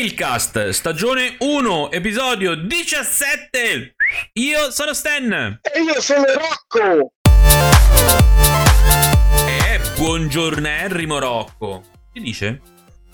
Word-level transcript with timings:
Trailcast, 0.00 0.68
stagione 0.72 1.36
1, 1.38 1.90
episodio 1.90 2.54
17. 2.54 3.94
Io 4.34 4.70
sono 4.70 4.92
Stan. 4.92 5.32
E 5.62 5.80
io 5.80 5.98
sono 6.02 6.24
Rocco. 6.34 7.12
Eh, 9.48 9.80
buongiornerrimo 9.96 11.18
Rocco. 11.18 11.82
Che 12.12 12.20
dice? 12.20 12.60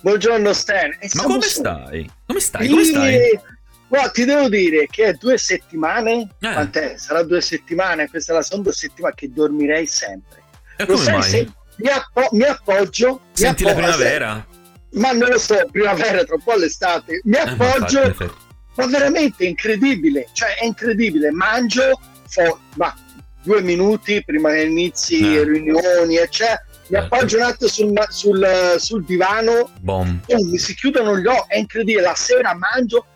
Buongiorno 0.00 0.52
Stan. 0.52 0.90
E 0.98 1.08
Ma 1.14 1.22
come 1.22 1.42
su- 1.42 1.60
stai? 1.60 2.10
Come 2.26 2.40
stai? 2.40 2.68
Come 2.68 2.82
stai? 2.84 3.14
Io- 3.14 3.42
Guarda, 3.86 4.10
ti 4.10 4.24
devo 4.24 4.48
dire 4.48 4.88
che 4.90 5.04
è 5.04 5.12
due 5.12 5.38
settimane. 5.38 6.22
Eh. 6.40 6.52
Quant'è? 6.52 6.96
Sarà 6.98 7.22
due 7.22 7.40
settimane. 7.40 8.08
Questa 8.08 8.32
è 8.32 8.34
la 8.34 8.42
seconda 8.42 8.72
settimana 8.72 9.14
che 9.14 9.30
dormirei 9.30 9.86
sempre. 9.86 10.42
E 10.78 10.84
Lo 10.86 10.96
sai, 10.96 11.12
mai? 11.18 11.30
se 11.30 11.48
mi, 11.76 11.88
appo- 11.90 12.28
mi 12.32 12.42
appoggio. 12.42 13.20
mi 13.22 13.30
Senti 13.34 13.62
la 13.62 13.72
primavera? 13.72 14.46
Ma 14.92 15.12
non 15.12 15.30
lo 15.30 15.38
so, 15.38 15.66
primavera, 15.70 16.22
tra 16.24 16.34
un 16.34 16.42
po' 16.42 16.54
l'estate. 16.54 17.20
Mi 17.24 17.36
Eh, 17.36 17.40
appoggio. 17.40 18.00
effetti. 18.02 18.40
ma 18.74 18.86
veramente 18.86 19.44
incredibile. 19.44 20.28
Cioè, 20.32 20.54
è 20.56 20.64
incredibile. 20.64 21.30
Mangio, 21.30 22.00
fo- 22.26 22.58
ma 22.76 22.94
due 23.42 23.60
minuti 23.60 24.22
prima 24.24 24.50
che 24.50 24.62
inizi 24.62 25.36
Eh. 25.36 25.44
riunioni, 25.44 26.16
eccetera. 26.16 26.64
Mi 26.88 26.98
Certo. 26.98 27.14
appoggio 27.14 27.36
un 27.36 27.42
attimo 27.42 27.68
sul, 27.70 28.06
sul- 28.08 28.74
sul 28.78 29.04
divano, 29.04 29.70
Bom. 29.80 30.20
oh, 30.26 30.44
mi 30.46 30.58
si 30.58 30.74
chiudono 30.74 31.18
gli 31.18 31.26
occhi, 31.26 31.52
è 31.54 31.58
incredibile, 31.58 32.00
la 32.02 32.14
sera 32.14 32.54
mangio. 32.54 33.06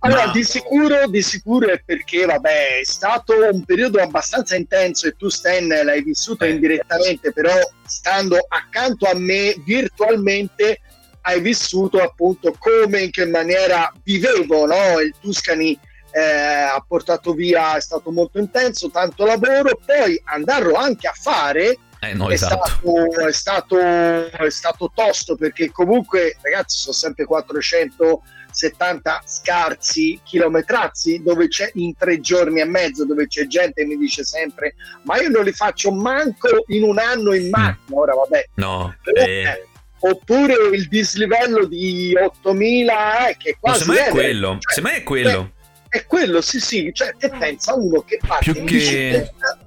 Allora, 0.00 0.26
Ma- 0.26 0.32
di 0.32 0.42
sicuro, 0.44 1.06
di 1.08 1.20
sicuro 1.22 1.68
è 1.68 1.82
perché, 1.84 2.24
vabbè, 2.26 2.78
è 2.80 2.84
stato 2.84 3.34
un 3.52 3.64
periodo 3.64 4.00
abbastanza 4.00 4.54
intenso 4.56 5.06
e 5.08 5.14
tu, 5.16 5.28
Stan, 5.28 5.66
l'hai 5.66 6.02
vissuto 6.02 6.44
Eh. 6.44 6.50
indirettamente, 6.52 7.32
però 7.32 7.52
stando 7.86 8.38
accanto 8.48 9.06
a 9.06 9.14
me 9.14 9.54
virtualmente 9.64 10.80
hai 11.26 11.40
vissuto 11.40 12.00
appunto 12.00 12.54
come, 12.56 13.02
in 13.02 13.10
che 13.10 13.26
maniera 13.26 13.92
vivevo, 14.04 14.64
no? 14.66 15.00
Il 15.00 15.12
Tuscany 15.20 15.76
eh, 16.12 16.20
ha 16.20 16.82
portato 16.86 17.32
via, 17.34 17.76
è 17.76 17.80
stato 17.80 18.12
molto 18.12 18.38
intenso, 18.38 18.90
tanto 18.90 19.24
lavoro, 19.24 19.76
poi 19.84 20.20
andarlo 20.24 20.74
anche 20.74 21.08
a 21.08 21.14
fare 21.14 21.78
Eh 22.00 22.14
no, 22.14 22.28
è, 22.28 22.34
esatto. 22.34 22.64
stato, 22.64 23.26
è, 23.26 23.32
stato, 23.32 23.78
è 23.80 24.50
stato 24.50 24.92
tosto 24.94 25.34
perché 25.34 25.72
comunque 25.72 26.36
ragazzi 26.42 26.78
sono 26.78 26.94
sempre 26.94 27.24
470 27.24 29.22
scarsi 29.26 30.20
chilometrazzi 30.22 31.22
dove 31.24 31.48
c'è 31.48 31.72
in 31.74 31.96
tre 31.96 32.20
giorni 32.20 32.60
e 32.60 32.66
mezzo 32.66 33.04
dove 33.04 33.26
c'è 33.26 33.48
gente 33.48 33.82
che 33.82 33.88
mi 33.88 33.96
dice 33.96 34.22
sempre 34.22 34.76
ma 35.02 35.20
io 35.20 35.28
non 35.28 35.42
li 35.42 35.52
faccio 35.52 35.90
manco 35.90 36.48
in 36.68 36.84
un 36.84 36.98
anno 36.98 37.34
in 37.34 37.48
macchina 37.50 37.98
ora 37.98 38.14
vabbè 38.14 38.50
No. 38.54 38.94
Mm. 39.10 39.16
Eh, 39.16 39.66
oppure 40.10 40.54
il 40.76 40.88
dislivello 40.88 41.64
di 41.66 42.14
8000 42.16 43.28
eh, 43.28 43.36
che 43.36 43.56
quasi 43.60 43.84
semmai 43.84 43.98
è 43.98 44.08
quello. 44.08 44.58
Cioè, 44.60 44.74
Semmai 44.74 44.96
è 44.96 45.02
quello. 45.02 45.52
è 45.88 46.04
quello 46.06 46.40
sì 46.40 46.60
sì 46.60 46.90
cioè 46.92 47.14
te 47.18 47.28
pensa 47.30 47.74
uno 47.74 48.02
che 48.02 48.18
parte 48.26 48.52
Più 48.52 48.60
in 48.60 48.66
che- 48.66 48.74
bicicletta 48.74 49.58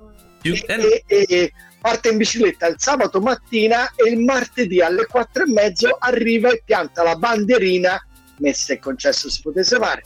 Più- 0.41 0.53
e, 0.67 1.03
e- 1.07 1.25
e 1.27 1.51
parte 1.81 2.09
in 2.09 2.17
bicicletta 2.17 2.67
il 2.67 2.75
sabato 2.77 3.19
mattina 3.21 3.91
e 3.95 4.09
il 4.09 4.19
martedì 4.19 4.81
alle 4.81 5.05
quattro 5.05 5.43
e 5.43 5.47
mezzo 5.51 5.95
arriva 5.99 6.49
e 6.49 6.61
pianta 6.63 7.03
la 7.03 7.15
bandierina, 7.15 7.97
messa 8.39 8.73
è 8.73 8.79
concesso 8.79 9.29
si 9.29 9.41
potesse 9.41 9.77
fare, 9.77 10.03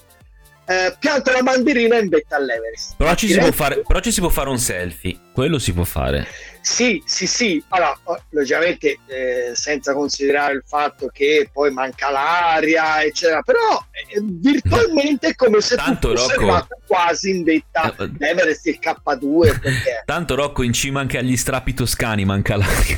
eh, 0.65 0.95
pianta 0.99 1.31
la 1.33 1.41
bandierina 1.41 1.97
in 1.97 2.09
vetta 2.09 2.35
all'Everest. 2.37 2.95
Però 2.95 3.13
ci, 3.15 3.27
si 3.27 3.37
può 3.37 3.51
fare, 3.51 3.81
però 3.85 3.99
ci 3.99 4.11
si 4.11 4.19
può 4.21 4.29
fare 4.29 4.49
un 4.49 4.57
selfie. 4.59 5.17
Quello 5.33 5.57
si 5.59 5.73
può 5.73 5.83
fare. 5.83 6.25
Sì, 6.63 7.03
sì, 7.05 7.27
sì. 7.27 7.61
Allora, 7.67 7.93
logicamente 8.29 8.97
eh, 9.07 9.51
senza 9.53 9.93
considerare 9.93 10.53
il 10.53 10.63
fatto 10.65 11.07
che 11.11 11.49
poi 11.51 11.71
manca 11.71 12.09
l'aria, 12.09 13.03
eccetera, 13.03 13.41
però 13.41 13.83
eh, 13.91 14.19
virtualmente 14.21 15.27
è 15.27 15.35
come 15.35 15.59
se 15.59 15.75
Tanto, 15.75 16.13
tu 16.13 16.17
fossi 16.21 16.35
Rocco- 16.37 16.67
quasi 16.87 17.29
in 17.31 17.43
vetta 17.43 17.93
Eh, 17.97 18.11
Everest 18.17 18.65
il 18.67 18.79
K2 18.81 19.59
perché 19.59 20.03
Tanto 20.05 20.35
Rocco 20.35 20.63
in 20.63 20.71
cima 20.71 21.01
anche 21.01 21.17
agli 21.17 21.35
strappi 21.35 21.73
toscani 21.73 22.23
manca 22.23 22.55
l'aria. 22.55 22.97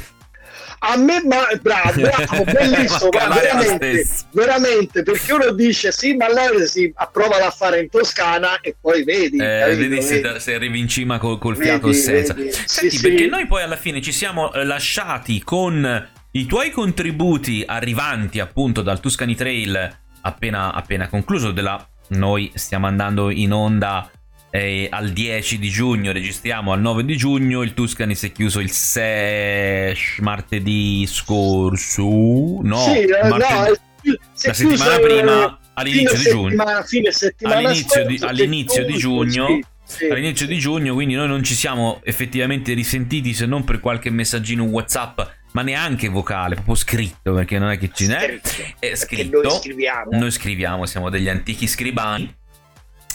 A 0.80 0.98
me, 0.98 1.24
ma 1.26 1.48
bravo, 1.62 2.02
bravo, 2.02 2.44
bellissimo, 2.44 3.10
ma 3.12 3.34
veramente, 3.34 4.06
veramente, 4.32 5.04
perché 5.04 5.34
uno 5.34 5.52
dice 5.52 5.92
sì, 5.92 6.14
ma 6.16 6.28
lei 6.32 6.68
si 6.68 6.92
approva 6.96 7.46
a 7.46 7.50
fare 7.52 7.80
in 7.82 7.90
Toscana 7.90 8.60
e 8.62 8.76
poi 8.80 9.04
vedi, 9.04 9.38
Eh, 9.38 9.60
capito? 9.62 9.78
vedi 9.78 10.02
se, 10.02 10.22
Vedi. 10.22 10.40
se 10.40 10.54
arrivi 10.54 10.80
in 10.80 10.88
cima 10.88 11.18
col, 11.18 11.40
col 11.40 11.56
Vedi, 11.56 11.70
fiato 11.70 11.92
senza. 11.94 12.34
vedi. 12.34 12.52
Sì, 12.52 12.62
Senti, 12.66 12.96
sì. 12.98 13.02
perché 13.02 13.28
noi 13.28 13.48
poi 13.48 13.64
alla 13.64 13.78
fine 13.78 14.02
ci 14.02 14.12
siamo 14.12 14.52
eh, 14.54 14.64
lasciati 14.64 15.42
con 15.44 16.08
i 16.32 16.46
tuoi 16.46 16.72
contributi 16.72 17.64
arrivanti 17.66 18.40
appunto 18.40 18.82
dal 18.82 19.00
Tuscany 19.00 19.36
Trail 19.36 19.98
appena, 20.22 20.74
appena 20.74 21.08
concluso. 21.08 21.52
Della, 21.52 21.84
noi 22.10 22.52
stiamo 22.56 22.88
andando 22.88 23.30
in 23.30 23.54
onda 23.54 24.10
eh, 24.56 24.88
al 24.90 25.12
10 25.12 25.60
di 25.60 25.70
giugno, 25.70 26.12
registriamo 26.12 26.72
al 26.72 26.80
9 26.80 27.04
di 27.04 27.18
giugno. 27.18 27.62
Il 27.62 27.74
Tuscany 27.74 28.16
si 28.16 28.28
è 28.28 28.32
chiuso 28.32 28.60
il 28.60 28.72
6 28.72 29.96
martedì 30.20 31.06
scorso. 31.08 32.04
No, 32.04 32.78
Sì, 32.78 33.00
eh, 33.02 33.28
martedì- 33.28 33.54
no, 33.54 34.14
è 34.14 34.48
la 34.48 34.54
settimana 34.54 35.00
prima 35.00 35.46
eh, 35.52 35.58
all'inizio 35.74 36.18
di 36.18 36.24
giugno. 36.24 36.50
settimana- 36.50 36.84
fine 36.84 37.12
settimana 37.12 37.58
All'inizio 37.58 38.06
di- 38.06 38.20
all'inizio 38.22 38.86
di 38.86 38.94
giugno- 38.98 39.48
sì, 39.48 39.66
sì. 39.98 40.06
all'inizio 40.08 40.46
di 40.48 40.58
giugno, 40.58 40.94
quindi 40.94 41.16
noi 41.16 41.28
non 41.28 41.44
ci 41.44 41.54
siamo 41.54 42.00
effettivamente 42.04 42.74
risentiti 42.74 43.34
se 43.34 43.46
non 43.46 43.64
per 43.64 43.80
qualche 43.80 44.10
messaggino 44.10 44.64
WhatsApp, 44.64 45.20
ma 45.54 45.62
neanche 45.64 46.08
vocale, 46.10 46.56
proprio 46.56 46.76
scritto, 46.76 47.34
perché 47.34 47.58
non 47.60 47.72
è 47.72 47.78
che 47.78 47.90
ci 47.94 48.08
n'è. 48.08 48.40
È 48.80 48.96
scritto. 48.96 49.42
noi 49.42 49.52
scriviamo. 49.52 50.10
Noi 50.18 50.32
scriviamo, 50.32 50.86
siamo 50.86 51.10
degli 51.10 51.28
antichi 51.30 51.68
scribani. 51.68 52.44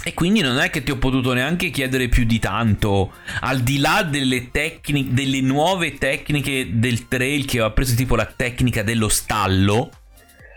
E 0.03 0.15
quindi 0.15 0.41
non 0.41 0.59
è 0.59 0.71
che 0.71 0.83
ti 0.83 0.91
ho 0.91 0.97
potuto 0.97 1.35
neanche 1.35 1.69
chiedere 1.69 2.09
più 2.09 2.25
di 2.25 2.39
tanto, 2.39 3.13
al 3.41 3.61
di 3.61 3.79
là 3.79 4.03
delle 4.03 4.51
tecniche, 4.51 5.13
delle 5.13 5.43
nuove 5.43 5.95
tecniche 5.99 6.71
del 6.73 7.07
trail 7.07 7.45
che 7.45 7.61
ho 7.61 7.67
appreso, 7.67 7.95
tipo 7.95 8.17
la 8.17 8.25
tecnica 8.25 8.83
dello 8.83 9.09
stallo. 9.09 9.91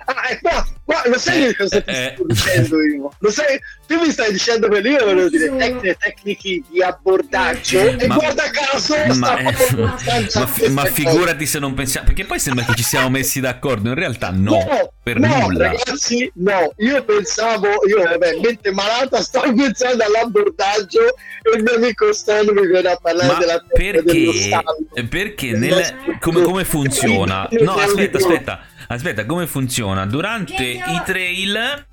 Ah, 0.06 0.30
e 0.31 0.40
qua, 0.41 0.66
qua, 0.86 1.02
lo 1.06 1.18
sai 1.18 1.47
Eh, 1.47 1.56
cosa 1.56 1.81
ti 1.81 1.90
eh, 1.90 2.14
sto 2.16 2.25
dicendo 2.28 2.81
io? 2.86 3.12
Lo 3.19 3.31
sai, 3.31 3.59
tu 3.88 4.00
mi 4.00 4.12
stai 4.12 4.31
dicendo 4.31 4.68
che 4.68 4.80
io 4.80 5.00
volevo 5.06 5.30
dire 5.30 5.56
tecniche, 5.56 5.96
tecniche 6.00 6.62
di 6.69 6.81
abbordaggio 6.81 7.80
e 7.97 8.08
Ma- 8.08 8.16
guarda 8.16 8.44
caso 8.50 8.96
Ma, 8.96 9.03
eh, 9.03 9.14
ma, 9.14 9.30
abbastanza 9.30 10.40
ma- 10.69 10.81
cose. 10.81 10.91
figurati 10.91 11.46
se 11.46 11.59
non 11.59 11.74
pensiamo, 11.74 12.08
perché 12.08 12.25
poi 12.25 12.40
sembra 12.40 12.66
che 12.66 12.74
ci 12.75 12.84
siamo 12.84 13.09
messi 13.09 13.40
d'accordo, 13.40 13.90
in 13.90 13.96
realtà 13.96 14.31
no, 14.31 14.94
per 15.02 15.19
no, 15.19 15.28
nulla. 15.40 15.68
ragazzi, 15.72 16.30
no, 16.35 16.74
io 16.78 17.03
pensavo, 17.03 17.68
io 17.88 18.02
vabbè, 18.03 18.40
mente 18.41 18.72
malata, 18.72 19.22
stavo 19.22 19.53
pensando 19.53 20.03
all'abbordaggio 20.03 21.02
e 21.44 21.58
il 21.58 21.64
mio 21.64 21.75
amico 21.75 22.12
Stan 22.14 22.46
mi 22.52 22.68
viene 22.68 22.90
a 22.90 22.97
parlare 23.02 23.34
Ma 23.34 23.40
della 23.40 23.62
dello 23.74 24.02
perché? 24.02 24.34
stallo. 24.34 25.08
Perché 25.09 25.58
Dello 25.58 25.75
nel, 25.75 25.85
stallo. 25.85 26.18
come, 26.20 26.41
come 26.41 26.66
funziona? 26.66 27.47
No, 27.59 27.74
aspetta, 27.75 28.18
aspetta, 28.18 28.66
aspetta, 28.93 29.25
come 29.25 29.47
funziona? 29.47 30.05
Durante 30.05 30.63
i 30.63 31.01
trail 31.05 31.85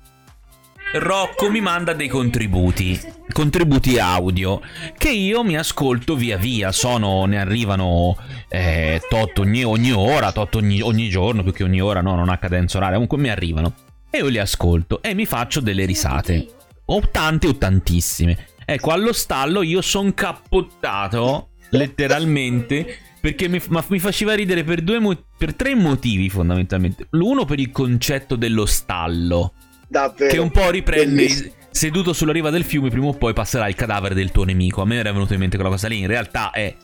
Rocco 0.93 1.49
mi 1.49 1.61
manda 1.61 1.93
dei 1.93 2.09
contributi, 2.09 2.99
contributi 3.31 3.97
audio 3.97 4.59
che 4.97 5.09
io 5.09 5.41
mi 5.41 5.57
ascolto 5.57 6.15
via 6.15 6.37
via. 6.37 6.73
Sono, 6.73 7.23
ne 7.25 7.39
arrivano 7.39 8.17
eh, 8.49 9.01
tot 9.07 9.39
ogni, 9.39 9.63
ogni 9.63 9.91
ora, 9.91 10.33
tot 10.33 10.55
ogni, 10.55 10.81
ogni 10.81 11.07
giorno, 11.07 11.43
più 11.43 11.53
che 11.53 11.63
ogni 11.63 11.79
ora, 11.79 12.01
no, 12.01 12.15
non 12.15 12.27
ha 12.27 12.37
cadenza 12.37 12.77
oraria. 12.77 12.95
Comunque 12.95 13.17
mi 13.19 13.29
arrivano 13.29 13.73
e 14.09 14.17
io 14.17 14.27
li 14.27 14.37
ascolto 14.37 15.01
e 15.01 15.13
mi 15.13 15.25
faccio 15.25 15.61
delle 15.61 15.85
risate. 15.85 16.47
O 16.85 17.01
tante 17.09 17.47
o 17.47 17.55
tantissime. 17.55 18.47
Ecco, 18.65 18.91
allo 18.91 19.13
stallo 19.13 19.61
io 19.61 19.81
sono 19.81 20.13
cappottato 20.13 21.51
letteralmente 21.69 22.97
perché 23.21 23.47
mi, 23.47 23.61
ma 23.69 23.83
mi 23.87 23.99
faceva 23.99 24.33
ridere 24.33 24.63
per, 24.63 24.81
due 24.81 24.99
mo- 24.99 25.23
per 25.37 25.53
tre 25.53 25.75
motivi 25.75 26.29
fondamentalmente. 26.29 27.05
L'uno 27.11 27.45
per 27.45 27.59
il 27.59 27.71
concetto 27.71 28.35
dello 28.35 28.65
stallo, 28.65 29.53
Davvero. 29.87 30.31
che 30.31 30.39
un 30.39 30.49
po' 30.49 30.69
riprende 30.71 31.15
Bellissimo. 31.15 31.53
seduto 31.69 32.13
sulla 32.13 32.31
riva 32.33 32.49
del 32.49 32.63
fiume, 32.63 32.89
prima 32.89 33.05
o 33.05 33.13
poi 33.13 33.33
passerà 33.33 33.67
il 33.67 33.75
cadavere 33.75 34.15
del 34.15 34.31
tuo 34.31 34.43
nemico. 34.43 34.81
A 34.81 34.85
me 34.85 34.97
era 34.97 35.11
venuto 35.11 35.33
in 35.33 35.39
mente 35.39 35.55
quella 35.55 35.71
cosa 35.71 35.87
lì, 35.87 35.99
in 35.99 36.07
realtà 36.07 36.49
è 36.49 36.75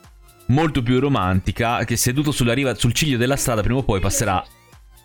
molto 0.50 0.82
più 0.84 1.00
romantica 1.00 1.84
che 1.84 1.98
seduto 1.98 2.32
sulla 2.32 2.54
riva, 2.54 2.76
sul 2.76 2.94
ciglio 2.94 3.18
della 3.18 3.36
strada, 3.36 3.62
prima 3.62 3.80
o 3.80 3.84
poi 3.84 4.00
passerà 4.00 4.42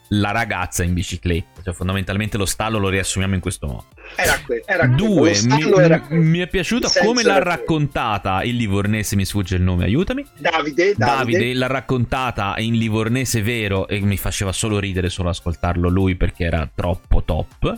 la 0.09 0.31
ragazza 0.31 0.83
in 0.83 0.93
bicicletta. 0.93 1.61
Cioè, 1.63 1.73
fondamentalmente 1.73 2.37
lo 2.37 2.45
stallo 2.45 2.77
lo 2.77 2.89
riassumiamo 2.89 3.35
in 3.35 3.39
questo 3.39 3.67
modo. 3.67 3.85
Era 4.15 4.39
quello, 4.45 4.63
era. 4.65 4.87
Due, 4.87 5.39
mi, 5.45 5.71
era 5.79 6.01
quello. 6.01 6.23
mi 6.23 6.39
è 6.39 6.47
piaciuta 6.47 6.89
come 7.01 7.23
l'ha 7.23 7.41
raccontata 7.41 8.43
il 8.43 8.55
livornese, 8.55 9.15
mi 9.15 9.25
sfugge 9.25 9.55
il 9.55 9.61
nome, 9.61 9.85
aiutami. 9.85 10.25
Davide, 10.37 10.93
Davide, 10.95 10.95
Davide 10.97 11.53
l'ha 11.53 11.67
raccontata 11.67 12.55
in 12.57 12.77
livornese 12.77 13.41
vero 13.41 13.87
e 13.87 13.99
mi 14.01 14.17
faceva 14.17 14.51
solo 14.51 14.79
ridere 14.79 15.09
solo 15.09 15.29
ascoltarlo 15.29 15.89
lui 15.89 16.15
perché 16.15 16.43
era 16.45 16.69
troppo 16.73 17.23
top. 17.23 17.75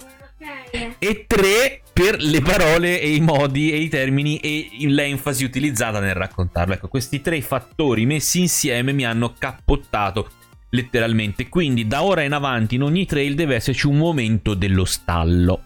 E 1.00 1.26
tre 1.28 1.82
per 1.94 2.18
le 2.20 2.42
parole 2.42 3.00
e 3.00 3.16
i 3.16 3.22
modi 3.22 3.72
e 3.72 3.78
i 3.78 3.88
termini 3.88 4.38
e 4.40 4.68
l'enfasi 4.82 5.46
utilizzata 5.46 6.00
nel 6.02 6.14
raccontarlo. 6.14 6.74
Ecco, 6.74 6.90
questi 6.90 7.22
tre 7.22 7.42
fattori 7.42 8.06
messi 8.06 8.42
insieme 8.42 8.92
mi 8.92 9.06
hanno 9.06 9.34
cappottato 9.38 10.30
letteralmente. 10.76 11.50
Quindi 11.50 11.88
da 11.88 12.04
ora 12.04 12.22
in 12.22 12.34
avanti 12.34 12.76
in 12.76 12.84
ogni 12.84 13.06
trail 13.06 13.34
deve 13.34 13.56
esserci 13.56 13.88
un 13.88 13.98
momento 13.98 14.54
dello 14.54 14.86
stallo. 14.86 15.64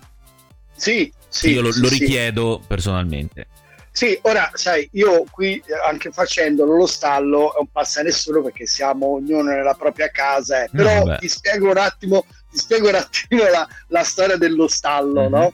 Sì, 0.76 1.12
sì. 1.28 1.52
Io 1.52 1.62
lo, 1.62 1.72
sì, 1.72 1.82
lo 1.82 1.88
sì. 1.90 2.00
richiedo 2.00 2.62
personalmente. 2.66 3.48
Sì, 3.92 4.18
ora 4.22 4.50
sai, 4.54 4.88
io 4.94 5.26
qui 5.30 5.56
eh, 5.56 5.64
anche 5.86 6.12
facendolo 6.12 6.78
lo 6.78 6.86
stallo 6.86 7.52
non 7.58 7.68
passa 7.72 8.02
nessuno 8.02 8.42
perché 8.42 8.66
siamo 8.66 9.08
ognuno 9.16 9.50
nella 9.50 9.74
propria 9.74 10.10
casa, 10.10 10.64
eh. 10.64 10.70
però 10.72 11.04
vabbè. 11.04 11.18
ti 11.18 11.28
spiego 11.28 11.72
un 11.72 11.78
attimo, 11.78 12.24
ti 12.50 12.58
spiego 12.60 12.88
un 12.88 12.96
attimo 12.96 13.44
la, 13.50 13.68
la 13.88 14.04
storia 14.04 14.38
dello 14.38 14.68
stallo, 14.70 15.24
Mhm. 15.24 15.30
no? 15.30 15.54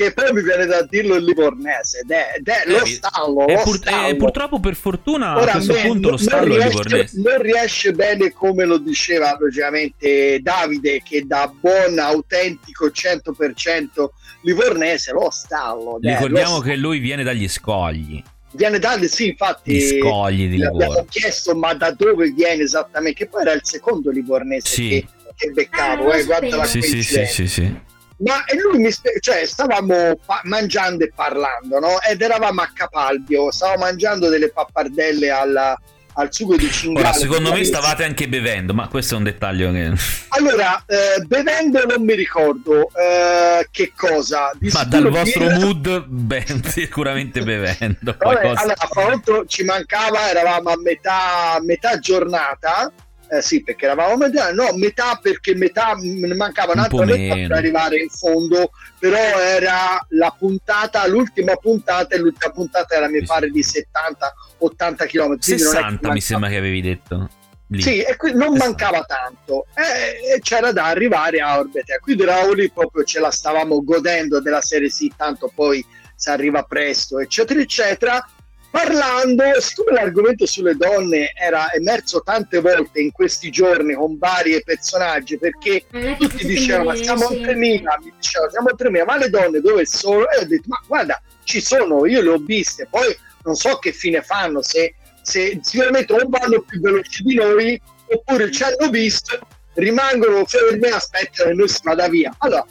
Che 0.00 0.12
poi 0.14 0.32
mi 0.32 0.42
viene 0.42 0.64
da 0.64 0.80
dirlo 0.80 1.16
in 1.16 1.24
livornese 1.26 1.98
ed 2.00 2.10
è, 2.10 2.32
ed 2.38 2.48
è 2.48 2.62
lo 2.64 2.82
Eh, 2.82 2.86
stallo, 2.86 3.46
E 3.46 3.52
lo 3.52 3.62
pur- 3.64 3.76
stallo. 3.76 4.06
e 4.08 4.16
purtroppo, 4.16 4.58
per 4.58 4.74
fortuna, 4.74 5.32
a 5.32 5.40
Ora, 5.42 5.52
questo 5.52 5.74
me- 5.74 5.82
punto 5.82 6.08
lo 6.08 6.16
non 6.16 6.18
stallo 6.24 6.44
è 6.54 6.56
riesce, 6.56 6.68
livornese. 6.68 7.20
non 7.22 7.42
riesce 7.42 7.92
bene 7.92 8.32
come 8.32 8.64
lo 8.64 8.78
diceva 8.78 9.36
logicamente 9.38 10.40
Davide 10.40 11.02
che 11.04 11.26
da 11.26 11.52
buon 11.54 11.98
autentico 11.98 12.86
100% 12.86 14.08
livornese 14.40 15.12
lo 15.12 15.28
stallo 15.30 15.98
ed 15.98 16.06
è 16.06 16.12
Ricordiamo 16.14 16.54
lo 16.54 16.60
che 16.60 16.76
lui 16.76 16.98
viene 16.98 17.22
dagli 17.22 17.46
scogli. 17.46 18.22
viene 18.52 18.78
da 18.78 18.98
sì 19.06 19.28
infatti 19.28 19.72
Gli 19.74 19.98
scogli 20.00 20.48
di 20.48 20.56
gli 20.56 20.62
abbiamo 20.62 20.92
Livorno. 20.92 21.06
chiesto 21.10 21.54
ma 21.54 21.74
da 21.74 21.90
dove 21.90 22.30
viene 22.30 22.62
esattamente 22.62 23.24
che 23.24 23.28
poi 23.28 23.42
era 23.42 23.52
il 23.52 23.60
secondo 23.64 24.10
livornese 24.10 24.66
Sì. 24.66 24.88
che, 24.88 25.06
che 25.36 25.50
beccavo 25.50 26.04
Ah, 26.04 26.06
lo 26.06 26.12
eh, 26.14 26.24
guarda 26.24 26.56
la. 26.56 26.64
Sì, 26.64 26.80
sì, 26.80 27.02
sì, 27.02 27.26
sì, 27.26 27.46
sì. 27.46 27.88
Ma 28.24 28.44
e 28.44 28.56
lui 28.58 28.78
mi 28.78 28.90
spie- 28.90 29.18
cioè 29.20 29.44
stavamo 29.46 30.18
pa- 30.24 30.40
mangiando 30.44 31.04
e 31.04 31.12
parlando 31.14 31.78
no? 31.78 32.00
ed 32.02 32.20
eravamo 32.20 32.60
a 32.60 32.70
Capalbio 32.74 33.50
stavo 33.50 33.78
mangiando 33.78 34.28
delle 34.28 34.50
pappardelle 34.50 35.30
alla- 35.30 35.78
al 36.14 36.26
sugo 36.34 36.56
di 36.56 36.68
cinghiale 36.68 37.08
Ora, 37.08 37.16
secondo 37.16 37.52
me 37.52 37.62
stavate 37.64 38.02
anche 38.02 38.28
bevendo, 38.28 38.74
ma 38.74 38.88
questo 38.88 39.14
è 39.14 39.16
un 39.16 39.22
dettaglio 39.22 39.70
che... 39.70 39.92
allora 40.30 40.82
eh, 40.86 41.24
bevendo 41.24 41.86
non 41.86 42.02
mi 42.04 42.14
ricordo 42.14 42.88
eh, 42.94 43.66
che 43.70 43.92
cosa 43.96 44.50
Di 44.58 44.70
Ma 44.72 44.82
dal 44.84 45.08
vostro 45.08 45.46
birra- 45.46 45.58
mood, 45.60 46.04
beh, 46.06 46.44
sicuramente 46.66 47.40
bevendo 47.42 48.16
Vabbè, 48.18 48.48
allora, 48.48 48.74
fra 48.74 49.04
l'altro 49.04 49.46
ci 49.46 49.62
mancava, 49.62 50.28
eravamo 50.28 50.70
a 50.70 50.76
metà, 50.82 51.58
metà 51.62 51.98
giornata. 52.00 52.92
Eh, 53.32 53.42
sì, 53.42 53.62
perché 53.62 53.84
eravamo 53.84 54.16
metà, 54.16 54.50
no, 54.50 54.72
metà 54.74 55.16
perché 55.22 55.54
metà 55.54 55.94
me 55.96 56.26
ne 56.26 56.34
mancava 56.34 56.72
Un 56.72 56.78
un'altra 56.78 56.98
po' 56.98 57.04
metà 57.04 57.34
per 57.34 57.52
arrivare 57.52 58.00
in 58.00 58.08
fondo, 58.08 58.72
però 58.98 59.20
era 59.20 60.04
la 60.08 60.34
puntata, 60.36 61.06
l'ultima 61.06 61.54
puntata 61.54 62.16
e 62.16 62.18
l'ultima 62.18 62.50
puntata 62.50 62.96
era 62.96 63.08
mi 63.08 63.24
pare 63.24 63.48
di 63.50 63.62
70-80 63.62 65.06
km. 65.06 65.38
60 65.38 66.10
mi 66.10 66.20
sembra 66.20 66.48
che 66.48 66.56
avevi 66.56 66.80
detto. 66.80 67.28
Lì. 67.68 67.82
Sì, 67.82 68.02
e 68.02 68.16
qui 68.16 68.32
non 68.32 68.54
60. 68.54 68.64
mancava 68.64 69.04
tanto 69.04 69.66
eh, 69.76 70.34
e 70.34 70.40
c'era 70.40 70.72
da 70.72 70.86
arrivare 70.86 71.38
a 71.38 71.56
Orbete. 71.60 72.00
Quindi 72.00 72.24
eravamo 72.24 72.50
lì 72.50 72.68
proprio, 72.68 73.04
ce 73.04 73.20
la 73.20 73.30
stavamo 73.30 73.84
godendo 73.84 74.40
della 74.40 74.60
serie 74.60 74.90
sì, 74.90 75.12
tanto 75.16 75.52
poi 75.54 75.86
si 76.16 76.30
arriva 76.30 76.64
presto, 76.64 77.20
eccetera, 77.20 77.60
eccetera. 77.60 78.28
Parlando, 78.70 79.42
siccome 79.60 79.92
l'argomento 79.92 80.46
sulle 80.46 80.76
donne 80.76 81.32
era 81.34 81.72
emerso 81.72 82.22
tante 82.22 82.60
volte 82.60 83.00
in 83.00 83.10
questi 83.10 83.50
giorni 83.50 83.94
con 83.94 84.16
vari 84.16 84.62
personaggi, 84.64 85.36
perché 85.38 85.84
tutti 86.18 86.46
dicevano 86.46 86.94
siamo 86.94 87.26
a 87.26 87.32
insieme. 87.32 87.52
3000 87.52 87.98
mi 88.02 88.12
dicevano 88.16 88.50
siamo 88.50 88.68
a 88.68 88.74
3000 88.74 89.04
ma 89.04 89.16
le 89.16 89.30
donne 89.30 89.60
dove 89.60 89.86
sono 89.86 90.28
e 90.28 90.38
ho 90.38 90.44
detto 90.46 90.64
ma 90.66 90.80
guarda 90.86 91.20
ci 91.44 91.60
sono 91.60 92.06
io 92.06 92.22
le 92.22 92.28
ho 92.28 92.38
viste 92.38 92.86
poi 92.88 93.16
non 93.44 93.56
so 93.56 93.78
che 93.78 93.92
fine 93.92 94.22
fanno 94.22 94.62
se, 94.62 94.94
se 95.22 95.58
sicuramente 95.62 96.14
non 96.14 96.28
vanno 96.28 96.60
più 96.62 96.80
veloci 96.80 97.22
di 97.22 97.34
noi 97.34 97.80
oppure 98.08 98.50
ci 98.50 98.62
hanno 98.62 98.88
visto 98.90 99.38
rimangono 99.74 100.44
fermi 100.44 100.86
e 100.86 100.90
aspettano 100.90 101.50
che 101.50 101.54
noi 101.56 101.68
si 101.68 101.80
vada 101.82 102.08
via 102.08 102.34
allora 102.38 102.64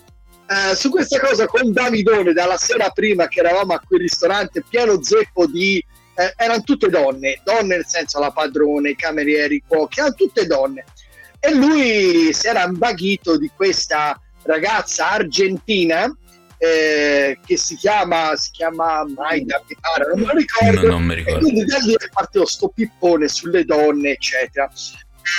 eh, 0.50 0.76
su 0.76 0.90
questa 0.90 1.20
cosa 1.20 1.46
con 1.46 1.72
Davidone 1.72 2.34
dalla 2.34 2.58
sera 2.58 2.90
prima 2.90 3.28
che 3.28 3.40
eravamo 3.40 3.74
a 3.74 3.82
quel 3.86 4.00
ristorante 4.02 4.64
pieno 4.68 5.02
zeppo 5.04 5.46
di 5.46 5.84
eh, 6.16 6.34
erano 6.36 6.64
tutte 6.64 6.90
donne. 6.90 7.40
Donne 7.44 7.76
nel 7.76 7.86
senso 7.86 8.20
la 8.20 8.32
padrone 8.32 8.90
i 8.90 8.96
camerieri 8.96 9.56
i 9.56 9.64
cuochi 9.66 10.00
erano 10.00 10.16
tutte 10.16 10.48
donne. 10.48 10.86
E 11.40 11.54
lui 11.54 12.34
si 12.34 12.48
era 12.48 12.64
imbaghito 12.64 13.38
di 13.38 13.52
questa 13.56 14.20
ragazza 14.42 15.12
argentina 15.12 16.12
eh, 16.58 17.38
che 17.46 17.56
si 17.56 17.76
chiama 17.76 18.36
si 18.36 18.50
chiama 18.52 19.06
Maida 19.16 19.62
mi 19.68 19.78
pare 19.80 20.08
non 20.08 20.20
me 20.20 20.26
lo 20.26 20.34
ricordo. 20.34 20.82
No, 20.82 20.92
non 20.94 21.04
mi 21.04 21.14
e 21.14 21.16
ricordo. 21.18 21.40
quindi 21.40 21.66
da 21.66 21.78
lì 21.78 21.94
è 21.94 22.10
partito 22.12 22.46
sto 22.48 22.70
pippone 22.70 23.28
sulle 23.28 23.64
donne 23.66 24.12
eccetera. 24.14 24.68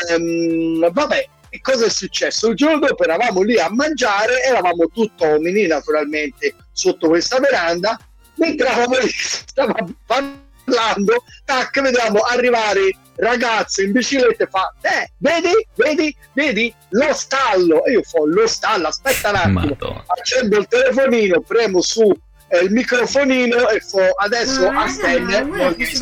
Ehm, 0.09 0.89
vabbè 0.93 1.29
e 1.50 1.61
cosa 1.61 1.87
è 1.87 1.91
successo? 1.91 2.49
Il 2.49 2.56
giorno 2.56 2.79
dopo 2.87 3.02
eravamo 3.02 3.43
lì 3.43 3.58
a 3.58 3.69
mangiare, 3.70 4.43
eravamo 4.44 4.87
tutto 4.93 5.26
uomini 5.26 5.67
naturalmente 5.67 6.55
sotto 6.73 7.08
questa 7.08 7.38
veranda, 7.38 7.99
mentre 8.37 8.67
eravamo 8.67 8.99
lì, 8.99 9.08
stavamo 9.11 9.94
parlando, 10.06 11.25
tac, 11.44 11.81
vediamo 11.81 12.20
arrivare 12.20 12.97
ragazze 13.17 13.82
in 13.82 13.93
bicicletta 13.93 14.44
e 14.44 14.49
fa, 14.49 14.75
eh, 14.81 15.11
vedi, 15.19 15.52
vedi, 15.75 16.17
vedi, 16.32 16.75
lo 16.91 17.12
stallo, 17.12 17.85
e 17.85 17.93
io 17.93 18.03
fo, 18.03 18.26
lo 18.26 18.46
stallo, 18.46 18.87
aspetta 18.88 19.31
un 19.31 19.37
attimo, 19.37 19.61
Madonna. 19.61 20.05
accendo 20.06 20.58
il 20.58 20.67
telefonino, 20.67 21.41
premo 21.41 21.82
su 21.82 22.11
eh, 22.49 22.64
il 22.64 22.73
microfonino 22.73 23.69
e 23.69 23.81
fo, 23.81 24.00
adesso 24.17 24.69
a 24.69 24.82
questo 24.85 25.06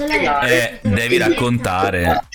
spiegare 0.04 0.80
Eh, 0.82 0.88
devi 0.88 1.16
raccontare. 1.16 2.26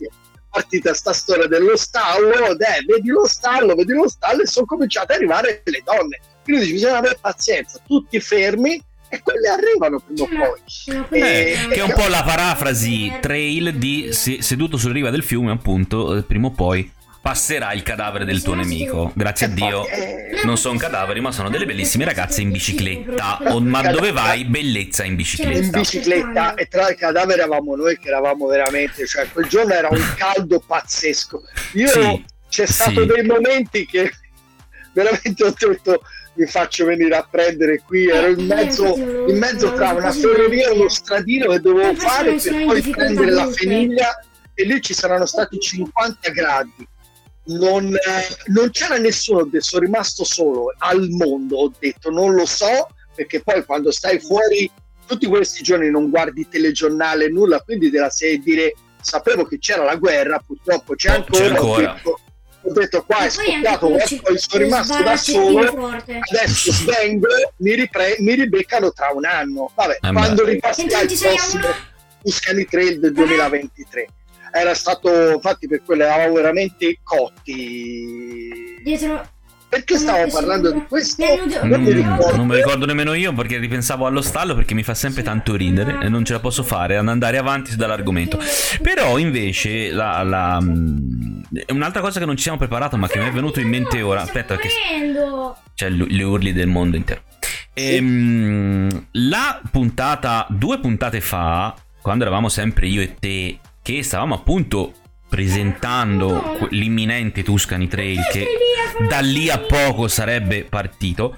Partita 0.54 0.94
sta 0.94 1.12
storia 1.14 1.48
dello 1.48 1.76
stallo, 1.76 2.52
eh, 2.52 2.86
vedi 2.86 3.10
lo 3.10 3.26
stallo, 3.26 3.74
vedi 3.74 3.94
lo 3.94 4.08
stallo 4.08 4.44
e 4.44 4.48
sono 4.48 4.68
cominciate 4.68 5.14
ad 5.14 5.20
arrivare 5.20 5.62
le 5.66 5.82
donne. 5.84 6.20
Quindi 6.44 6.62
dici, 6.62 6.74
bisogna 6.74 6.98
avere 7.00 7.18
pazienza, 7.20 7.80
tutti 7.88 8.20
fermi 8.20 8.80
e 9.10 9.22
quelle 9.24 9.48
arrivano 9.48 10.00
prima 10.00 10.24
o 10.24 10.28
poi. 10.28 11.20
Eh, 11.20 11.20
Eh, 11.20 11.68
che 11.70 11.80
è 11.80 11.84
un 11.84 11.94
po' 11.94 12.08
la 12.08 12.24
parafrasi 12.24 13.14
trail 13.20 13.76
di 13.78 14.10
se- 14.12 14.42
seduto 14.42 14.78
sulla 14.78 14.94
riva 14.94 15.10
del 15.10 15.24
fiume, 15.24 15.52
appunto, 15.52 16.16
eh, 16.18 16.22
prima 16.24 16.48
o 16.48 16.52
poi 16.52 16.92
passerà 17.24 17.72
il 17.72 17.84
cadavere 17.84 18.26
del 18.26 18.42
tuo 18.42 18.54
nemico. 18.54 19.14
Grazie 19.16 19.46
a 19.46 19.50
Dio. 19.50 19.88
Eh, 19.88 20.42
Non 20.44 20.58
sono 20.58 20.78
cadaveri, 20.78 21.22
ma 21.22 21.32
sono 21.32 21.50
delle 21.50 21.66
bellissime 21.66 22.04
ragazze 22.04 22.42
in 22.42 22.52
bicicletta. 22.52 23.40
O- 23.54 23.62
ma 23.62 23.82
dove 23.82 24.12
vai? 24.12 24.44
Bellezza 24.44 25.06
in 25.06 25.12
in 25.12 25.16
bicicletta. 25.16 25.80
bicicletta 25.80 26.54
e 26.56 26.66
tra 26.68 26.90
i 26.90 26.98
cadaveri 26.98 27.40
eravamo 27.40 27.78
noi 27.78 27.98
che 27.98 28.10
eravamo 28.10 28.46
veramente, 28.48 29.08
cioè 29.08 29.30
quel 29.32 29.48
giorno 29.48 29.72
era 29.72 29.88
un 29.90 30.04
caldo 30.18 30.60
pazzesco. 30.68 31.42
Io 31.76 31.88
Sì, 31.88 32.26
c'è 32.50 32.66
stato 32.66 33.00
sì. 33.04 33.06
dei 33.08 33.24
momenti 33.24 33.86
che 33.86 34.12
veramente 34.92 35.46
ho 35.46 35.54
detto 35.58 36.02
mi 36.36 36.46
faccio 36.46 36.84
venire 36.84 37.16
a 37.16 37.26
prendere 37.30 37.82
qui, 37.86 38.10
ero 38.10 38.28
in 38.38 38.46
mezzo, 38.46 38.98
in 38.98 39.38
mezzo 39.38 39.72
tra 39.72 39.92
una 39.94 40.12
ferrovia 40.12 40.68
e 40.68 40.72
uno 40.72 40.90
stradino 40.90 41.52
che 41.52 41.60
dovevo 41.62 41.96
fare 41.96 42.34
per 42.36 42.66
poi 42.66 42.82
prendere 42.82 43.32
la 43.32 43.50
feniglia 43.50 44.20
e 44.54 44.66
lì 44.66 44.82
ci 44.82 44.94
saranno 44.94 45.26
stati 45.26 45.58
50 45.58 46.30
gradi. 46.32 46.92
Non, 47.46 47.94
eh, 47.94 48.36
non 48.54 48.70
c'era 48.72 48.96
nessuno, 48.98 49.40
ho 49.40 49.46
detto, 49.46 49.66
sono 49.66 49.84
rimasto 49.84 50.24
solo 50.24 50.74
al 50.78 51.10
mondo, 51.10 51.58
ho 51.58 51.72
detto 51.78 52.10
non 52.10 52.34
lo 52.34 52.46
so, 52.46 52.88
perché 53.14 53.42
poi 53.42 53.66
quando 53.66 53.92
stai 53.92 54.20
fuori 54.20 54.72
tutti 55.06 55.26
questi 55.28 55.62
giorni 55.62 55.90
non 55.90 56.10
guardi 56.10 56.48
telegiornale, 56.48 57.28
nulla, 57.28 57.60
quindi 57.60 57.92
te 57.92 58.00
la 58.00 58.10
sei 58.10 58.40
dire 58.40 58.74
sapevo 59.02 59.44
che 59.46 59.60
c'era 59.60 59.84
la 59.84 59.96
guerra, 59.98 60.42
purtroppo 60.46 60.96
c'è 60.96 61.10
ancora, 61.10 61.38
c'è 61.38 61.50
ancora. 61.50 61.92
Ho, 61.92 61.96
detto, 61.96 62.20
ho 62.62 62.72
detto 62.72 63.04
qua 63.04 63.18
è 63.26 63.30
scoppiato, 63.30 63.98
e 63.98 64.06
ci- 64.08 64.22
poi 64.22 64.38
sono 64.38 64.64
rimasto 64.64 65.04
da 65.04 65.18
solo 65.18 65.88
adesso 66.30 66.72
svengo, 66.72 67.28
mi, 67.58 67.76
ripre- 67.76 68.16
mi 68.20 68.36
ribeccano 68.36 68.94
tra 68.94 69.10
un 69.14 69.26
anno. 69.26 69.70
Vabbè, 69.76 69.98
Eh 70.02 70.12
quando 70.14 70.46
beh. 70.46 70.52
ripasserà 70.52 71.02
il 71.02 71.10
Senti, 71.10 71.16
sei 71.18 71.32
a 71.34 71.36
prossimo? 71.36 71.68
Tuscany 72.24 72.66
Trail 72.66 73.00
del 73.02 73.12
2023. 73.12 74.08
Era 74.56 74.76
stato, 74.76 75.32
infatti 75.32 75.68
per 75.68 75.82
quello 75.84 76.04
eravamo 76.04 76.34
veramente 76.34 77.00
cotti. 77.04 78.82
Dietro... 78.84 79.32
Perché 79.74 79.98
stavo 79.98 80.28
parlando 80.32 80.72
di 80.72 80.84
questo? 80.88 81.26
Non 81.64 81.82
mi 81.82 81.92
Mm, 81.92 81.96
ricordo. 81.96 82.36
non 82.36 82.46
mi 82.46 82.56
ricordo 82.58 82.86
nemmeno 82.86 83.16
io 83.16 83.34
perché 83.34 83.58
ripensavo 83.58 84.06
allo 84.06 84.22
stallo 84.22 84.54
perché 84.54 84.76
mi 84.76 84.84
fa 84.84 84.94
sempre 84.94 85.24
tanto 85.24 85.56
ridere 85.56 85.98
e 86.06 86.10
non 86.10 86.24
ce 86.24 86.34
la 86.34 86.40
posso 86.40 86.62
fare 86.62 86.96
ad 86.96 87.08
andare 87.10 87.40
avanti 87.40 87.76
dall'argomento. 87.76 88.38
Però 88.84 89.18
invece 89.18 89.90
la, 89.90 90.22
la, 90.22 90.60
mm, 90.62 91.42
un'altra 91.70 92.02
cosa 92.02 92.20
che 92.20 92.26
non 92.28 92.36
ci 92.38 92.44
siamo 92.44 92.60
preparato 92.60 92.98
ma 92.98 93.08
che 93.08 93.18
mi 93.18 93.30
è 93.30 93.32
venuto 93.32 93.60
in 93.60 93.68
mente 93.70 94.00
ora, 94.04 94.22
aspetta 94.22 94.58
che 94.58 94.70
c'è 95.74 95.90
l- 95.90 96.06
le 96.08 96.24
urli 96.24 96.54
del 96.54 96.68
mondo 96.68 96.96
intero. 96.96 97.22
Ehm, 97.74 99.08
la 99.14 99.60
puntata, 99.72 100.46
due 100.52 100.80
puntate 100.80 101.20
fa, 101.20 101.74
quando 102.00 102.26
eravamo 102.26 102.48
sempre 102.48 102.86
io 102.86 103.02
e 103.02 103.16
te, 103.20 103.58
che 103.84 104.02
stavamo 104.02 104.34
appunto 104.34 104.94
presentando 105.30 106.58
l'imminente 106.70 107.44
Tuscany 107.44 107.88
Trail 107.88 108.22
che 108.32 108.48
da 109.08 109.20
lì 109.20 109.50
a 109.50 109.60
poco 109.60 110.08
sarebbe 110.08 110.64
partito. 110.64 111.38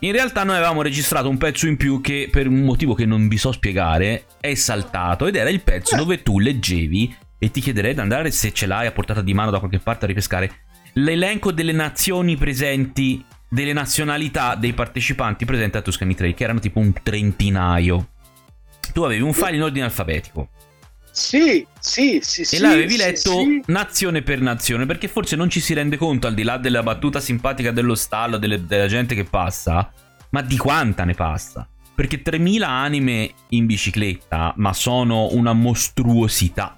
In 0.00 0.12
realtà 0.12 0.42
noi 0.42 0.56
avevamo 0.56 0.82
registrato 0.82 1.28
un 1.28 1.38
pezzo 1.38 1.66
in 1.66 1.76
più 1.76 2.00
che 2.00 2.28
per 2.30 2.48
un 2.48 2.62
motivo 2.62 2.94
che 2.94 3.04
non 3.04 3.28
vi 3.28 3.36
so 3.36 3.52
spiegare 3.52 4.24
è 4.40 4.54
saltato 4.54 5.26
ed 5.26 5.36
era 5.36 5.50
il 5.50 5.60
pezzo 5.60 5.94
dove 5.94 6.22
tu 6.22 6.38
leggevi 6.38 7.14
e 7.38 7.50
ti 7.50 7.60
chiederei 7.60 7.94
di 7.94 8.00
andare, 8.00 8.30
se 8.30 8.52
ce 8.52 8.66
l'hai 8.66 8.86
a 8.86 8.92
portata 8.92 9.20
di 9.20 9.34
mano 9.34 9.50
da 9.50 9.58
qualche 9.58 9.80
parte 9.80 10.04
a 10.04 10.08
ripescare, 10.08 10.50
l'elenco 10.94 11.52
delle 11.52 11.72
nazioni 11.72 12.36
presenti, 12.36 13.24
delle 13.48 13.72
nazionalità 13.72 14.54
dei 14.54 14.72
partecipanti 14.72 15.44
presenti 15.44 15.76
a 15.76 15.82
Tuscany 15.82 16.14
Trail, 16.14 16.34
che 16.34 16.44
erano 16.44 16.60
tipo 16.60 16.78
un 16.78 16.92
trentinaio. 17.02 18.08
Tu 18.92 19.02
avevi 19.02 19.22
un 19.22 19.32
file 19.32 19.56
in 19.56 19.62
ordine 19.62 19.84
alfabetico. 19.84 20.48
Sì, 21.14 21.66
sì, 21.78 22.20
sì, 22.22 22.40
e 22.40 22.44
sì. 22.44 22.58
là 22.58 22.70
avevi 22.70 22.92
sì, 22.92 22.96
letto 22.96 23.30
sì. 23.38 23.62
nazione 23.66 24.22
per 24.22 24.40
nazione, 24.40 24.86
perché 24.86 25.08
forse 25.08 25.36
non 25.36 25.50
ci 25.50 25.60
si 25.60 25.74
rende 25.74 25.98
conto, 25.98 26.26
al 26.26 26.32
di 26.32 26.42
là 26.42 26.56
della 26.56 26.82
battuta 26.82 27.20
simpatica 27.20 27.70
dello 27.70 27.94
stallo, 27.94 28.38
delle- 28.38 28.64
della 28.64 28.86
gente 28.86 29.14
che 29.14 29.24
passa, 29.24 29.92
ma 30.30 30.40
di 30.40 30.56
quanta 30.56 31.04
ne 31.04 31.12
passa. 31.12 31.68
Perché 31.94 32.22
3000 32.22 32.66
anime 32.66 33.30
in 33.50 33.66
bicicletta, 33.66 34.54
ma 34.56 34.72
sono 34.72 35.28
una 35.32 35.52
mostruosità. 35.52 36.74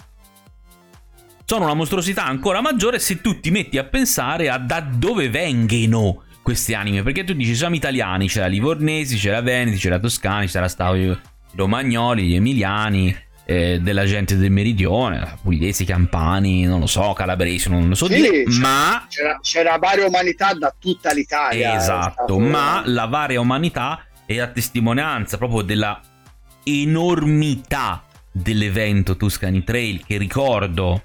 Sono 1.45 1.65
una 1.65 1.75
mostruosità 1.75 2.25
ancora 2.25 2.61
maggiore 2.61 2.99
se 2.99 3.21
tu 3.21 3.39
ti 3.39 3.53
metti 3.53 3.79
a 3.79 3.85
pensare 3.85 4.51
a 4.51 4.59
da 4.59 4.81
dove 4.81 5.31
vengono 5.31 6.25
queste 6.43 6.75
anime. 6.75 7.05
Perché 7.05 7.23
tu 7.23 7.35
dici 7.35 7.55
siamo 7.55 7.77
italiani, 7.77 8.27
c'era 8.27 8.47
Livornesi, 8.47 9.17
c'era 9.17 9.41
Veneti, 9.41 9.79
c'era 9.79 10.01
Toscani, 10.01 10.49
c'era 10.49 10.67
stato 10.67 10.97
i 10.97 11.17
Romagnoli, 11.55 12.25
gli 12.25 12.35
Emiliani, 12.35 13.17
eh, 13.47 13.79
della 13.81 14.07
gente 14.07 14.37
del 14.37 14.51
meridione, 14.51 15.37
pugliesi, 15.43 15.85
campani, 15.85 16.65
non 16.65 16.81
lo 16.81 16.87
so, 16.87 17.13
calabresi, 17.13 17.69
non 17.69 17.89
lo 17.89 17.95
so 17.95 18.07
Sì, 18.07 18.15
dire, 18.15 18.45
c'era- 18.45 18.59
ma 18.61 19.07
C'era, 19.09 19.39
c'era 19.43 19.77
varia 19.79 20.07
umanità 20.07 20.55
da 20.55 20.75
tutta 20.79 21.13
l'Italia. 21.13 21.73
è 21.73 21.77
esatto, 21.77 22.39
ma 22.39 22.83
la 22.87 23.07
varia 23.07 23.41
umanità 23.41 24.05
è 24.27 24.39
a 24.39 24.47
testimonianza 24.47 25.37
proprio 25.37 25.61
della 25.63 26.01
enormità 26.65 28.03
dell'evento 28.33 29.17
Tuscany 29.17 29.63
Trail 29.63 30.05
che 30.05 30.17
ricordo 30.17 31.03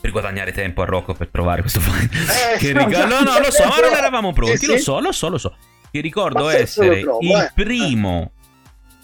per 0.00 0.10
guadagnare 0.10 0.52
tempo 0.52 0.82
a 0.82 0.84
Rocco 0.84 1.14
per 1.14 1.28
trovare 1.28 1.60
questo 1.60 1.80
file. 1.80 2.08
Eh, 2.54 2.58
che 2.58 2.72
ricordo, 2.72 3.06
no, 3.06 3.20
no, 3.20 3.38
lo 3.38 3.50
so, 3.50 3.64
ma 3.66 3.76
non 3.80 3.92
eravamo 3.94 4.32
pronti, 4.32 4.56
Sì, 4.58 4.66
lo 4.66 4.78
so, 4.78 5.00
lo 5.00 5.12
so, 5.12 5.28
lo 5.28 5.38
so. 5.38 5.54
Che 5.90 6.00
ricordo 6.00 6.48
essere 6.48 7.00
trovo, 7.00 7.18
il 7.20 7.30
eh. 7.36 7.50
primo 7.54 8.32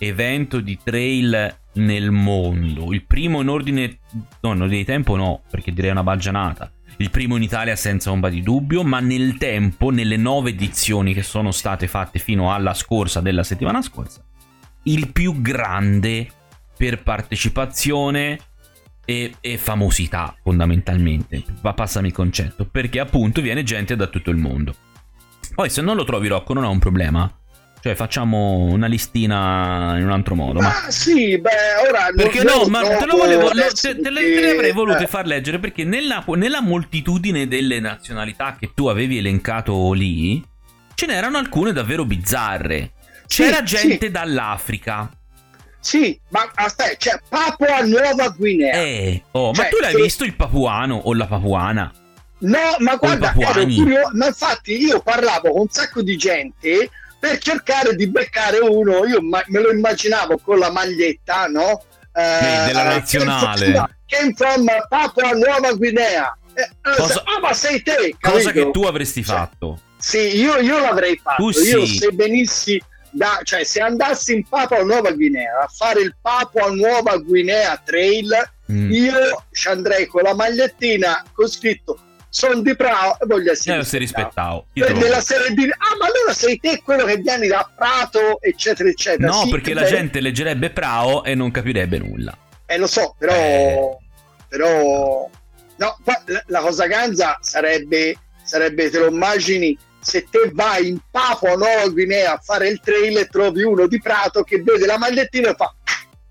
evento 0.03 0.61
di 0.61 0.79
trail 0.83 1.59
nel 1.75 2.11
mondo, 2.11 2.93
il 2.93 3.05
primo 3.05 3.41
in 3.41 3.49
ordine, 3.49 3.99
no, 4.41 4.53
in 4.53 4.61
ordine 4.61 4.79
di 4.79 4.85
tempo 4.85 5.15
no, 5.17 5.43
perché 5.49 5.73
direi 5.73 5.93
una 5.93 6.03
baggianata. 6.03 6.73
Il 6.97 7.11
primo 7.11 7.37
in 7.37 7.43
Italia 7.43 7.77
senza 7.77 8.11
ombra 8.11 8.29
di 8.29 8.43
dubbio, 8.43 8.83
ma 8.83 9.01
nel 9.01 9.39
tempo, 9.39 9.91
nelle 9.91 10.17
nove 10.17 10.51
edizioni 10.51 11.15
che 11.15 11.23
sono 11.23 11.53
state 11.53 11.87
fatte 11.87 12.19
fino 12.19 12.53
alla 12.53 12.75
scorsa 12.75 13.21
della 13.21 13.45
settimana 13.45 13.81
scorsa, 13.81 14.23
il 14.85 15.11
più 15.13 15.41
grande 15.41 16.29
per 16.77 17.03
partecipazione 17.03 18.39
e, 19.05 19.35
e 19.41 19.57
famosità 19.57 20.37
fondamentalmente. 20.43 21.45
Ma 21.63 21.73
passami 21.75 22.09
il 22.09 22.13
concetto, 22.13 22.67
perché 22.67 22.99
appunto 23.01 23.41
viene 23.41 23.63
gente 23.63 23.97
da 23.97 24.09
tutto 24.09 24.31
il 24.31 24.37
mondo. 24.37 24.75
Poi 25.55 25.71
se 25.71 25.81
non 25.81 25.97
lo 25.97 26.05
trovi 26.05 26.29
Rocco 26.29 26.55
non 26.55 26.65
è 26.65 26.69
un 26.69 26.79
problema. 26.79 27.33
Cioè 27.83 27.97
facciamo 27.97 28.59
una 28.59 28.87
listina 28.87 29.97
in 29.99 30.05
un 30.05 30.13
altro 30.13 30.37
modo. 30.37 30.61
Ma... 30.61 30.69
Ma 30.85 30.91
sì, 30.91 31.37
beh, 31.37 31.89
ora 31.89 32.11
Perché 32.15 32.45
no, 32.45 32.67
ma 32.67 32.81
te 32.97 33.07
lo 33.07 33.17
volevo. 33.17 33.51
lo- 33.53 33.73
te, 33.73 33.99
te 34.01 34.09
le, 34.11 34.21
te 34.41 34.51
avrei 34.51 34.71
volute 34.73 35.03
eh, 35.03 35.07
far 35.09 35.27
leggere 35.27 35.59
perché 35.59 35.83
nella, 35.83 36.23
nella 36.37 36.61
moltitudine 36.61 37.49
delle 37.49 37.81
nazionalità 37.81 38.57
che 38.57 38.71
tu 38.73 38.87
avevi 38.87 39.19
elencato 39.19 39.93
lì, 39.95 40.41
ce 40.95 41.07
n'erano 41.07 41.39
alcune 41.39 41.73
davvero 41.73 42.05
bizzarre. 42.05 42.93
sì, 43.27 43.43
C'era 43.43 43.65
gente 43.65 44.07
Sì, 44.07 44.11
dall'Africa. 44.13 45.11
sì, 45.81 46.17
ma 46.29 46.49
aspetta, 46.55 46.95
c'è 46.97 47.21
Papua 47.29 47.81
Nuova 47.85 48.29
Guinea. 48.29 48.75
Eh, 48.75 49.23
oh, 49.33 49.49
ma 49.49 49.55
Cioè, 49.55 49.69
tu 49.71 49.79
l'hai 49.81 49.95
che- 49.97 50.03
visto 50.03 50.23
il 50.23 50.37
papuano 50.37 50.95
o 51.03 51.13
la 51.15 51.27
papuana? 51.27 51.93
No, 52.45 52.59
ma 52.79 52.95
guarda, 52.95 53.31
ero 53.33 53.41
papuani. 53.41 53.75
curio- 53.75 54.11
ma 54.15 54.27
infatti 54.27 54.77
io 54.85 55.01
parlavo 55.01 55.51
con 55.51 55.61
un 55.63 55.69
sacco 55.69 56.01
di 56.03 56.17
gente 56.17 56.91
per 57.23 57.39
cercare 57.39 57.95
di 57.95 58.09
beccare 58.09 58.59
uno, 58.59 59.05
io 59.07 59.23
ma- 59.23 59.45
me 59.47 59.61
lo 59.61 59.71
immaginavo 59.71 60.39
con 60.39 60.59
la 60.59 60.73
maglietta, 60.73 61.47
no? 61.47 61.85
Eh, 62.13 62.65
della 62.67 62.83
eh, 62.91 62.95
nazionale. 62.99 63.97
Came 64.07 64.33
from 64.35 64.67
Papua 64.89 65.31
Nuova 65.31 65.73
Guinea. 65.75 66.37
Eh, 66.53 66.63
eh, 66.63 66.97
Cosa- 66.97 67.23
ah, 67.25 67.39
ma 67.41 67.53
sei 67.53 67.81
te, 67.81 68.17
Cosa 68.21 68.49
capito? 68.51 68.65
che 68.65 68.71
tu 68.73 68.83
avresti 68.83 69.23
Cioè, 69.25 69.37
fatto. 69.37 69.81
Sì, 69.99 70.37
io, 70.37 70.57
io 70.59 70.81
l'avrei 70.81 71.17
fatto. 71.23 71.41
Tu 71.53 71.61
Io 71.61 71.87
sì. 71.87 71.97
se 71.99 72.09
venissi 72.13 72.83
da, 73.13 73.39
cioè 73.45 73.63
se 73.63 73.81
andassi 73.81 74.33
in 74.35 74.49
Papua 74.49 74.83
Nuova 74.83 75.13
Guinea 75.13 75.61
a 75.63 75.69
fare 75.73 76.01
il 76.01 76.17
Papua 76.21 76.71
Nuova 76.71 77.17
Guinea 77.19 77.81
Trail, 77.85 78.51
Mm. 78.71 78.91
io 78.93 79.45
ci 79.53 79.69
andrei 79.69 80.07
con 80.07 80.23
la 80.23 80.35
magliettina 80.35 81.23
con 81.33 81.47
scritto 81.49 81.99
sono 82.35 82.63
di 82.63 82.75
Prato 82.75 83.23
e 83.23 83.27
voglio 83.27 83.53
essere 83.53 83.81
Eh, 83.81 83.85
te 83.85 84.93
lo- 84.93 84.99
della 84.99 85.21
serie 85.21 85.53
di 85.53 85.65
ah 85.65 85.97
ma 85.99 86.07
allora 86.07 86.33
sei 86.33 86.59
te 86.59 86.81
quello 86.83 87.05
che 87.05 87.19
vieni 87.19 87.47
da 87.47 87.71
Prato 87.77 88.41
eccetera 88.41 88.89
eccetera 88.89 89.29
No, 89.29 89.43
Sì, 89.43 89.51
perché 89.51 89.75
la 89.75 89.83
beh, 89.83 89.89
gente 89.89 90.21
leggerebbe 90.21 90.71
Prao 90.71 91.25
e 91.25 91.35
non 91.35 91.51
capirebbe 91.51 91.99
nulla. 91.99 92.35
eh 92.65 92.79
lo 92.79 92.87
so 92.87 93.15
però 93.19 93.35
Eh. 93.35 93.97
però 94.49 95.29
no 95.77 95.99
la, 96.47 96.61
cosa 96.61 96.87
ganza 96.87 97.37
sarebbe 97.43 98.17
sarebbe 98.43 98.89
te 98.89 98.99
lo 98.99 99.09
immagini 99.09 99.77
se 100.01 100.27
te 100.31 100.51
vai 100.55 100.89
in 100.89 100.99
Papua 101.11 101.55
Nuova 101.55 101.87
Guinea 101.89 102.33
a 102.33 102.39
fare 102.43 102.69
il 102.69 102.81
trail 102.81 103.17
e 103.19 103.27
trovi 103.27 103.63
uno 103.63 103.87
di 103.87 104.01
Prato 104.01 104.43
che 104.43 104.63
vede 104.63 104.87
la 104.87 104.97
magliettina 104.97 105.51
e 105.51 105.55
fa 105.55 105.75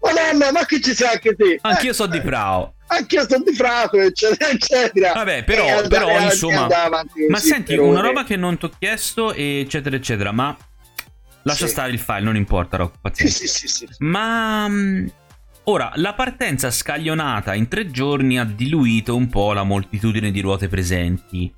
Madonna, 0.04 0.52
ma 0.52 0.66
che 0.66 0.82
ci 0.82 0.96
sei 0.96 1.10
anche 1.10 1.36
te? 1.36 1.60
Anch'io 1.62 1.92
Eh, 1.92 1.94
so 1.94 2.08
di 2.08 2.18
eh, 2.18 2.22
Prao. 2.92 2.98
Anch'io 3.00 3.28
sono 3.28 3.44
di 3.46 3.56
Prato, 3.56 3.98
eccetera, 4.00 4.50
eccetera. 4.52 5.12
Vabbè, 5.14 5.44
però- 5.44 5.66
E 5.66 5.70
andare 5.72 6.06
però, 6.06 6.20
insomma- 6.22 6.68
Ma 7.30 7.38
senti, 7.40 7.76
una 7.78 8.02
roba 8.02 8.24
che 8.24 8.36
non 8.36 8.58
ti 8.58 8.66
ho 8.66 8.72
chiesto, 8.78 9.34
eccetera, 9.34 9.96
eccetera, 9.96 10.32
ma 10.32 10.56
lascia 11.44 11.66
Sì. 11.66 11.72
stare 11.72 11.92
il 11.92 12.00
file, 12.00 12.22
non 12.22 12.36
importa, 12.36 12.78
Rocco, 12.78 12.94
Sì, 12.96 13.00
pazienza. 13.02 13.38
sì, 13.40 13.48
sì, 13.48 13.68
sì. 13.68 13.88
Ma 14.00 14.68
mh, 14.68 15.12
ora, 15.66 15.92
la 15.96 16.14
partenza 16.14 16.70
scaglionata 16.70 17.54
in 17.56 17.68
tre 17.68 17.90
giorni 17.90 18.38
ha 18.38 18.44
diluito 18.46 19.16
un 19.16 19.30
po' 19.30 19.54
la 19.54 19.64
moltitudine 19.64 20.30
di 20.32 20.42
ruote 20.42 20.68
presenti. 20.68 21.52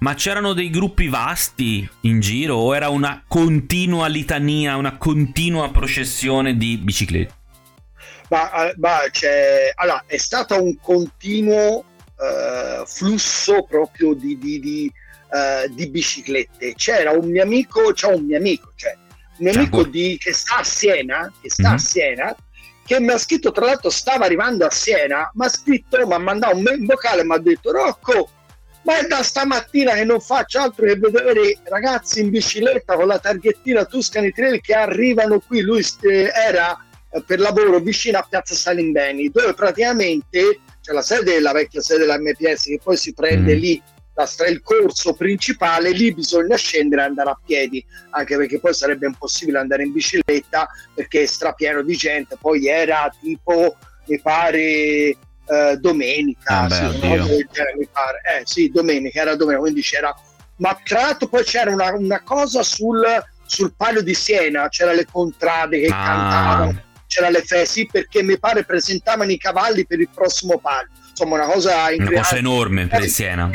Ma 0.00 0.12
c'erano 0.14 0.52
dei 0.52 0.68
gruppi 0.68 1.08
vasti 1.08 1.88
in 2.02 2.20
giro 2.20 2.56
o 2.56 2.74
era 2.76 2.90
una 2.90 3.22
continua 3.26 4.06
litania, 4.06 4.76
una 4.76 4.98
continua 4.98 5.70
processione 5.70 6.58
di 6.58 6.76
biciclette? 6.76 7.34
Ma, 8.28 8.68
eh, 8.70 8.74
ma 8.78 9.00
c'è, 9.10 9.72
allora, 9.74 10.04
è 10.06 10.16
stato 10.16 10.62
un 10.62 10.78
continuo 10.80 11.84
eh, 12.20 12.82
flusso 12.86 13.64
proprio 13.64 14.14
di, 14.14 14.38
di- 14.38 14.60
di, 14.60 14.92
eh, 15.32 15.68
di 15.70 15.88
biciclette. 15.88 16.74
C'era 16.74 17.10
un 17.10 17.28
mio 17.28 17.42
amico, 17.42 17.92
c'è 17.92 18.06
un 18.08 18.24
mio 18.24 18.38
amico, 18.38 18.72
cioè 18.76 18.96
un 19.38 19.46
mio 19.46 19.52
amico 19.52 19.82
di- 19.84 20.16
che 20.18 20.32
sta 20.32 20.58
a 20.58 20.64
Siena, 20.64 21.30
che 21.42 21.50
sta 21.50 21.68
Mhm. 21.70 21.74
a 21.74 21.78
Siena, 21.78 22.36
che 22.86 23.00
mi 23.00 23.10
ha 23.10 23.18
scritto, 23.18 23.50
tra 23.50 23.66
l'altro 23.66 23.90
stava 23.90 24.24
arrivando 24.26 24.64
a 24.64 24.70
Siena, 24.70 25.30
mi 25.34 25.44
ha 25.44 25.48
scritto, 25.48 26.06
mi 26.06 26.12
ha 26.14 26.18
mandato 26.18 26.56
un 26.56 26.64
vocale 26.86 27.22
e 27.22 27.24
mi 27.24 27.34
ha 27.34 27.38
detto 27.38 27.72
Rocco, 27.72 28.30
ma 28.82 28.98
è 28.98 29.06
da 29.06 29.22
stamattina 29.22 29.94
che 29.94 30.04
non 30.04 30.20
faccio 30.20 30.60
altro 30.60 30.84
che 30.86 30.96
vedere 30.96 31.58
ragazzi 31.64 32.20
in 32.20 32.28
bicicletta 32.30 32.94
con 32.94 33.06
la 33.06 33.18
targhettina 33.18 33.84
Tuscany 33.86 34.30
Trail 34.30 34.60
che 34.60 34.74
arrivano 34.74 35.40
qui. 35.40 35.62
Lui 35.62 35.82
era 36.32 36.78
per 37.26 37.38
lavoro 37.40 37.78
vicino 37.80 38.18
a 38.18 38.26
Piazza 38.28 38.54
Salimbeni, 38.54 39.28
dove 39.30 39.54
praticamente 39.54 40.60
c'è 40.80 40.92
la 40.92 41.02
sede, 41.02 41.40
la 41.40 41.52
vecchia 41.52 41.80
sede 41.80 42.00
della 42.00 42.18
MPS 42.18 42.64
che 42.64 42.80
poi 42.82 42.96
si 42.96 43.12
prende 43.14 43.54
Mm. 43.54 43.58
lì 43.58 43.82
la 44.16 44.28
il 44.48 44.62
corso 44.62 45.12
principale, 45.14 45.90
lì 45.90 46.14
bisogna 46.14 46.56
scendere 46.56 47.02
e 47.02 47.04
andare 47.06 47.30
a 47.30 47.38
piedi, 47.44 47.84
anche 48.10 48.36
perché 48.36 48.60
poi 48.60 48.72
sarebbe 48.72 49.06
impossibile 49.06 49.58
andare 49.58 49.82
in 49.82 49.92
bicicletta 49.92 50.68
perché 50.94 51.22
è 51.22 51.26
strapieno 51.26 51.82
di 51.82 51.96
gente. 51.96 52.36
Poi 52.40 52.68
era 52.68 53.12
tipo, 53.20 53.76
mi 54.06 54.20
pare, 54.20 54.60
eh, 54.60 55.16
domenica, 55.80 56.60
Ah, 56.60 56.66
beh, 56.68 56.74
sì, 56.74 56.98
genere, 57.00 57.74
mi 57.76 57.88
pare. 57.90 58.20
Eh 58.38 58.42
sì, 58.44 58.70
domenica, 58.70 59.20
era 59.20 59.34
domenica, 59.34 59.62
quindi 59.62 59.80
c'era... 59.82 60.14
Ma 60.58 60.78
tra 60.84 61.00
l'altro 61.00 61.26
poi 61.26 61.42
c'era 61.42 61.72
una, 61.72 61.92
una 61.94 62.22
cosa 62.22 62.62
sul, 62.62 63.02
sul 63.46 63.74
palio 63.76 64.00
di 64.02 64.14
Siena, 64.14 64.68
c'era 64.68 64.92
le 64.92 65.06
contrade 65.10 65.80
che 65.80 65.86
Ah. 65.86 66.04
cantavano, 66.04 66.82
c'era 67.14 67.30
le 67.30 67.42
fesi 67.42 67.86
perché 67.90 68.22
mi 68.24 68.36
pare 68.38 68.64
presentavano 68.64 69.30
i 69.30 69.38
cavalli 69.38 69.86
per 69.86 70.00
il 70.00 70.08
prossimo 70.12 70.58
palio. 70.58 70.88
Insomma, 71.10 71.36
una 71.36 71.46
cosa 71.46 71.86
Una 71.96 72.10
cosa 72.10 72.36
enorme 72.36 72.88
per 72.88 73.04
il 73.04 73.08
Siena. 73.08 73.48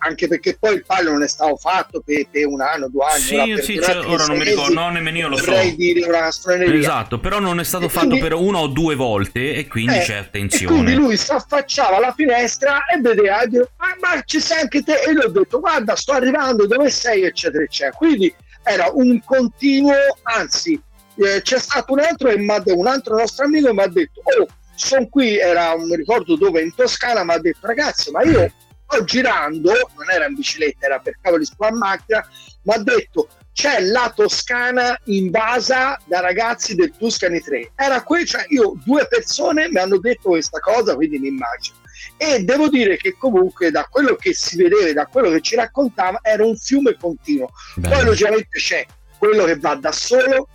Anche 0.00 0.28
perché 0.28 0.58
poi 0.60 0.74
il 0.74 0.84
palio 0.84 1.12
non 1.12 1.22
è 1.22 1.28
stato 1.28 1.56
fatto 1.56 2.02
per, 2.04 2.26
per 2.30 2.46
un 2.46 2.60
anno, 2.60 2.88
due 2.90 3.06
anni. 3.06 3.20
Sì, 3.22 3.34
ora, 3.36 3.62
sì, 3.62 3.80
cioè, 3.82 3.96
ora 4.04 4.26
non 4.26 4.36
mi 4.36 4.44
ricordo, 4.44 4.74
no, 4.74 4.90
nemmeno 4.90 5.16
io 5.16 5.28
lo 5.28 5.38
so. 5.38 5.54
Dire 5.76 6.04
una. 6.06 6.28
Esatto, 6.28 7.18
però 7.18 7.38
non 7.38 7.58
è 7.58 7.64
stato 7.64 7.86
E 7.86 7.88
fatto 7.88 8.08
quindi- 8.08 8.22
per 8.22 8.34
una 8.34 8.58
o 8.58 8.66
due 8.66 8.94
volte 8.96 9.54
e 9.54 9.66
quindi 9.66 9.94
Eh, 9.96 10.00
c'è 10.00 10.18
E 10.18 10.28
quindi 10.30 10.48
attenzione. 10.50 10.94
lui 10.94 11.16
si 11.16 11.32
affacciava 11.32 11.96
alla 11.96 12.12
finestra 12.14 12.84
e 12.84 13.00
vedeva, 13.00 13.40
e 13.40 13.48
dice, 13.48 13.70
"Ah, 13.78 13.96
ma 13.98 14.22
ci 14.22 14.38
sei 14.38 14.60
anche 14.60 14.82
te? 14.82 15.00
E 15.00 15.14
gli 15.14 15.18
ho 15.24 15.28
detto, 15.30 15.58
guarda, 15.58 15.96
sto 15.96 16.12
arrivando, 16.12 16.66
dove 16.66 16.90
sei? 16.90 17.22
Eccetera, 17.22 17.64
eccetera. 17.64 17.96
Quindi 17.96 18.34
era 18.62 18.90
un 18.92 19.22
continuo, 19.24 19.94
anzi, 20.24 20.78
eh, 21.16 21.42
c'è 21.42 21.58
stato 21.58 21.92
un 21.92 22.00
altro, 22.00 22.28
e 22.28 22.34
un 22.34 22.86
altro 22.86 23.16
nostro 23.16 23.44
amico 23.44 23.72
mi 23.72 23.82
ha 23.82 23.88
detto, 23.88 24.20
oh, 24.20 24.46
sono 24.74 25.08
qui, 25.08 25.38
era 25.38 25.72
un 25.72 25.92
ricordo 25.94 26.36
dove 26.36 26.62
in 26.62 26.74
Toscana, 26.74 27.24
mi 27.24 27.32
ha 27.32 27.38
detto 27.38 27.66
ragazzi, 27.66 28.10
ma 28.10 28.22
io 28.22 28.52
sto 28.88 29.04
girando, 29.04 29.72
non 29.96 30.10
era 30.10 30.26
in 30.26 30.34
bicicletta, 30.34 30.86
era 30.86 30.98
per 30.98 31.18
cavoli 31.20 31.46
in 31.46 31.76
macchina, 31.76 32.28
mi 32.62 32.74
ha 32.74 32.78
detto 32.78 33.28
c'è 33.56 33.80
la 33.80 34.12
Toscana 34.14 35.00
invasa 35.04 35.98
da 36.04 36.20
ragazzi 36.20 36.74
del 36.74 36.92
Tuscany 36.94 37.40
3. 37.40 37.72
Era 37.74 38.02
qui, 38.02 38.26
cioè 38.26 38.44
io, 38.48 38.74
due 38.84 39.06
persone 39.08 39.70
mi 39.70 39.78
hanno 39.78 39.98
detto 39.98 40.28
questa 40.28 40.60
cosa, 40.60 40.94
quindi 40.94 41.18
mi 41.18 41.28
immagino. 41.28 41.78
E 42.18 42.44
devo 42.44 42.68
dire 42.68 42.98
che 42.98 43.16
comunque 43.16 43.70
da 43.70 43.86
quello 43.90 44.14
che 44.16 44.34
si 44.34 44.56
vedeva, 44.56 44.92
da 44.92 45.06
quello 45.06 45.30
che 45.30 45.40
ci 45.40 45.54
raccontava, 45.54 46.18
era 46.22 46.44
un 46.44 46.54
fiume 46.54 46.98
continuo. 47.00 47.48
Bello. 47.76 47.94
Poi 47.94 48.04
logicamente 48.04 48.58
c'è 48.58 48.84
quello 49.16 49.44
che 49.44 49.58
va 49.58 49.74
da 49.74 49.90
solo, 49.92 50.48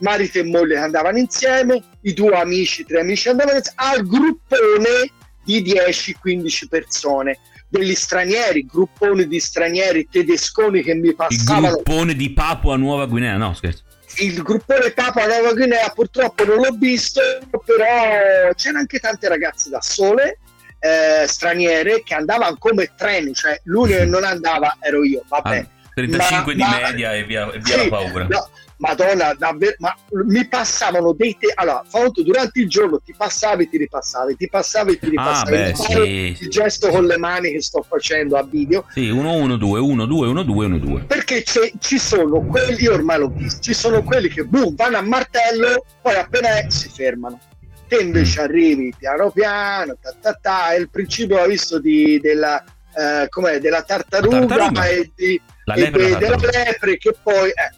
marito 0.00 0.38
e 0.38 0.44
moglie 0.44 0.74
che 0.74 0.80
andavano 0.80 1.18
insieme, 1.18 1.82
i 2.02 2.12
due 2.14 2.34
amici, 2.34 2.84
tre 2.84 3.00
amici 3.00 3.28
andavano 3.28 3.58
insieme, 3.58 3.80
al 3.80 4.06
gruppone 4.06 5.10
di 5.44 5.62
10-15 5.62 6.68
persone 6.68 7.38
degli 7.68 7.94
stranieri, 7.94 8.66
grupponi 8.66 9.26
di 9.26 9.40
stranieri 9.40 10.08
tedesconi 10.10 10.82
che 10.82 10.94
mi 10.94 11.14
passavano. 11.14 11.66
Il 11.66 11.72
gruppone 11.72 12.14
di 12.14 12.32
Papua 12.32 12.76
Nuova 12.76 13.06
Guinea, 13.06 13.36
no 13.36 13.54
scherzo. 13.54 13.84
Il 14.16 14.42
gruppone 14.42 14.90
Papua 14.90 15.26
Nuova 15.26 15.52
Guinea 15.52 15.88
purtroppo 15.90 16.44
non 16.44 16.56
l'ho 16.56 16.76
visto, 16.78 17.20
però 17.64 18.52
c'erano 18.54 18.78
anche 18.78 18.98
tante 18.98 19.28
ragazze 19.28 19.68
da 19.68 19.82
sole, 19.82 20.38
eh, 20.80 21.26
straniere, 21.26 22.02
che 22.02 22.14
andavano 22.14 22.56
come 22.58 22.90
treni, 22.96 23.34
cioè 23.34 23.60
l'unico 23.64 23.98
che 23.98 24.06
non 24.06 24.24
andava 24.24 24.78
ero 24.80 25.04
io, 25.04 25.22
vabbè. 25.28 25.58
Ah, 25.58 25.68
35 25.94 26.54
ma, 26.54 26.64
di 26.64 26.70
ma, 26.70 26.88
media 26.88 27.14
e 27.14 27.24
via, 27.24 27.50
e 27.52 27.58
via 27.58 27.78
sì, 27.78 27.88
la 27.88 27.88
paura. 27.88 28.26
No, 28.28 28.48
Madonna, 28.78 29.34
davvero, 29.34 29.74
ma 29.78 29.94
mi 30.24 30.46
passavano 30.46 31.12
dei 31.12 31.36
te. 31.36 31.52
Allora, 31.54 31.82
fatto 31.84 32.22
durante 32.22 32.60
il 32.60 32.68
giorno 32.68 33.00
ti 33.00 33.12
passavi 33.16 33.64
e 33.64 33.68
ti 33.68 33.76
ripassavi, 33.76 34.36
ti 34.36 34.48
passavi 34.48 34.92
e 34.92 34.98
ti 34.98 35.08
ripassavi. 35.10 35.56
Ah, 35.56 35.58
beh, 35.58 35.74
sì. 35.74 36.36
Il 36.40 36.48
gesto 36.48 36.88
con 36.88 37.04
le 37.04 37.18
mani 37.18 37.50
che 37.50 37.60
sto 37.60 37.84
facendo 37.86 38.36
a 38.36 38.44
video. 38.44 38.84
Sì, 38.90 39.08
1 39.08 39.32
1 39.32 39.56
2 39.56 39.80
1 39.80 40.06
2 40.06 40.26
1 40.28 40.42
2 40.44 40.66
1 40.66 40.78
2. 40.78 41.00
Perché 41.02 41.42
ci 41.42 41.98
sono 41.98 42.40
quelli, 42.42 42.82
io 42.82 42.92
ormai 42.92 43.18
l'ho 43.18 43.30
visto, 43.30 43.60
ci 43.60 43.74
sono 43.74 44.02
quelli 44.04 44.28
che 44.28 44.44
boom, 44.44 44.76
vanno 44.76 44.98
a 44.98 45.02
martello, 45.02 45.84
poi 46.00 46.14
appena 46.14 46.58
è, 46.58 46.66
si 46.68 46.88
fermano. 46.88 47.40
Te 47.88 47.96
invece 47.96 48.40
mm. 48.40 48.44
arrivi 48.44 48.94
piano 48.96 49.30
piano, 49.30 49.96
ta, 50.00 50.14
ta, 50.20 50.38
ta, 50.40 50.72
è 50.72 50.78
il 50.78 50.88
principio, 50.88 51.36
l'ha 51.36 51.46
visto, 51.46 51.80
di, 51.80 52.20
della, 52.20 52.62
eh, 52.94 53.60
della 53.60 53.82
tartaruga, 53.82 54.46
tartaruga. 54.46 54.86
e, 54.86 55.10
di, 55.16 55.40
e 55.74 55.90
de, 55.90 56.16
della 56.16 56.36
lepre 56.36 56.96
che 56.96 57.16
poi... 57.20 57.48
Eh, 57.48 57.77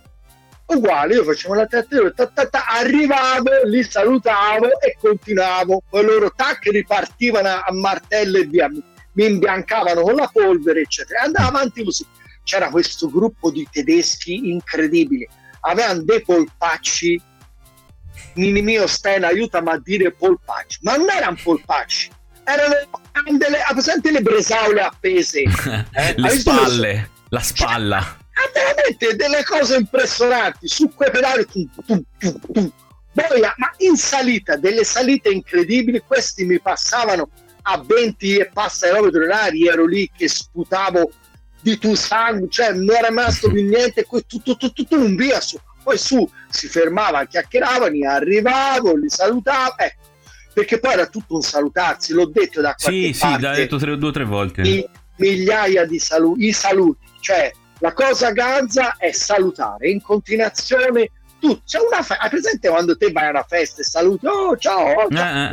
uguale, 0.75 1.15
io 1.15 1.25
facevo 1.25 1.55
la 1.55 1.67
trattativa, 1.67 2.11
ta, 2.11 2.27
ta, 2.27 2.47
ta, 2.47 2.65
arrivavo, 2.67 3.65
li 3.65 3.83
salutavo 3.83 4.81
e 4.81 4.97
continuavo, 4.99 5.83
poi 5.89 6.05
loro 6.05 6.33
tac 6.35 6.65
ripartivano 6.67 7.49
a, 7.49 7.73
martello 7.73 8.39
e 8.39 8.45
via, 8.45 8.69
mi, 8.69 8.83
mi 9.12 9.25
imbiancavano 9.27 10.03
con 10.03 10.15
la 10.15 10.29
polvere, 10.33 10.83
eccetera, 10.83 11.23
andava 11.23 11.49
avanti 11.49 11.85
così. 11.85 12.07
C'era 12.43 12.71
questo 12.71 13.11
gruppo 13.11 13.50
di 13.50 13.67
tedeschi 13.71 14.50
incredibili, 14.50 15.29
avevano 15.61 16.03
dei 16.03 16.23
polpacci, 16.23 17.21
Nini 18.35 18.62
mio 18.62 18.87
Sten 18.87 19.25
aiutami 19.25 19.71
a 19.71 19.81
dire 19.83 20.12
polpacci, 20.12 20.79
ma 20.83 20.97
non 20.97 21.11
erano 21.11 21.37
polpacci, 21.43 22.11
erano 22.45 22.75
delle, 23.37 23.59
presente 23.73 24.11
le 24.11 24.23
bresaule 24.23 24.81
appese, 24.81 25.43
eh? 25.93 26.15
le 26.17 26.29
spalle, 26.31 27.11
la 27.29 27.41
spalla 27.41 28.20
ha 28.41 28.51
veramente 28.53 29.17
delle 29.17 29.45
cose 29.45 29.77
impressionanti. 29.77 30.69
Su 30.69 30.93
quei 30.95 31.11
pedali 31.11 31.47
tu, 31.47 31.69
tu, 31.87 32.03
tu, 32.19 32.73
Boia, 33.13 33.53
ma 33.57 33.73
in 33.79 33.97
salita 33.97 34.57
delle 34.57 34.85
salite 34.85 35.31
incredibili 35.31 36.01
questi 36.07 36.45
mi 36.45 36.61
passavano 36.61 37.29
a 37.63 37.83
20 37.85 38.37
e 38.37 38.51
passa 38.53 38.89
km 38.89 39.11
orari. 39.15 39.67
Ero 39.67 39.85
lì 39.85 40.11
che 40.17 40.29
sputavo 40.29 41.11
di 41.61 41.77
tu 41.79 41.95
sangue 41.95 42.49
cioè 42.49 42.73
non 42.73 42.95
era 42.95 43.09
rimasto 43.09 43.51
più 43.51 43.63
niente. 43.63 44.07
Tu, 44.09 44.21
tu, 44.27 44.57
tu, 44.57 44.57
tu, 44.57 44.85
tu, 44.85 44.97
un 44.97 45.17
via 45.17 45.41
su. 45.41 45.59
Poi 45.83 45.99
su 45.99 46.29
si 46.51 46.69
fermava 46.69 47.25
chiacchieravano 47.25 48.09
arrivavo 48.09 48.97
li 48.97 49.09
salutavo 49.09 49.79
ecco 49.79 50.09
perché 50.53 50.79
poi 50.79 50.93
era 50.93 51.07
tutto 51.07 51.37
un 51.37 51.41
salutarsi 51.41 52.13
l'ho 52.13 52.26
detto 52.26 52.61
da 52.61 52.75
qualche 52.75 53.13
sì, 53.15 53.19
parte 53.19 53.37
sì, 53.37 53.43
l'ha 53.43 53.55
detto 53.55 53.79
tre, 53.79 53.97
due 53.97 54.09
o 54.09 54.13
tre 54.13 54.25
volte. 54.25 54.61
Mi, 54.61 54.87
migliaia 55.17 55.87
di 55.87 55.99
saluti 55.99 56.47
i 56.49 56.53
saluti 56.53 57.07
cioè 57.21 57.50
la 57.80 57.93
cosa 57.93 58.30
ganza 58.30 58.97
è 58.97 59.10
salutare 59.12 59.90
in 59.90 60.00
continuazione 60.00 61.10
tu. 61.40 61.60
C'è 61.64 61.78
una 61.80 62.02
festa, 62.02 62.19
hai 62.19 62.30
presente 62.30 62.69
quando 62.69 62.97
te 62.97 63.10
vai 63.10 63.26
a 63.26 63.30
una 63.30 63.47
festa 63.49 63.80
e 63.80 63.84
saluti, 63.84 64.26
oh 64.26 64.56
ciao, 64.56 64.93
oh, 64.93 65.08
ciao. 65.10 65.50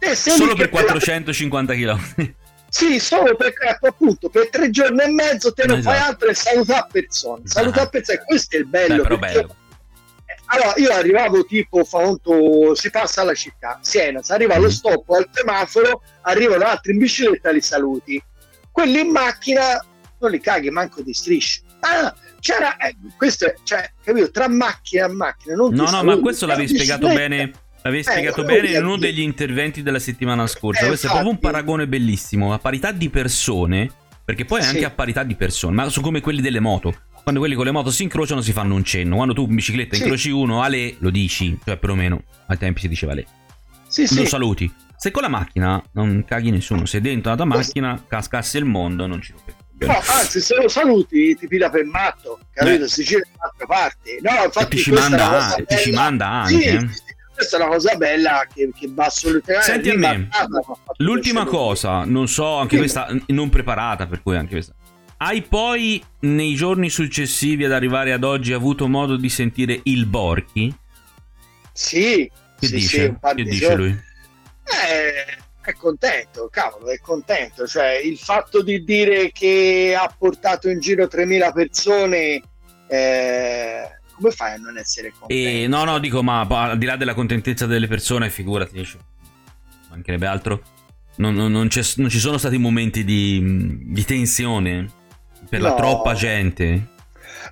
Eh, 0.00 0.08
eh. 0.10 0.14
Solo 0.14 0.54
per 0.54 0.68
450 0.68 1.74
km. 1.74 2.34
Sì, 2.70 3.00
solo 3.00 3.34
per, 3.34 3.54
ecco, 3.58 3.86
appunto, 3.86 4.28
per 4.28 4.50
tre 4.50 4.68
giorni 4.68 5.00
e 5.00 5.08
mezzo 5.08 5.54
te 5.54 5.66
non 5.66 5.78
esatto. 5.78 5.96
fai 5.96 6.06
altro 6.06 6.28
che 6.28 6.34
salutare 6.34 6.86
persone. 6.92 7.42
Salutare 7.44 7.86
ah. 7.86 7.88
persone, 7.88 8.24
questo 8.26 8.56
è 8.56 8.58
il 8.58 8.66
bello. 8.66 9.02
Beh, 9.02 9.08
perché... 9.08 9.18
bello. 9.18 9.56
Allora, 10.50 10.74
io 10.76 10.92
arrivavo 10.92 11.44
tipo, 11.44 11.84
conto, 11.84 12.74
si 12.74 12.90
passa 12.90 13.20
alla 13.22 13.34
città, 13.34 13.78
Siena, 13.82 14.22
si 14.22 14.32
arriva 14.32 14.54
allo 14.54 14.66
mm. 14.66 14.70
stop 14.70 15.10
al 15.10 15.28
semaforo, 15.30 16.02
arrivano 16.22 16.64
altri 16.64 16.92
in 16.92 16.98
bicicletta, 16.98 17.50
li 17.50 17.60
saluti. 17.60 18.22
Quelli 18.70 19.00
in 19.00 19.10
macchina 19.10 19.82
non 20.20 20.30
li 20.30 20.40
caghi 20.40 20.70
manco 20.70 21.02
di 21.02 21.12
strisce. 21.12 21.62
Ah, 21.80 22.14
c'era 22.40 22.76
eh, 22.76 22.96
questo, 23.16 23.46
è, 23.46 23.54
cioè, 23.62 23.90
capito, 24.02 24.30
tra 24.30 24.48
macchina 24.48 25.06
e 25.06 25.08
macchina. 25.08 25.54
Non 25.54 25.74
no, 25.74 25.90
no, 25.90 26.02
ma 26.02 26.16
questo 26.18 26.46
l'avevi 26.46 26.68
spiegato 26.68 27.08
bene. 27.08 27.52
L'avevi 27.82 28.02
eh, 28.02 28.10
spiegato 28.10 28.44
bene 28.44 28.70
in 28.70 28.84
uno 28.84 28.96
degli 28.96 29.20
interventi 29.20 29.82
della 29.82 30.00
settimana 30.00 30.46
scorsa. 30.46 30.84
Eh, 30.84 30.86
questo 30.88 31.06
infatti, 31.06 31.22
è 31.22 31.24
proprio 31.24 31.30
un 31.30 31.38
paragone 31.38 31.86
bellissimo. 31.86 32.52
A 32.52 32.58
parità 32.58 32.90
di 32.90 33.08
persone, 33.08 33.90
perché 34.24 34.44
poi 34.44 34.60
è 34.60 34.62
sì. 34.62 34.68
anche 34.70 34.84
a 34.84 34.90
parità 34.90 35.22
di 35.22 35.36
persone, 35.36 35.74
ma 35.74 35.88
sono 35.88 36.06
come 36.06 36.20
quelli 36.20 36.40
delle 36.40 36.60
moto. 36.60 36.94
Quando 37.22 37.40
quelli 37.40 37.54
con 37.54 37.66
le 37.66 37.72
moto 37.72 37.90
si 37.90 38.02
incrociano 38.04 38.40
si 38.40 38.52
fanno 38.52 38.74
un 38.74 38.84
cenno. 38.84 39.16
Quando 39.16 39.34
tu 39.34 39.46
in 39.46 39.54
bicicletta 39.54 39.94
sì. 39.94 40.02
incroci 40.02 40.30
uno, 40.30 40.62
Ale 40.62 40.96
lo 40.98 41.10
dici, 41.10 41.58
cioè 41.64 41.76
perlomeno 41.76 42.22
ai 42.46 42.58
tempi 42.58 42.80
si 42.80 42.88
diceva 42.88 43.12
Ale. 43.12 43.26
Sì, 43.86 44.02
lo 44.02 44.22
sì. 44.22 44.26
saluti. 44.26 44.72
Se 44.96 45.12
con 45.12 45.22
la 45.22 45.28
macchina 45.28 45.80
non 45.92 46.24
caghi 46.26 46.50
nessuno, 46.50 46.84
se 46.84 47.00
dentro 47.00 47.30
la 47.30 47.36
tua 47.36 47.44
macchina 47.44 48.02
cascasse 48.06 48.58
il 48.58 48.64
mondo, 48.64 49.06
non 49.06 49.22
ci 49.22 49.32
rompe 49.32 49.57
No, 49.78 50.00
anzi, 50.06 50.40
se 50.40 50.56
lo 50.56 50.68
saluti 50.68 51.36
ti 51.36 51.46
pila 51.46 51.70
per 51.70 51.84
matto, 51.84 52.40
capito? 52.52 52.84
Eh. 52.84 52.88
Si 52.88 53.04
gira 53.04 53.22
da 53.36 53.44
altre 53.44 53.66
parti. 53.66 54.18
No, 54.20 54.44
infatti, 54.44 54.76
ti 54.76 54.82
ci 54.82 54.90
manda, 54.90 55.56
ti 55.66 55.76
ci 55.76 55.90
manda 55.92 56.26
anche. 56.26 56.60
Sì, 56.60 56.88
sì, 56.92 57.14
questa 57.32 57.56
è 57.56 57.60
una 57.60 57.70
cosa 57.70 57.94
bella 57.94 58.46
che, 58.52 58.70
che 58.76 58.88
va 58.90 59.06
assolutamente. 59.06 59.66
Senti 59.66 59.90
a 59.90 59.96
me, 59.96 60.28
l'ultima 60.96 61.44
cosa, 61.44 62.04
non 62.04 62.26
so, 62.26 62.56
anche 62.56 62.74
sì. 62.74 62.78
questa 62.78 63.08
non 63.26 63.48
preparata, 63.50 64.06
per 64.06 64.22
cui 64.22 64.36
anche 64.36 64.52
questa. 64.52 64.74
Hai 65.18 65.42
poi 65.42 66.02
nei 66.20 66.54
giorni 66.54 66.90
successivi 66.90 67.64
ad 67.64 67.72
arrivare 67.72 68.12
ad 68.12 68.24
oggi 68.24 68.52
avuto 68.52 68.88
modo 68.88 69.16
di 69.16 69.28
sentire 69.28 69.80
il 69.84 70.06
Borchi? 70.06 70.74
Sì. 71.72 72.30
Che 72.58 72.66
sì, 72.66 72.74
dice? 72.74 73.18
Sì, 73.20 73.34
che 73.34 73.42
dice 73.44 73.74
lui? 73.76 73.90
Eh 73.90 75.46
è 75.68 75.74
contento, 75.74 76.48
cavolo, 76.50 76.88
è 76.88 76.98
contento. 76.98 77.66
Cioè, 77.66 78.00
il 78.02 78.18
fatto 78.18 78.62
di 78.62 78.82
dire 78.84 79.30
che 79.32 79.94
ha 79.98 80.12
portato 80.16 80.68
in 80.68 80.80
giro 80.80 81.04
3.000 81.04 81.52
persone, 81.52 82.42
eh, 82.88 83.98
come 84.14 84.30
fai 84.30 84.54
a 84.54 84.56
non 84.56 84.78
essere 84.78 85.12
contento? 85.16 85.34
E, 85.34 85.66
no, 85.66 85.84
no, 85.84 85.98
dico, 85.98 86.22
ma 86.22 86.40
al 86.40 86.78
di 86.78 86.86
là 86.86 86.96
della 86.96 87.14
contentezza 87.14 87.66
delle 87.66 87.86
persone, 87.86 88.30
figurati, 88.30 88.82
mancherebbe 89.90 90.26
altro. 90.26 90.62
Non, 91.16 91.34
non, 91.34 91.50
non, 91.50 91.68
ci 91.68 91.82
sono 91.82 92.38
stati 92.38 92.58
momenti 92.58 93.04
di, 93.04 93.82
di 93.86 94.04
tensione 94.04 94.88
per 95.50 95.60
no. 95.60 95.68
la 95.68 95.74
troppa 95.74 96.14
gente. 96.14 96.96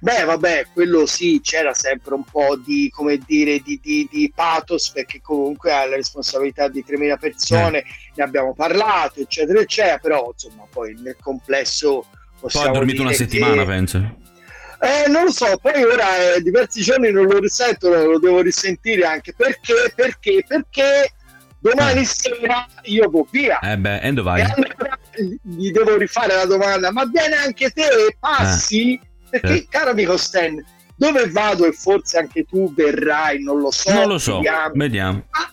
Beh, 0.01 0.25
vabbè, 0.25 0.67
quello 0.73 1.07
sì, 1.07 1.41
c'era 1.43 1.75
sempre 1.75 2.15
un 2.15 2.25
po' 2.25 2.57
di, 2.57 2.91
come 2.93 3.19
dire, 3.27 3.61
di, 3.61 3.79
di, 3.83 4.09
di 4.11 4.33
pathos, 4.35 4.91
perché 4.91 5.21
comunque 5.21 5.73
ha 5.73 5.87
la 5.87 5.97
responsabilità 5.97 6.69
di 6.69 6.85
3.000 6.87 7.19
persone, 7.19 7.79
eh. 7.79 7.85
ne 8.15 8.23
abbiamo 8.23 8.55
parlato, 8.55 9.21
eccetera, 9.21 9.61
eccetera, 9.61 9.99
però 9.99 10.31
insomma 10.33 10.65
poi 10.71 10.95
nel 11.01 11.17
complesso... 11.21 12.07
Poi 12.39 12.67
ha 12.67 12.71
dormito 12.71 13.03
una 13.03 13.13
settimana, 13.13 13.63
che... 13.63 13.67
penso. 13.67 14.25
Eh, 14.79 15.09
non 15.09 15.25
lo 15.25 15.33
so, 15.33 15.57
poi 15.61 15.83
ora 15.83 16.35
eh, 16.35 16.43
diversi 16.43 16.83
giorni 16.83 17.11
non 17.11 17.25
lo 17.25 17.39
risento, 17.39 17.89
lo 17.89 18.19
devo 18.19 18.41
risentire 18.41 19.07
anche 19.07 19.33
perché, 19.35 19.93
perché, 19.95 20.45
perché 20.47 21.13
domani 21.59 22.01
eh. 22.01 22.05
sera 22.05 22.67
io 22.83 23.09
vado 23.09 23.27
via. 23.31 23.59
Eh 23.61 23.79
beh, 23.79 24.01
e 24.01 24.13
dove 24.13 24.23
vai? 24.23 24.41
E 24.41 24.45
allora 24.45 24.99
gli 25.43 25.71
devo 25.71 25.97
rifare 25.97 26.35
la 26.35 26.45
domanda, 26.45 26.93
ma 26.93 27.07
viene 27.07 27.37
anche 27.37 27.71
te, 27.71 28.17
passi? 28.19 28.93
Eh. 28.93 29.01
Perché, 29.41 29.57
eh. 29.57 29.67
caro 29.69 29.91
amico 29.91 30.17
Stan, 30.17 30.65
dove 30.97 31.29
vado 31.31 31.67
e 31.67 31.73
forse 31.73 32.19
anche 32.19 32.45
tu 32.45 32.73
verrai, 32.75 33.43
non 33.43 33.61
lo 33.61 33.71
so. 33.71 33.93
Non 33.93 34.09
lo 34.09 34.19
so, 34.19 34.37
vediamo. 34.37 34.73
vediamo. 34.75 35.25
Ah, 35.31 35.53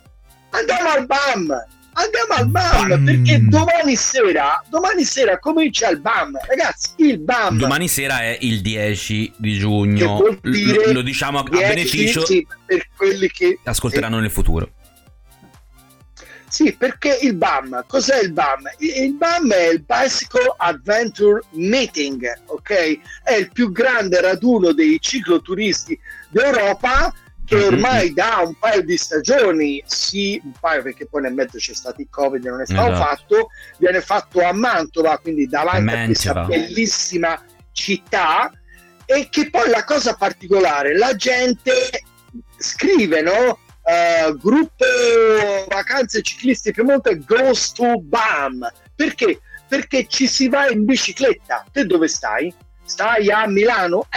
andiamo 0.51 0.89
al 0.89 1.05
BAM, 1.05 1.65
andiamo 1.93 2.33
al 2.33 2.47
BAM, 2.47 2.87
BAM, 2.87 3.05
perché 3.05 3.39
domani 3.43 3.95
sera, 3.95 4.63
domani 4.69 5.03
sera 5.03 5.39
comincia 5.39 5.89
il 5.89 5.99
BAM, 5.99 6.37
ragazzi, 6.47 6.91
il 6.97 7.19
BAM. 7.19 7.57
Domani 7.57 7.87
sera 7.87 8.21
è 8.21 8.37
il 8.41 8.61
10 8.61 9.33
di 9.37 9.53
giugno, 9.57 10.19
lo, 10.41 10.91
lo, 10.91 11.01
diciamo 11.01 11.39
a, 11.39 11.43
10, 11.49 11.67
beneficio 11.67 12.25
sì, 12.25 12.45
per 12.65 12.87
quelli 12.95 13.27
che 13.29 13.59
ascolteranno 13.63 14.15
sì. 14.15 14.21
nel 14.21 14.31
futuro. 14.31 14.71
Sì, 16.53 16.75
perché 16.77 17.17
il 17.23 17.33
BAM, 17.33 17.83
cos'è 17.87 18.21
il 18.21 18.31
BAM? 18.31 18.69
Il 18.77 19.15
BAM 19.15 19.51
è 19.51 19.69
il 19.69 19.81
Bicycle 19.81 20.53
Adventure 20.55 21.41
Meeting, 21.53 22.31
ok? 22.45 22.99
È 23.23 23.33
il 23.33 23.51
più 23.51 23.71
grande 23.71 24.21
raduno 24.21 24.71
dei 24.71 24.99
cicloturisti 25.01 25.99
d'Europa 26.29 27.11
che 27.43 27.55
mm-hmm. 27.55 27.65
ormai 27.65 28.13
da 28.13 28.43
un 28.45 28.53
paio 28.59 28.83
di 28.83 28.95
stagioni, 28.97 29.81
sì, 29.87 30.39
un 30.43 30.51
paio 30.59 30.83
perché 30.83 31.07
poi 31.07 31.23
nel 31.23 31.33
mezzo 31.33 31.57
c'è 31.57 31.73
stato 31.73 32.01
il 32.01 32.07
Covid 32.11 32.45
e 32.45 32.49
non 32.51 32.61
è 32.61 32.67
stato 32.67 32.91
esatto. 32.91 33.03
fatto, 33.03 33.47
viene 33.79 34.01
fatto 34.01 34.41
a 34.41 34.53
Mantova, 34.53 35.17
quindi 35.17 35.47
davanti 35.47 35.95
a, 35.95 36.01
a 36.01 36.05
questa 36.05 36.43
bellissima 36.43 37.43
città 37.71 38.51
e 39.05 39.27
che 39.31 39.49
poi 39.49 39.71
la 39.71 39.83
cosa 39.83 40.15
particolare, 40.15 40.95
la 40.95 41.15
gente 41.15 41.89
scrive, 42.57 43.23
no? 43.23 43.57
Uh, 43.85 44.37
gruppo 44.37 44.85
vacanze 45.67 46.21
ciclisti 46.21 46.71
Piemonte 46.71 47.17
goes 47.25 47.73
to 47.73 47.99
BAM 47.99 48.65
perché? 48.95 49.41
Perché 49.67 50.05
ci 50.07 50.27
si 50.27 50.47
va 50.47 50.69
in 50.69 50.85
bicicletta. 50.85 51.65
Te 51.71 51.85
dove 51.85 52.07
stai? 52.07 52.53
Stai 52.85 53.29
a 53.29 53.47
Milano? 53.47 54.07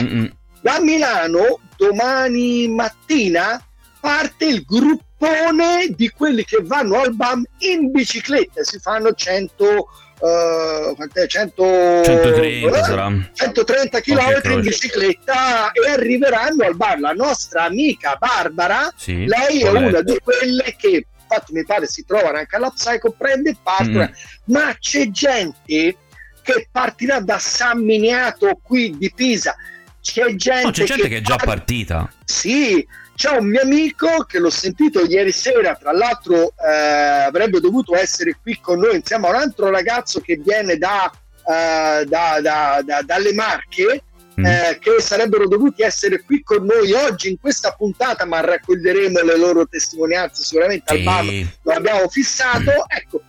Da 0.61 0.81
Milano 0.81 1.61
domani 1.77 2.69
mattina 2.69 3.61
parte 4.01 4.47
il 4.47 4.65
gruppone 4.65 5.89
di 5.97 6.11
quelli 6.11 6.45
che 6.45 6.59
vanno 6.63 7.01
al 7.01 7.15
BAM 7.15 7.45
in 7.59 7.91
bicicletta. 7.91 8.63
Si 8.63 8.79
fanno 8.79 9.13
100 9.13 9.89
Uh, 10.19 10.97
100, 11.27 12.03
130, 12.05 13.07
uh, 13.07 13.23
130 13.35 14.01
km 14.01 14.51
in 14.51 14.61
bicicletta 14.63 15.73
e 15.73 15.91
arriveranno 15.91 16.65
al 16.65 16.75
bar. 16.75 16.99
La 17.01 17.13
nostra 17.13 17.65
amica 17.65 18.17
Barbara, 18.19 18.91
sì, 18.97 19.27
lei 19.27 19.61
è 19.61 19.69
una 19.69 20.01
di 20.01 20.19
quelle 20.23 20.75
che 20.79 21.07
infatti 21.21 21.53
mi 21.53 21.65
pare 21.65 21.87
si 21.87 22.05
trovano 22.05 22.39
anche 22.39 22.57
alla 22.57 22.71
Psycho, 22.71 23.11
prende 23.11 23.57
parte, 23.63 23.91
mm. 23.91 24.55
ma 24.55 24.75
c'è 24.79 25.11
gente 25.11 25.97
che 26.43 26.69
partirà 26.71 27.21
da 27.21 27.39
San 27.39 27.85
Miniato 27.85 28.61
qui 28.63 28.97
di 28.97 29.13
Pisa. 29.13 29.55
C'è 30.01 30.35
gente, 30.37 30.65
no, 30.65 30.71
c'è 30.71 30.85
gente 30.85 31.03
che, 31.03 31.09
che, 31.09 31.17
è 31.17 31.21
già 31.21 31.37
partita. 31.37 32.11
Sì, 32.25 32.87
c'è 33.17 33.31
un 33.31 33.47
mio 33.47 33.63
amico 33.63 34.25
che 34.29 34.39
l'ho 34.39 34.51
sentito 34.51 35.05
ieri 35.05 35.33
sera, 35.33 35.75
tra 35.75 35.91
l'altro 35.91 36.53
eh, 36.63 37.25
avrebbe 37.27 37.61
dovuto 37.61 37.97
essere 37.97 38.37
qui 38.41 38.61
con 38.61 38.79
noi 38.79 38.97
insieme 38.97 39.27
a 39.27 39.31
un 39.31 39.37
altro 39.37 39.71
ragazzo 39.71 40.21
che 40.21 40.37
viene 40.37 40.77
da, 40.77 41.11
eh, 41.11 42.05
da, 42.05 42.41
da, 42.43 43.03
dalle 43.03 43.33
Marche, 43.33 44.03
mm. 44.39 44.45
eh, 44.45 44.79
che 44.79 45.01
sarebbero 45.01 45.49
dovuti 45.49 45.83
essere 45.83 46.23
qui 46.25 46.43
con 46.43 46.67
noi 46.67 46.93
oggi 46.93 47.31
in 47.31 47.41
questa 47.41 47.73
puntata, 47.73 48.27
ma 48.27 48.41
raccoglieremo 48.41 49.23
le 49.23 49.39
loro 49.39 49.67
testimonianze 49.67 50.43
sicuramente 50.43 50.93
al 50.93 51.03
bar, 51.03 51.25
lo 51.63 51.73
abbiamo 51.73 52.09
fissato. 52.09 52.71
Mm. 52.71 52.97
Ecco, 52.99 53.23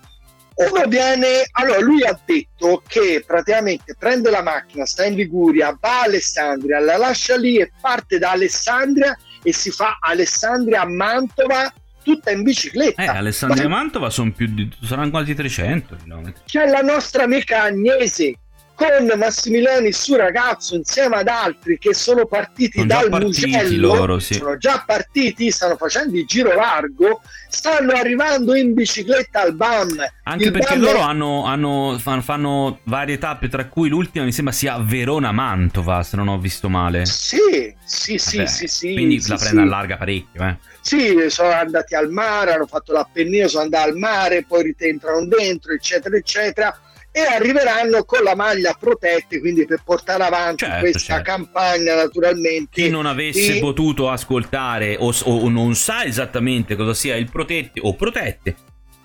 uno 0.69 0.85
viene, 0.87 1.47
allora 1.51 1.79
lui 1.79 2.03
ha 2.03 2.19
detto 2.25 2.83
che 2.85 3.23
praticamente 3.25 3.95
prende 3.97 4.29
la 4.29 4.41
macchina, 4.41 4.85
sta 4.85 5.05
in 5.05 5.15
Liguria, 5.15 5.77
va 5.79 6.01
a 6.01 6.03
Alessandria, 6.03 6.79
la 6.79 6.97
lascia 6.97 7.37
lì 7.37 7.57
e 7.57 7.71
parte 7.79 8.17
da 8.17 8.31
Alessandria 8.31 9.17
e 9.47 9.53
si 9.53 9.71
fa 9.71 9.97
Alessandria 10.01 10.81
a 10.81 10.85
Mantova 10.85 11.73
tutta 12.03 12.31
in 12.31 12.43
bicicletta. 12.43 13.01
Eh, 13.01 13.07
Alessandria 13.07 13.63
e 13.63 13.67
Mantova 13.67 14.09
sono 14.09 14.33
più 14.33 14.47
di, 14.47 14.69
saranno 14.83 15.09
quasi 15.09 15.33
300 15.33 15.95
km. 16.03 16.33
C'è 16.45 16.65
la 16.67 16.81
nostra 16.81 17.23
amica 17.23 17.63
Agnese 17.63 18.33
con 18.77 19.11
Massimiliano 19.17 19.87
il 19.87 19.93
suo 19.95 20.17
ragazzo 20.17 20.75
insieme 20.75 21.15
ad 21.15 21.27
altri 21.27 21.79
che 21.79 21.95
sono 21.95 22.27
partiti 22.27 22.77
sono 22.77 22.85
dal 22.85 23.09
Mugello 23.09 23.95
loro, 23.95 24.19
sì. 24.19 24.35
sono 24.35 24.55
già 24.57 24.83
partiti, 24.85 25.49
stanno 25.49 25.75
facendo 25.77 26.15
il 26.15 26.27
giro 26.27 26.53
largo 26.53 27.21
stanno 27.49 27.93
arrivando 27.93 28.53
in 28.53 28.75
bicicletta 28.75 29.41
al 29.41 29.55
BAM 29.55 29.95
anche 30.23 30.43
il 30.43 30.51
perché 30.51 30.75
BAM 30.75 30.83
loro 30.83 30.97
è... 30.99 31.01
hanno, 31.01 31.45
hanno, 31.45 31.99
fanno 32.21 32.79
varie 32.83 33.17
tappe 33.17 33.49
tra 33.49 33.65
cui 33.65 33.89
l'ultima 33.89 34.25
mi 34.25 34.31
sembra 34.31 34.53
sia 34.53 34.77
Verona-Mantova 34.77 36.03
se 36.03 36.15
non 36.15 36.27
ho 36.27 36.37
visto 36.37 36.69
male 36.69 37.07
sì, 37.07 37.73
sì, 37.83 38.19
sì, 38.19 38.37
Vabbè, 38.37 38.47
sì, 38.47 38.67
sì 38.67 38.93
quindi 38.93 39.19
sì, 39.19 39.29
la 39.29 39.37
prende 39.37 39.61
sì. 39.63 39.67
larga 39.69 39.97
parecchio 39.97 40.43
eh. 40.43 40.57
sì, 40.81 41.15
sono 41.29 41.49
andati 41.49 41.95
al 41.95 42.11
mare 42.11 42.53
hanno 42.53 42.67
fatto 42.67 42.93
l'Appennino, 42.93 43.47
sono 43.47 43.63
andati 43.63 43.89
al 43.89 43.97
mare 43.97 44.45
poi 44.47 44.75
rientrano 44.77 45.25
dentro 45.25 45.73
eccetera 45.73 46.15
eccetera 46.15 46.79
e 47.17 47.25
arriveranno 47.25 48.03
con 48.03 48.21
la 48.21 48.35
maglia 48.35 48.77
protette, 48.79 49.39
quindi 49.39 49.65
per 49.65 49.81
portare 49.83 50.23
avanti 50.23 50.65
certo, 50.65 50.79
questa 50.81 51.15
certo. 51.15 51.31
campagna 51.31 51.95
naturalmente. 51.95 52.79
Chi 52.79 52.91
non 52.91 53.07
avesse 53.07 53.53
di... 53.53 53.59
potuto 53.59 54.11
ascoltare 54.11 54.97
o, 54.99 55.11
o, 55.23 55.49
non 55.49 55.73
sa 55.73 56.03
esattamente 56.03 56.75
cosa 56.75 56.93
sia 56.93 57.15
il 57.15 57.27
protette 57.31 57.79
o 57.81 57.95
protette, 57.95 58.55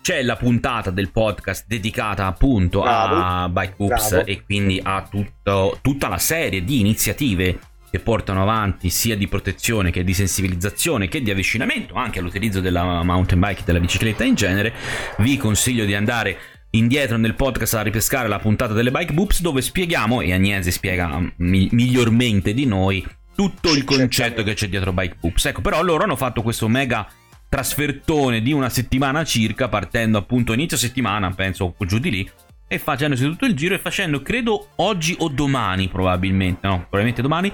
c'è 0.03 0.21
la 0.21 0.35
puntata 0.35 0.91
del 0.91 1.09
podcast 1.09 1.65
dedicata 1.67 2.27
appunto 2.27 2.81
Bravo. 2.81 3.15
a 3.15 3.49
Bike 3.49 3.75
Oops 3.77 4.09
Bravo. 4.09 4.25
e 4.27 4.43
quindi 4.45 4.79
a 4.83 5.07
tutto, 5.09 5.79
tutta 5.81 6.07
la 6.07 6.19
serie 6.19 6.63
di 6.63 6.81
iniziative 6.81 7.57
che 7.89 7.99
portano 7.99 8.43
avanti 8.43 8.89
sia 8.89 9.15
di 9.15 9.27
protezione 9.27 9.89
che 9.89 10.03
di 10.03 10.13
sensibilizzazione 10.13 11.07
che 11.07 11.21
di 11.21 11.31
avvicinamento 11.31 11.95
anche 11.95 12.19
all'utilizzo 12.19 12.59
della 12.59 13.01
mountain 13.01 13.39
bike 13.39 13.61
e 13.61 13.63
della 13.65 13.79
bicicletta 13.79 14.23
in 14.23 14.35
genere. 14.35 14.73
Vi 15.17 15.37
consiglio 15.37 15.85
di 15.85 15.95
andare 15.95 16.37
indietro 16.75 17.17
nel 17.17 17.35
podcast 17.35 17.75
a 17.75 17.81
ripescare 17.81 18.27
la 18.27 18.39
puntata 18.39 18.73
delle 18.73 18.89
Bike 18.89 19.13
Boops 19.13 19.41
dove 19.41 19.61
spieghiamo, 19.61 20.21
e 20.21 20.33
Agnese 20.33 20.71
spiega 20.71 21.19
mi- 21.37 21.69
migliormente 21.71 22.53
di 22.53 22.65
noi, 22.65 23.05
tutto 23.35 23.73
il 23.73 23.83
concetto 23.83 24.43
che 24.43 24.53
c'è 24.53 24.67
dietro 24.67 24.91
Bike 24.91 25.17
Boops. 25.19 25.45
Ecco, 25.45 25.61
però 25.61 25.83
loro 25.83 26.03
hanno 26.03 26.15
fatto 26.15 26.41
questo 26.41 26.67
mega 26.67 27.07
trasfertone 27.47 28.41
di 28.41 28.51
una 28.51 28.69
settimana 28.69 29.23
circa, 29.23 29.69
partendo 29.69 30.17
appunto 30.17 30.53
inizio 30.53 30.77
settimana, 30.77 31.29
penso 31.31 31.75
giù 31.85 31.99
di 31.99 32.09
lì, 32.09 32.31
e 32.67 32.79
facendosi 32.79 33.23
tutto 33.23 33.45
il 33.45 33.55
giro 33.55 33.75
e 33.75 33.79
facendo, 33.79 34.23
credo, 34.23 34.69
oggi 34.77 35.15
o 35.19 35.29
domani 35.29 35.89
probabilmente, 35.89 36.65
no, 36.65 36.77
probabilmente 36.79 37.21
domani, 37.21 37.53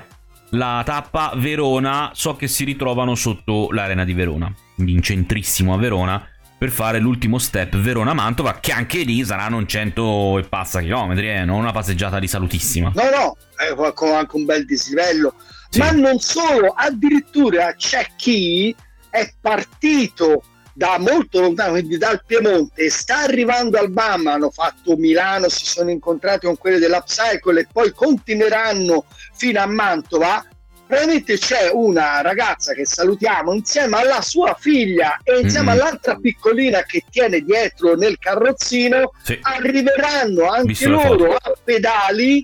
la 0.52 0.82
tappa 0.86 1.34
Verona, 1.36 2.12
so 2.14 2.38
che 2.38 2.48
si 2.48 2.64
ritrovano 2.64 3.16
sotto 3.16 3.70
l'arena 3.72 4.06
di 4.06 4.14
Verona, 4.14 4.54
quindi 4.76 4.94
in 4.94 5.02
centrissimo 5.02 5.74
a 5.74 5.78
Verona, 5.78 6.26
per 6.60 6.72
fare 6.72 7.00
l'ultimo 7.00 7.38
step 7.38 7.78
Verona-Mantova, 7.78 8.60
che 8.60 8.74
anche 8.74 9.00
lì 9.00 9.24
saranno 9.24 9.56
un 9.56 9.66
100 9.66 10.40
e 10.40 10.44
passa 10.44 10.82
chilometri, 10.82 11.30
eh? 11.30 11.46
non 11.46 11.62
una 11.62 11.72
passeggiata 11.72 12.18
risalutissima. 12.18 12.92
No, 12.94 13.04
no, 13.04 13.38
eh, 13.58 13.94
con 13.94 14.10
anche 14.10 14.36
un 14.36 14.44
bel 14.44 14.66
dislivello. 14.66 15.34
Sì. 15.70 15.80
Ma 15.80 15.92
non 15.92 16.20
solo, 16.20 16.74
addirittura 16.76 17.74
c'è 17.76 18.08
chi 18.18 18.76
è 19.10 19.32
partito 19.40 20.44
da 20.74 20.98
molto 21.00 21.40
lontano, 21.40 21.72
quindi 21.72 21.98
dal 21.98 22.24
Piemonte, 22.26 22.84
e 22.84 22.90
sta 22.90 23.20
arrivando 23.20 23.78
al 23.78 23.90
BAM, 23.90 24.28
hanno 24.28 24.50
fatto 24.50 24.98
Milano, 24.98 25.48
si 25.48 25.66
sono 25.66 25.90
incontrati 25.92 26.46
con 26.46 26.58
quelli 26.58 26.80
dell'Upcycle 26.80 27.62
e 27.62 27.68
poi 27.72 27.94
continueranno 27.94 29.06
fino 29.34 29.62
a 29.62 29.66
Mantova 29.66 30.46
veramente 30.90 31.38
c'è 31.38 31.70
una 31.72 32.20
ragazza 32.22 32.74
che 32.74 32.84
salutiamo 32.84 33.54
insieme 33.54 33.98
alla 33.98 34.22
sua 34.22 34.58
figlia 34.60 35.20
e 35.24 35.40
insieme 35.40 35.72
mm-hmm. 35.72 35.82
all'altra 35.82 36.16
piccolina 36.16 36.82
che 36.82 37.04
tiene 37.12 37.42
dietro 37.42 37.96
nel 37.96 38.18
carrozzino 38.18 39.12
sì. 39.22 39.38
arriveranno 39.40 40.50
anche 40.50 40.70
Visto 40.70 40.90
loro 40.90 41.36
a 41.36 41.54
pedali 41.64 42.44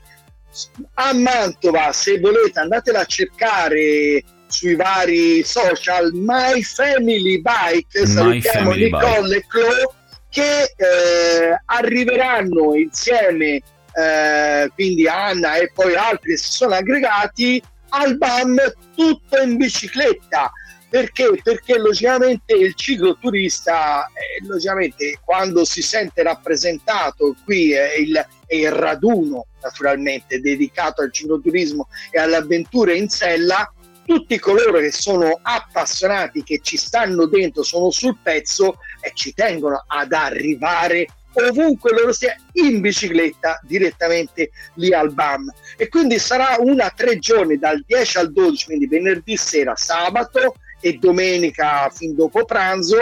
a 0.94 1.14
Mantova 1.14 1.92
se 1.92 2.20
volete 2.20 2.60
andatela 2.60 3.00
a 3.00 3.06
cercare 3.06 4.24
sui 4.46 4.76
vari 4.76 5.44
social 5.44 6.12
My 6.14 6.62
Family 6.62 7.42
Bike 7.42 8.02
My 8.02 8.08
salutiamo 8.08 8.70
Family 8.70 8.84
Nicole 8.84 9.38
e 9.38 9.46
Chloe 9.48 9.90
che 10.30 10.74
eh, 10.76 11.62
arriveranno 11.66 12.76
insieme 12.76 13.60
eh, 13.98 14.70
quindi 14.76 15.08
Anna 15.08 15.56
e 15.56 15.72
poi 15.74 15.96
altri 15.96 16.38
si 16.38 16.52
sono 16.52 16.76
aggregati 16.76 17.60
al 17.96 18.18
BAM 18.18 18.58
tutto 18.96 19.42
in 19.42 19.58
bicicletta. 19.58 20.52
Perché? 20.90 21.40
Perché 21.44 21.78
logicamente 21.78 22.54
il 22.54 22.74
cicloturista, 22.76 24.06
eh, 24.08 24.46
logicamente 24.46 25.20
quando 25.24 25.66
si 25.66 25.82
sente 25.82 26.24
rappresentato 26.24 27.36
qui 27.44 27.74
è 27.74 27.96
il, 27.96 28.26
il 28.50 28.72
raduno 28.72 29.48
naturalmente 29.62 30.40
dedicato 30.40 31.02
al 31.02 31.12
cicloturismo 31.12 31.88
e 32.12 32.20
alle 32.20 32.36
avventure 32.38 32.96
in 32.96 33.10
sella, 33.10 33.70
tutti 34.06 34.38
coloro 34.40 34.78
che 34.80 34.92
sono 34.92 35.40
appassionati, 35.42 36.44
che 36.44 36.60
ci 36.62 36.78
stanno 36.78 37.26
dentro, 37.26 37.64
sono 37.64 37.90
sul 37.90 38.18
pezzo 38.22 38.78
e 39.02 39.12
ci 39.16 39.34
tengono 39.34 39.84
ad 39.88 40.14
arrivare 40.14 41.08
ovunque 41.44 41.92
loro 41.92 42.12
sia 42.14 42.36
in 42.54 42.82
bicicletta 42.82 43.60
direttamente 43.64 44.52
lì 44.76 44.94
al 44.94 45.14
BAM 45.14 45.52
e 45.78 45.88
quindi 45.88 46.20
sarà 46.20 46.56
una 46.60 46.92
tre 46.96 47.20
giorni 47.20 47.58
dal 47.58 47.84
10 47.86 48.18
al 48.18 48.32
12 48.32 48.66
quindi 48.66 48.88
venerdì 48.88 49.36
sera 49.38 49.76
sabato 49.76 50.56
e 50.80 50.94
domenica 50.94 51.90
fin 51.90 52.16
dopo 52.16 52.46
pranzo 52.46 53.00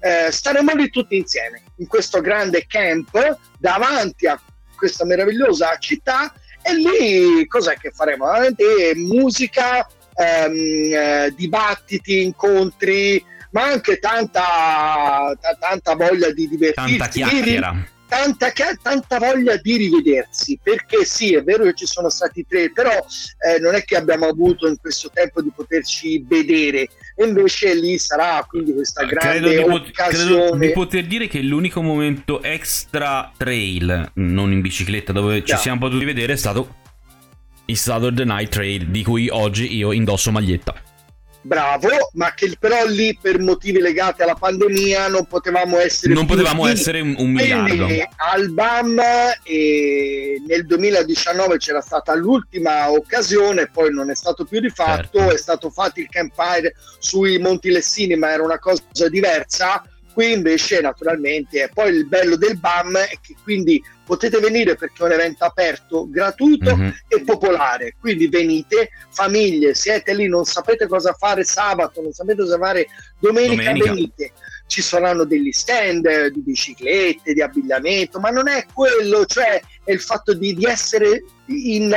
eh, 0.00 0.30
staremo 0.30 0.72
lì 0.74 0.90
tutti 0.90 1.16
insieme 1.16 1.62
in 1.76 1.86
questo 1.86 2.20
grande 2.20 2.66
camp 2.66 3.38
davanti 3.58 4.26
a 4.26 4.40
questa 4.76 5.04
meravigliosa 5.04 5.76
città 5.78 6.32
e 6.62 6.74
lì 6.74 7.46
cos'è 7.46 7.76
che 7.76 7.90
faremo? 7.90 8.26
Veramente 8.26 8.92
musica 8.94 9.86
ehm, 10.14 10.92
eh, 10.92 11.34
dibattiti, 11.36 12.22
incontri 12.22 13.24
ma 13.50 13.64
anche 13.64 13.98
tanta, 13.98 15.36
t- 15.40 15.58
tanta 15.58 15.94
voglia 15.94 16.30
di 16.32 16.48
divertirsi. 16.48 16.96
Tanta 16.96 17.08
chiacchiera. 17.08 17.86
Tanta, 18.08 18.50
tanta, 18.80 19.18
voglia 19.18 19.58
di 19.58 19.76
rivedersi 19.76 20.58
perché 20.62 21.04
sì 21.04 21.34
è 21.34 21.42
vero 21.42 21.64
che 21.64 21.74
ci 21.74 21.84
sono 21.84 22.08
stati 22.08 22.46
tre 22.48 22.72
però 22.72 22.90
eh, 22.90 23.58
non 23.60 23.74
è 23.74 23.84
che 23.84 23.96
abbiamo 23.96 24.24
avuto 24.24 24.66
in 24.66 24.78
questo 24.80 25.10
tempo 25.12 25.42
di 25.42 25.52
poterci 25.54 26.24
vedere 26.26 26.88
e 27.14 27.26
invece 27.26 27.74
lì 27.74 27.98
sarà 27.98 28.42
quindi 28.48 28.72
questa 28.72 29.04
grande 29.04 29.56
credo 29.56 29.74
occasione 29.74 30.46
credo 30.46 30.56
di 30.56 30.72
poter 30.72 31.06
dire 31.06 31.28
che 31.28 31.42
l'unico 31.42 31.82
momento 31.82 32.42
extra 32.42 33.30
trail 33.36 34.12
non 34.14 34.52
in 34.52 34.62
bicicletta 34.62 35.12
dove 35.12 35.44
ci 35.44 35.58
siamo 35.58 35.80
potuti 35.80 36.06
vedere 36.06 36.32
è 36.32 36.36
stato 36.36 36.76
il 37.66 37.76
Saturday 37.76 38.24
Night 38.24 38.48
Trail 38.50 38.86
di 38.86 39.02
cui 39.02 39.28
oggi 39.28 39.76
io 39.76 39.92
indosso 39.92 40.30
maglietta 40.30 40.82
bravo, 41.40 41.88
ma 42.14 42.32
che 42.34 42.56
però 42.58 42.84
lì 42.86 43.16
per 43.20 43.38
motivi 43.38 43.80
legati 43.80 44.22
alla 44.22 44.34
pandemia 44.34 45.08
non 45.08 45.26
potevamo 45.26 45.78
essere 45.78 46.12
non 46.12 46.26
potevamo 46.26 46.64
lì. 46.64 46.72
essere 46.72 47.00
un, 47.00 47.14
un 47.18 47.30
miliardo. 47.30 47.86
al 48.16 48.50
BAM 48.50 49.00
e 49.42 50.42
nel 50.46 50.66
2019 50.66 51.56
c'era 51.58 51.80
stata 51.80 52.14
l'ultima 52.14 52.90
occasione, 52.90 53.68
poi 53.68 53.92
non 53.92 54.10
è 54.10 54.14
stato 54.14 54.44
più 54.44 54.60
rifatto, 54.60 55.18
certo. 55.18 55.34
è 55.34 55.38
stato 55.38 55.70
fatto 55.70 56.00
il 56.00 56.08
campfire 56.08 56.74
sui 56.98 57.38
Monti 57.38 57.70
Lessini, 57.70 58.16
ma 58.16 58.30
era 58.30 58.42
una 58.42 58.58
cosa 58.58 58.82
diversa. 59.08 59.82
Qui 60.18 60.32
invece 60.32 60.80
naturalmente, 60.80 61.62
e 61.62 61.70
poi 61.72 61.94
il 61.94 62.08
bello 62.08 62.34
del 62.34 62.58
BAM 62.58 62.96
è 62.96 63.18
che 63.22 63.36
quindi 63.40 63.80
potete 64.04 64.40
venire 64.40 64.74
perché 64.74 65.04
è 65.04 65.06
un 65.06 65.12
evento 65.12 65.44
aperto, 65.44 66.10
gratuito 66.10 66.76
mm-hmm. 66.76 66.90
e 67.06 67.22
popolare. 67.22 67.94
Quindi 68.00 68.26
venite, 68.26 68.88
famiglie, 69.12 69.74
siete 69.74 70.12
lì, 70.16 70.26
non 70.26 70.44
sapete 70.44 70.88
cosa 70.88 71.12
fare 71.12 71.44
sabato, 71.44 72.02
non 72.02 72.10
sapete 72.10 72.42
cosa 72.42 72.58
fare 72.58 72.88
domenica, 73.20 73.62
domenica. 73.62 73.92
venite. 73.92 74.32
Ci 74.66 74.82
saranno 74.82 75.22
degli 75.22 75.52
stand 75.52 76.26
di 76.30 76.40
biciclette, 76.40 77.32
di 77.32 77.40
abbigliamento, 77.40 78.18
ma 78.18 78.30
non 78.30 78.48
è 78.48 78.66
quello, 78.74 79.24
cioè 79.24 79.62
è 79.84 79.92
il 79.92 80.00
fatto 80.00 80.34
di, 80.34 80.52
di 80.52 80.64
essere 80.64 81.22
in, 81.46 81.94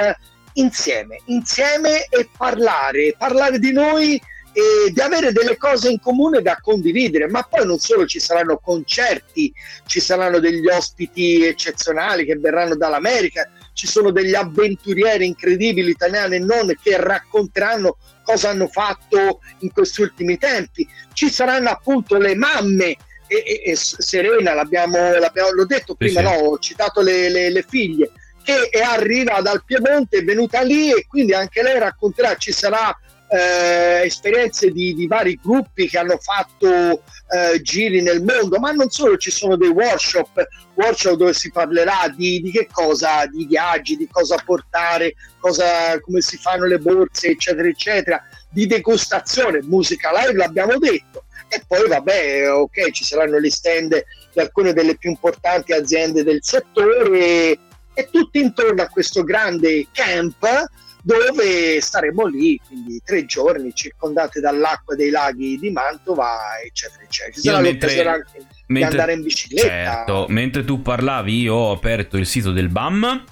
insieme, 0.54 1.22
insieme 1.26 2.06
e 2.08 2.30
parlare, 2.38 3.16
parlare 3.18 3.58
di 3.58 3.72
noi 3.72 4.22
e 4.54 4.92
di 4.92 5.00
avere 5.00 5.32
delle 5.32 5.58
cose 5.58 5.90
in 5.90 6.00
comune 6.00 6.42
da 6.42 6.58
condividere, 6.62 7.28
ma 7.28 7.44
poi 7.44 7.66
non 7.66 7.80
solo 7.80 8.06
ci 8.06 8.20
saranno 8.20 8.58
concerti, 8.58 9.54
ci 9.86 10.00
saranno 10.00 10.40
degli 10.40 10.68
ospiti 10.68 11.46
eccezionali 11.46 12.26
che 12.26 12.36
verranno 12.36 12.76
dall'America, 12.76 13.50
ci 13.74 13.88
sono 13.88 14.12
degli 14.12 14.36
avventurieri 14.36 15.26
incredibili 15.26 15.90
italiani 15.90 16.36
e 16.36 16.40
non 16.40 16.74
che 16.82 16.98
racconteranno 16.98 17.98
cosa 18.24 18.50
hanno 18.50 18.68
fatto 18.68 19.40
in 19.60 19.72
questi 19.72 20.02
ultimi 20.02 20.38
tempi, 20.38 20.88
ci 21.14 21.30
saranno 21.30 21.70
appunto 21.70 22.18
le 22.18 22.36
mamme 22.36 22.98
e, 23.28 23.44
e, 23.46 23.62
e 23.72 23.76
Serena, 23.76 24.54
l'abbiamo, 24.54 25.18
l'abbiamo, 25.18 25.52
l'ho 25.52 25.66
detto 25.66 25.96
prima, 25.96 26.20
sì, 26.20 26.28
sì. 26.28 26.34
No, 26.34 26.50
ho 26.50 26.60
citato 26.60 27.02
le, 27.02 27.30
le, 27.30 27.50
le 27.50 27.66
figlie, 27.68 28.12
che 28.44 28.70
arriva 28.82 29.40
dal 29.40 29.64
Piemonte, 29.64 30.18
è 30.18 30.24
venuta 30.24 30.62
lì 30.62 30.92
e 30.92 31.06
quindi 31.08 31.34
anche 31.34 31.64
lei 31.64 31.80
racconterà, 31.80 32.36
ci 32.36 32.52
sarà 32.52 32.94
eh, 33.34 34.02
esperienze 34.04 34.72
di, 34.72 34.94
di, 34.94 35.08
vari 35.08 35.40
gruppi 35.42 35.88
che 35.88 35.98
hanno 35.98 36.18
fatto 36.18 36.68
eh, 36.68 37.62
giri 37.62 38.02
nel 38.02 38.22
mondo, 38.22 38.60
ma 38.60 38.72
non 38.72 38.90
solo, 38.90 39.16
ci 39.16 39.32
sono 39.32 39.56
dei 39.56 39.70
workshop, 39.70 40.46
workshop 40.74 41.16
dove 41.16 41.34
si 41.34 41.50
parlerà 41.50 42.14
di, 42.14 42.42
di 42.42 42.52
che 42.52 42.68
cosa, 42.70 43.26
di 43.28 43.46
viaggi, 43.46 43.96
di 43.96 44.10
cosa 44.12 44.36
portare, 44.44 45.14
cosa, 45.40 45.98
come 46.02 46.20
si 46.20 46.36
fanno 46.36 46.66
le 46.66 46.78
borse, 46.78 47.30
eccetera, 47.30 47.70
eccetera, 47.70 48.22
di 48.50 48.68
degustazione, 48.68 49.62
musica 49.64 50.12
live, 50.12 50.38
l'abbiamo 50.38 50.78
detto. 50.78 51.24
E 51.48 51.64
poi 51.66 51.88
vabbè, 51.88 52.52
ok, 52.52 52.92
ci 52.92 53.06
saranno 53.06 53.40
gli 53.40 53.50
stand 53.50 54.04
di 54.34 54.40
alcune 54.42 54.74
delle 54.74 54.98
più 54.98 55.10
importanti 55.10 55.72
aziende 55.72 56.24
del 56.24 56.40
settore 56.42 57.58
e 57.94 58.10
tutti 58.12 58.40
intorno 58.40 58.82
a 58.82 58.88
questo 58.88 59.24
grande 59.24 59.88
camp 59.94 60.70
dove 61.02 61.82
staremo 61.82 62.26
lì, 62.28 62.60
quindi 62.66 63.02
tre 63.04 63.26
giorni 63.26 63.74
circondate 63.74 64.40
dall'acqua 64.40 64.96
dei 64.96 65.10
laghi 65.10 65.58
di 65.58 65.70
Mantova, 65.72 66.62
eccetera, 66.64 67.04
eccetera. 67.04 67.34
Ci 67.34 67.42
sarà 67.42 67.60
mentre, 67.60 68.08
anche 68.08 68.46
mentre, 68.68 68.90
andare 68.90 69.14
in 69.14 69.24
bicicletta. 69.24 69.68
Certo, 69.68 70.26
mentre 70.30 70.64
tu 70.64 70.82
parlavi 70.82 71.42
io 71.42 71.56
ho 71.56 71.72
aperto 71.72 72.18
il 72.18 72.26
sito 72.26 72.52
del 72.52 72.70
BAM, 72.70 73.24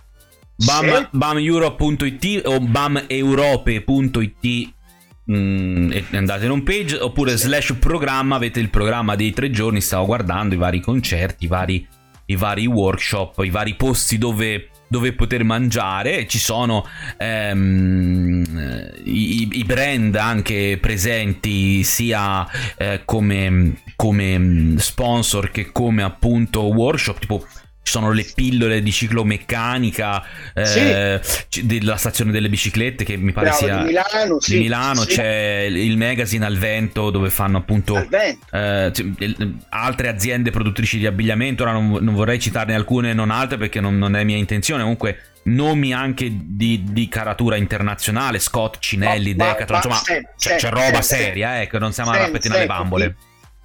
BAM, 0.56 0.98
sì. 0.98 1.08
BAMEurope.it 1.12 2.42
o 2.46 2.60
BAMEurope.it 2.60 4.74
mm, 5.32 5.92
andate 6.12 6.46
in 6.46 6.52
home 6.52 6.64
page 6.64 6.98
oppure 6.98 7.38
sì. 7.38 7.48
slash 7.48 7.76
programma 7.80 8.36
avete 8.36 8.60
il 8.60 8.70
programma 8.70 9.16
dei 9.16 9.32
tre 9.32 9.52
giorni 9.52 9.80
stavo 9.80 10.08
guardando 10.08 10.56
i 10.56 10.58
vari 10.58 10.82
concerti 10.82 11.46
i 11.46 11.48
vari, 11.48 11.88
i 12.26 12.36
vari 12.36 12.66
workshop 12.66 13.42
i 13.44 13.50
vari 13.50 13.76
posti 13.76 14.18
dove 14.18 14.70
dove 14.90 15.14
poter 15.14 15.44
mangiare, 15.44 16.28
ci 16.28 16.40
sono 16.40 16.86
ehm, 17.18 18.92
i, 19.04 19.48
i, 19.52 19.64
brand 19.64 20.16
anche 20.16 20.78
presenti 20.82 21.84
sia 21.84 22.46
eh, 22.76 23.02
come, 23.06 23.82
come 23.96 24.74
sponsor 24.78 25.52
che 25.52 25.72
come 25.72 26.04
appunto 26.04 26.64
workshop, 26.64 27.20
tipo 27.20 27.46
ci 27.90 27.96
sono 27.96 28.12
le 28.12 28.24
pillole 28.36 28.84
di 28.84 28.92
ciclomeccanica 28.92 30.24
eh, 30.54 31.20
sì. 31.24 31.66
della 31.66 31.98
stazione 31.98 32.32
delle 32.32 32.48
biciclette 32.48 33.04
che 33.04 33.18
mi 33.18 33.32
pare 33.32 33.48
Bravo, 33.48 33.66
sia 33.66 33.78
di 33.78 33.84
Milano, 33.86 34.38
di 34.46 34.58
Milano 34.60 35.02
sì. 35.02 35.08
c'è 35.08 35.68
il 35.68 35.98
magazine 35.98 36.46
al 36.46 36.56
vento 36.58 37.10
dove 37.10 37.32
fanno 37.32 37.58
appunto 37.58 38.08
eh, 38.52 38.92
altre 39.70 40.08
aziende 40.08 40.52
produttrici 40.52 41.00
di 41.00 41.08
abbigliamento. 41.08 41.64
Ora 41.64 41.72
non, 41.72 41.98
non, 42.00 42.14
vorrei 42.14 42.40
citarne 42.40 42.76
alcune 42.76 43.14
non 43.14 43.32
altre 43.32 43.58
perché 43.58 43.82
non, 43.82 43.98
non 43.98 44.16
è 44.16 44.24
mia 44.24 44.38
intenzione. 44.38 44.84
Comunque 44.84 45.24
nomi 45.46 45.92
anche 45.92 46.30
di, 46.32 46.84
di 46.90 47.08
caratura 47.08 47.56
internazionale 47.56 48.38
Scott, 48.38 48.78
Cinelli, 48.78 49.34
ma, 49.34 49.46
Decathlon 49.46 49.78
insomma 49.78 49.96
Stan, 49.96 50.30
c'è, 50.38 50.56
c'è, 50.58 50.70
roba 50.70 51.02
Stan, 51.02 51.20
seria 51.20 51.60
ecco 51.60 51.80
non 51.80 51.92
siamo 51.92 52.14
Stan, 52.14 52.26
a 52.26 52.30
pettinare 52.30 52.60
le 52.62 52.68
bambole. 52.68 53.16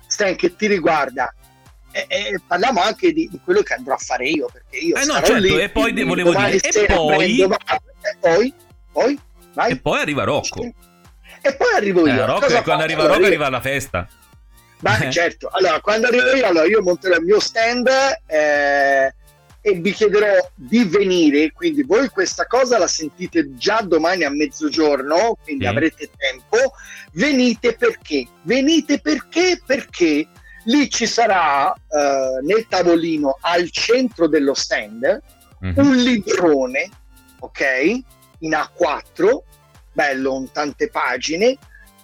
Stan 0.07 0.35
che 0.35 0.57
ti 0.57 0.67
riguarda 0.67 1.31
e, 1.95 2.07
e 2.09 2.41
parliamo 2.45 2.81
anche 2.81 3.13
di, 3.13 3.29
di, 3.31 3.41
quello 3.43 3.63
che 3.63 3.75
andrò 3.75 3.95
a 3.95 3.99
fare 3.99 4.27
io 4.27 4.49
perché 4.53 4.77
io 4.79 4.97
eh 4.97 5.05
no, 5.05 5.15
certo, 5.15 5.35
lì, 5.35 5.61
e 5.61 5.69
poi 5.69 6.03
volevo 6.03 6.35
dire 6.35 6.57
e 6.57 6.87
poi... 6.87 7.41
e 7.41 7.49
poi 8.19 8.55
poi 8.91 9.19
vai. 9.53 9.71
e 9.71 9.77
poi 9.77 10.01
arriva 10.01 10.25
Rocco 10.25 10.63
e 11.41 11.55
poi 11.55 11.75
arrivo 11.77 12.07
io 12.07 12.13
eh, 12.13 12.27
Rocco, 12.27 12.47
quando 12.47 12.57
faccio? 12.57 12.73
arriva 12.73 13.07
Rocco 13.07 13.25
arriva 13.25 13.47
alla 13.47 13.61
festa 13.61 14.09
ma 14.81 15.11
certo 15.11 15.49
allora 15.53 15.81
quando 15.81 16.09
arrivo 16.09 16.35
io 16.35 16.47
allora 16.47 16.67
io 16.67 16.83
monterò 16.83 17.15
il 17.15 17.23
mio 17.23 17.39
stand 17.39 17.89
eh, 18.27 19.15
e 19.67 19.73
vi 19.81 19.93
chiederò 19.93 20.51
di 20.55 20.85
venire, 20.85 21.51
quindi 21.53 21.85
voi 21.85 22.11
questa 22.11 22.47
cosa 22.47 22.77
la 22.77 22.87
sentite 22.87 23.55
già 23.55 23.81
domani 23.81 24.23
a 24.25 24.29
mezzogiorno, 24.29 25.39
quindi 25.43 25.65
sì. 25.65 25.71
avrete 25.71 26.11
tempo, 26.15 26.75
venite 27.13 27.73
perché? 27.73 28.27
Venite 28.43 29.01
perché? 29.01 29.63
Perché 29.65 30.29
lì 30.65 30.89
ci 30.91 31.07
sarà 31.07 31.73
uh, 31.73 32.45
nel 32.45 32.67
tavolino 32.69 33.39
al 33.41 33.71
centro 33.71 34.29
dello 34.29 34.55
stand 34.55 35.23
mm-hmm. 35.65 35.79
un 35.79 35.97
librone, 35.97 36.91
ok, 37.41 37.63
in 38.41 38.51
A4, 38.53 39.39
bello, 39.93 40.37
in 40.37 40.53
tante 40.53 40.89
pagine, 40.89 41.57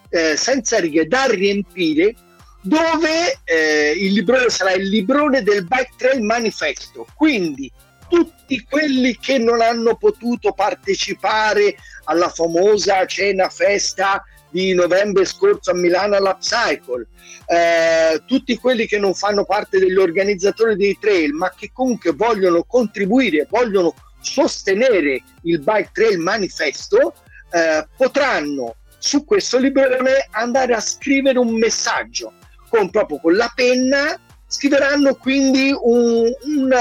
eh, 0.09 0.37
senza 0.37 0.79
righe 0.79 1.07
da 1.07 1.25
riempire, 1.25 2.15
dove 2.63 3.41
eh, 3.45 3.95
il 3.97 4.13
librone 4.13 4.51
sarà 4.51 4.73
il 4.73 4.89
librone 4.89 5.43
del 5.43 5.67
Bike 5.67 5.93
Trail 5.97 6.23
Manifesto. 6.23 7.07
Quindi 7.15 7.71
tutti 8.09 8.67
quelli 8.69 9.17
che 9.17 9.39
non 9.39 9.61
hanno 9.61 9.97
potuto 9.97 10.53
partecipare 10.53 11.77
alla 12.05 12.29
famosa 12.29 13.07
cena 13.07 13.49
festa 13.49 14.23
di 14.51 14.75
novembre 14.75 15.25
scorso 15.25 15.71
a 15.71 15.75
Milano 15.75 16.17
all'Upcycle, 16.17 17.07
eh, 17.47 18.23
tutti 18.27 18.59
quelli 18.59 18.87
che 18.87 18.99
non 18.99 19.15
fanno 19.15 19.45
parte 19.45 19.79
degli 19.79 19.97
organizzatori 19.97 20.77
dei 20.77 20.97
trail, 21.01 21.33
ma 21.33 21.53
che 21.57 21.71
comunque 21.73 22.13
vogliono 22.13 22.65
contribuire, 22.65 23.47
vogliono 23.49 23.95
sostenere 24.21 25.23
il 25.43 25.61
Bike 25.61 25.91
Trail 25.93 26.19
Manifesto, 26.19 27.15
eh, 27.53 27.87
potranno 27.97 28.77
su 28.99 29.25
questo 29.25 29.59
librone 29.59 30.29
andare 30.33 30.75
a 30.75 30.81
scrivere 30.81 31.39
un 31.39 31.55
messaggio 31.55 32.35
con 32.69 32.91
proprio 32.91 33.19
con 33.19 33.35
la 33.35 33.51
penna 33.55 34.19
scriveranno 34.47 35.15
quindi 35.15 35.73
un, 35.73 36.31
un, 36.43 36.75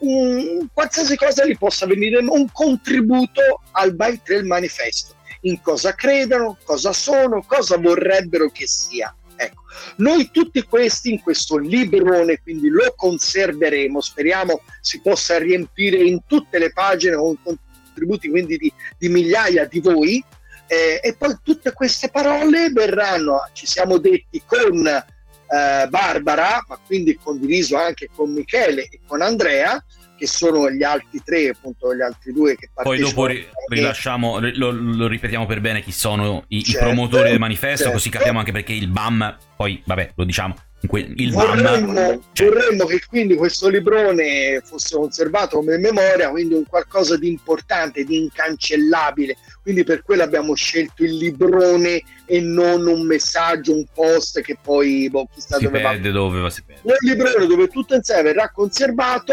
un, 0.00 0.66
qualsiasi 0.72 1.16
cosa 1.16 1.46
gli 1.46 1.56
possa 1.56 1.86
venire 1.86 2.18
un 2.18 2.46
contributo 2.52 3.62
al 3.72 3.94
Bike 3.94 4.20
Trail 4.22 4.44
Manifesto 4.44 5.14
in 5.46 5.60
cosa 5.62 5.94
credono, 5.94 6.58
cosa 6.64 6.92
sono, 6.92 7.44
cosa 7.46 7.76
vorrebbero 7.78 8.50
che 8.50 8.66
sia. 8.66 9.14
Ecco, 9.36 9.62
noi 9.96 10.30
tutti 10.30 10.62
questi 10.62 11.12
in 11.12 11.20
questo 11.20 11.56
librone, 11.58 12.40
quindi 12.40 12.68
lo 12.68 12.94
conserveremo, 12.96 14.00
speriamo 14.00 14.62
si 14.80 15.00
possa 15.00 15.38
riempire 15.38 15.98
in 15.98 16.20
tutte 16.26 16.58
le 16.58 16.72
pagine 16.72 17.16
con 17.16 17.36
contributi 17.42 18.28
quindi 18.28 18.56
di, 18.56 18.72
di 18.98 19.08
migliaia 19.08 19.64
di 19.66 19.80
voi, 19.80 20.24
Eh, 20.68 20.98
e 21.00 21.14
poi 21.14 21.32
tutte 21.44 21.70
queste 21.72 22.08
parole 22.10 22.70
verranno, 22.70 23.38
ci 23.52 23.66
siamo 23.66 23.98
detti, 23.98 24.42
con 24.44 24.84
eh, 24.84 25.86
Barbara, 25.88 26.64
ma 26.66 26.76
quindi 26.84 27.16
condiviso 27.22 27.76
anche 27.76 28.08
con 28.12 28.32
Michele 28.32 28.88
e 28.90 28.98
con 29.06 29.22
Andrea, 29.22 29.80
che 30.16 30.26
sono 30.26 30.70
gli 30.70 30.82
altri 30.82 31.20
tre, 31.24 31.48
appunto 31.48 31.94
gli 31.94 32.00
altri 32.00 32.32
due 32.32 32.56
che. 32.56 32.70
Poi 32.72 32.98
dopo 32.98 33.26
ri- 33.26 33.46
rilasciamo, 33.68 34.38
lo, 34.54 34.70
lo, 34.70 35.06
ripetiamo 35.06 35.46
per 35.46 35.60
bene 35.60 35.82
chi 35.82 35.92
sono 35.92 36.44
i, 36.48 36.62
certo, 36.62 36.78
i 36.78 36.86
promotori 36.86 37.30
del 37.30 37.38
manifesto, 37.38 37.84
certo. 37.84 37.92
così 37.92 38.10
capiamo 38.10 38.38
anche 38.38 38.52
perché 38.52 38.72
il 38.72 38.88
BAM, 38.88 39.36
poi 39.56 39.82
vabbè, 39.84 40.12
lo 40.16 40.24
diciamo, 40.24 40.54
il 40.80 41.32
vorremmo, 41.32 41.92
BAM... 41.92 42.20
Cioè... 42.32 42.48
vorremmo 42.48 42.84
che 42.84 43.02
quindi 43.06 43.34
questo 43.34 43.68
librone 43.68 44.60
fosse 44.64 44.96
conservato 44.96 45.56
come 45.56 45.78
memoria, 45.78 46.30
quindi 46.30 46.54
un 46.54 46.64
qualcosa 46.66 47.16
di 47.16 47.28
importante, 47.28 48.04
di 48.04 48.16
incancellabile. 48.18 49.36
Quindi 49.62 49.84
per 49.84 50.02
quello 50.02 50.22
abbiamo 50.22 50.54
scelto 50.54 51.02
il 51.02 51.16
librone 51.16 52.02
e 52.24 52.40
non 52.40 52.86
un 52.86 53.04
messaggio, 53.04 53.74
un 53.74 53.84
post 53.92 54.40
che 54.42 54.56
poi 54.60 55.08
boh, 55.10 55.28
chissà 55.32 55.56
si 55.56 55.64
dove 55.64 55.80
perde, 55.80 56.10
va. 56.10 56.18
Dove 56.18 56.40
va 56.40 56.50
si 56.50 56.62
perde. 56.62 56.82
Un 56.84 56.96
librone 57.00 57.46
dove 57.46 57.68
tutto 57.68 57.94
insieme 57.94 58.22
verrà 58.22 58.50
conservato 58.50 59.32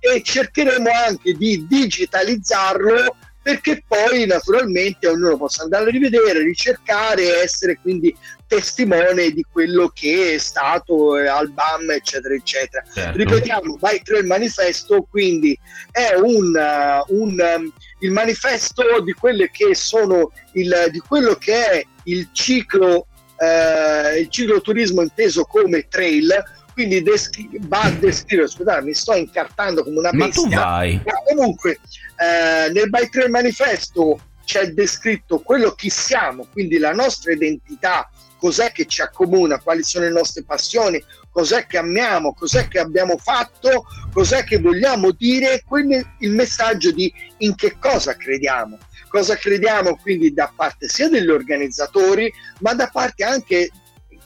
e 0.00 0.22
cercheremo 0.22 0.90
anche 0.90 1.34
di 1.34 1.66
digitalizzarlo 1.68 3.16
perché 3.42 3.82
poi 3.86 4.26
naturalmente 4.26 5.06
ognuno 5.08 5.36
possa 5.36 5.62
andare 5.62 5.88
a 5.88 5.90
rivedere, 5.90 6.42
ricercare 6.42 7.22
e 7.22 7.42
essere 7.42 7.78
quindi 7.80 8.14
testimone 8.46 9.30
di 9.30 9.44
quello 9.50 9.90
che 9.94 10.34
è 10.34 10.38
stato 10.38 11.16
eh, 11.16 11.26
al 11.26 11.50
BAM 11.50 11.90
eccetera 11.90 12.34
eccetera 12.34 12.84
certo. 12.92 13.16
ripetiamo 13.16 13.76
Bike 13.80 14.02
Trail 14.02 14.26
Manifesto 14.26 15.06
quindi 15.08 15.58
è 15.90 16.14
un, 16.16 16.54
uh, 16.54 17.14
un 17.14 17.56
um, 17.56 17.72
il 18.00 18.10
manifesto 18.10 19.00
di 19.02 19.12
quelle 19.12 19.50
che 19.50 19.74
sono 19.74 20.32
il, 20.52 20.88
di 20.90 20.98
quello 20.98 21.34
che 21.34 21.70
è 21.70 21.84
il 22.04 22.28
ciclo 22.32 23.06
uh, 23.36 24.18
il 24.18 24.28
cicloturismo 24.28 25.00
inteso 25.00 25.44
come 25.44 25.86
trail 25.88 26.42
quindi 26.80 27.02
descri- 27.02 27.58
va 27.66 27.82
a 27.82 27.90
descrivere, 27.90 28.48
scusate, 28.48 28.82
mi 28.82 28.94
sto 28.94 29.12
incartando 29.12 29.84
come 29.84 29.98
una 29.98 30.12
bestia. 30.12 30.48
Ma 30.48 30.48
tu 30.48 30.54
vai. 30.54 31.02
Ma 31.04 31.12
comunque, 31.28 31.72
eh, 32.16 32.70
nel 32.72 32.88
Bike 32.88 33.10
Trail 33.10 33.30
Manifesto 33.30 34.18
c'è 34.46 34.68
descritto 34.68 35.40
quello 35.40 35.72
che 35.72 35.90
siamo, 35.90 36.46
quindi 36.50 36.78
la 36.78 36.92
nostra 36.92 37.32
identità, 37.32 38.10
cos'è 38.38 38.72
che 38.72 38.86
ci 38.86 39.02
accomuna, 39.02 39.60
quali 39.60 39.82
sono 39.82 40.06
le 40.06 40.10
nostre 40.10 40.42
passioni, 40.42 41.04
cos'è 41.30 41.66
che 41.66 41.76
amiamo, 41.76 42.32
cos'è 42.32 42.66
che 42.66 42.78
abbiamo 42.78 43.18
fatto, 43.18 43.84
cos'è 44.10 44.42
che 44.42 44.58
vogliamo 44.58 45.10
dire, 45.10 45.62
quindi 45.66 46.02
il 46.20 46.32
messaggio 46.32 46.92
di 46.92 47.12
in 47.38 47.54
che 47.56 47.76
cosa 47.78 48.16
crediamo. 48.16 48.78
Cosa 49.08 49.36
crediamo 49.36 49.96
quindi 49.96 50.32
da 50.32 50.50
parte 50.54 50.88
sia 50.88 51.10
degli 51.10 51.28
organizzatori, 51.28 52.32
ma 52.60 52.72
da 52.72 52.88
parte 52.90 53.24
anche 53.24 53.68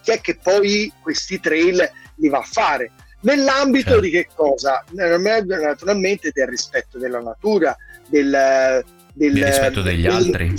chi 0.02 0.10
è 0.10 0.20
che 0.20 0.36
poi 0.36 0.92
questi 1.00 1.40
trail 1.40 1.90
li 2.16 2.28
va 2.28 2.38
a 2.38 2.42
fare. 2.42 2.90
Nell'ambito 3.20 3.90
certo. 3.90 4.00
di 4.00 4.10
che 4.10 4.28
cosa? 4.34 4.84
Naturalmente 4.90 6.30
del 6.32 6.46
rispetto 6.46 6.98
della 6.98 7.20
natura, 7.20 7.74
del, 8.08 8.84
del, 9.14 9.32
del 9.32 9.44
rispetto 9.44 9.82
degli 9.82 10.06
altri. 10.06 10.54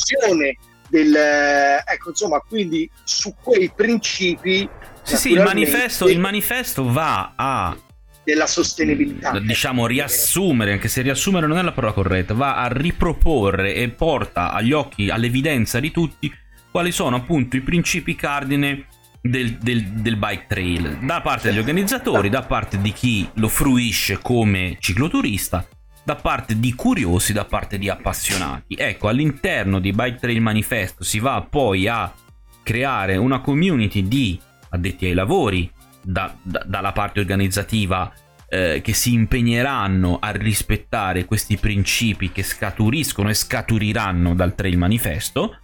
Del, 0.87 1.15
ecco, 1.15 2.09
insomma, 2.09 2.39
quindi 2.39 2.89
su 3.03 3.33
quei 3.41 3.71
principi. 3.75 4.69
Sì, 5.03 5.17
sì, 5.17 5.31
il 5.31 5.41
manifesto, 5.41 6.07
il 6.07 6.19
manifesto 6.19 6.91
va 6.91 7.33
a 7.35 7.77
della 8.25 8.47
sostenibilità. 8.47 9.39
Diciamo 9.39 9.85
riassumere, 9.85 10.73
anche 10.73 10.87
se 10.87 11.01
riassumere 11.01 11.45
non 11.47 11.59
è 11.59 11.61
la 11.61 11.71
parola 11.71 11.93
corretta, 11.93 12.33
va 12.33 12.57
a 12.57 12.67
riproporre 12.67 13.75
e 13.75 13.89
porta 13.89 14.51
agli 14.51 14.73
occhi, 14.73 15.09
all'evidenza 15.09 15.79
di 15.79 15.91
tutti 15.91 16.33
quali 16.71 16.91
sono 16.91 17.15
appunto 17.15 17.55
i 17.55 17.61
principi 17.61 18.15
cardine 18.15 18.87
del, 19.29 19.57
del, 19.57 19.83
del, 19.83 20.17
bike 20.17 20.45
trail 20.47 20.99
da 21.01 21.21
parte 21.21 21.49
degli 21.49 21.57
organizzatori, 21.57 22.29
da 22.29 22.43
parte 22.43 22.79
di 22.79 22.91
chi 22.91 23.27
lo 23.35 23.47
fruisce 23.47 24.19
come 24.21 24.77
cicloturista, 24.79 25.67
da 26.03 26.15
parte 26.15 26.59
di 26.59 26.73
curiosi, 26.75 27.33
da 27.33 27.45
parte 27.45 27.79
di 27.79 27.89
appassionati. 27.89 28.75
Ecco, 28.77 29.07
all'interno 29.07 29.79
di 29.79 29.91
Bike 29.91 30.19
Trail 30.19 30.41
Manifesto 30.41 31.03
si 31.03 31.19
va 31.19 31.45
poi 31.47 31.87
a 31.87 32.13
creare 32.61 33.17
una 33.17 33.41
community 33.41 34.07
di 34.07 34.39
addetti 34.69 35.07
ai 35.07 35.13
lavori 35.13 35.71
da, 36.03 36.35
da, 36.41 36.63
dalla 36.65 36.91
parte 36.91 37.19
organizzativa 37.19 38.11
eh, 38.47 38.81
che 38.83 38.93
si 38.93 39.13
impegneranno 39.13 40.19
a 40.19 40.29
rispettare 40.29 41.25
questi 41.25 41.57
principi 41.57 42.31
che 42.31 42.43
scaturiscono 42.43 43.29
e 43.29 43.33
scaturiranno 43.33 44.35
dal 44.35 44.53
Trail 44.53 44.77
Manifesto 44.77 45.57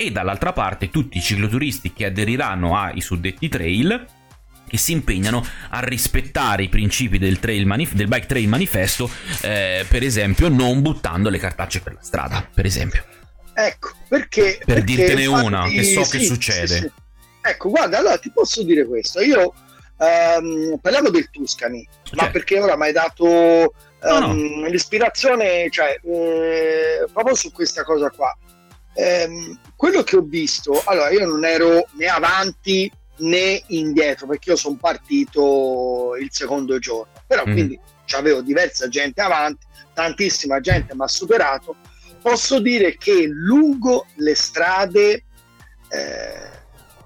e 0.00 0.12
dall'altra 0.12 0.52
parte 0.52 0.90
tutti 0.90 1.18
i 1.18 1.20
cicloturisti 1.20 1.92
che 1.92 2.04
aderiranno 2.04 2.78
ai 2.78 3.00
suddetti 3.00 3.48
trail 3.48 4.06
che 4.68 4.76
si 4.76 4.92
impegnano 4.92 5.44
a 5.70 5.80
rispettare 5.80 6.62
i 6.62 6.68
principi 6.68 7.18
del, 7.18 7.38
manif- 7.66 7.94
del 7.94 8.06
bike 8.06 8.26
trail 8.26 8.48
manifesto, 8.48 9.10
eh, 9.40 9.84
per 9.88 10.04
esempio 10.04 10.48
non 10.48 10.82
buttando 10.82 11.30
le 11.30 11.38
cartacce 11.38 11.80
per 11.80 11.94
la 11.94 12.02
strada, 12.02 12.46
per 12.54 12.64
esempio. 12.64 13.02
Ecco, 13.54 13.90
perché... 14.06 14.58
Per 14.58 14.66
perché 14.66 14.84
dirtene 14.84 15.24
infatti, 15.24 15.46
una, 15.46 15.68
che 15.68 15.82
so 15.82 16.04
sì, 16.04 16.18
che 16.18 16.24
succede. 16.24 16.66
Sì, 16.66 16.78
sì. 16.80 16.90
Ecco, 17.40 17.70
guarda, 17.70 17.98
allora 17.98 18.18
ti 18.18 18.30
posso 18.30 18.62
dire 18.62 18.86
questo, 18.86 19.20
io 19.20 19.54
um, 19.96 20.78
parliamo 20.80 21.08
del 21.08 21.28
Tuscany, 21.30 21.84
okay. 22.06 22.26
ma 22.26 22.30
perché 22.30 22.60
ora 22.60 22.76
mi 22.76 22.84
hai 22.84 22.92
dato 22.92 23.24
um, 23.24 23.72
no, 24.02 24.18
no. 24.18 24.30
Ehm, 24.32 24.68
l'ispirazione, 24.68 25.68
cioè, 25.70 25.98
eh, 26.04 27.06
proprio 27.10 27.34
su 27.34 27.50
questa 27.50 27.82
cosa 27.84 28.10
qua 28.10 28.36
ehm, 28.98 29.60
quello 29.76 30.02
che 30.02 30.16
ho 30.16 30.22
visto, 30.22 30.82
allora 30.84 31.10
io 31.10 31.24
non 31.24 31.44
ero 31.44 31.86
né 31.92 32.06
avanti 32.06 32.90
né 33.18 33.62
indietro 33.68 34.26
perché 34.26 34.50
io 34.50 34.56
sono 34.56 34.76
partito 34.76 36.16
il 36.20 36.28
secondo 36.32 36.78
giorno, 36.78 37.12
però 37.26 37.44
mm. 37.46 37.52
quindi 37.52 37.80
avevo 38.12 38.40
diversa 38.40 38.88
gente 38.88 39.20
avanti, 39.20 39.66
tantissima 39.94 40.60
gente 40.60 40.94
mi 40.94 41.02
ha 41.04 41.08
superato. 41.08 41.76
Posso 42.20 42.58
dire 42.58 42.96
che 42.96 43.26
lungo 43.28 44.06
le 44.16 44.34
strade 44.34 45.24
eh, 45.88 46.50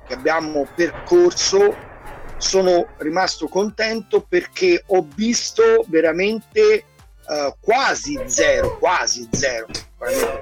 che 0.06 0.14
abbiamo 0.14 0.66
percorso 0.74 1.90
sono 2.38 2.88
rimasto 2.98 3.46
contento 3.46 4.24
perché 4.26 4.82
ho 4.86 5.06
visto 5.14 5.84
veramente 5.88 6.86
eh, 7.32 7.54
quasi 7.60 8.18
zero, 8.26 8.78
quasi 8.78 9.28
zero, 9.32 9.66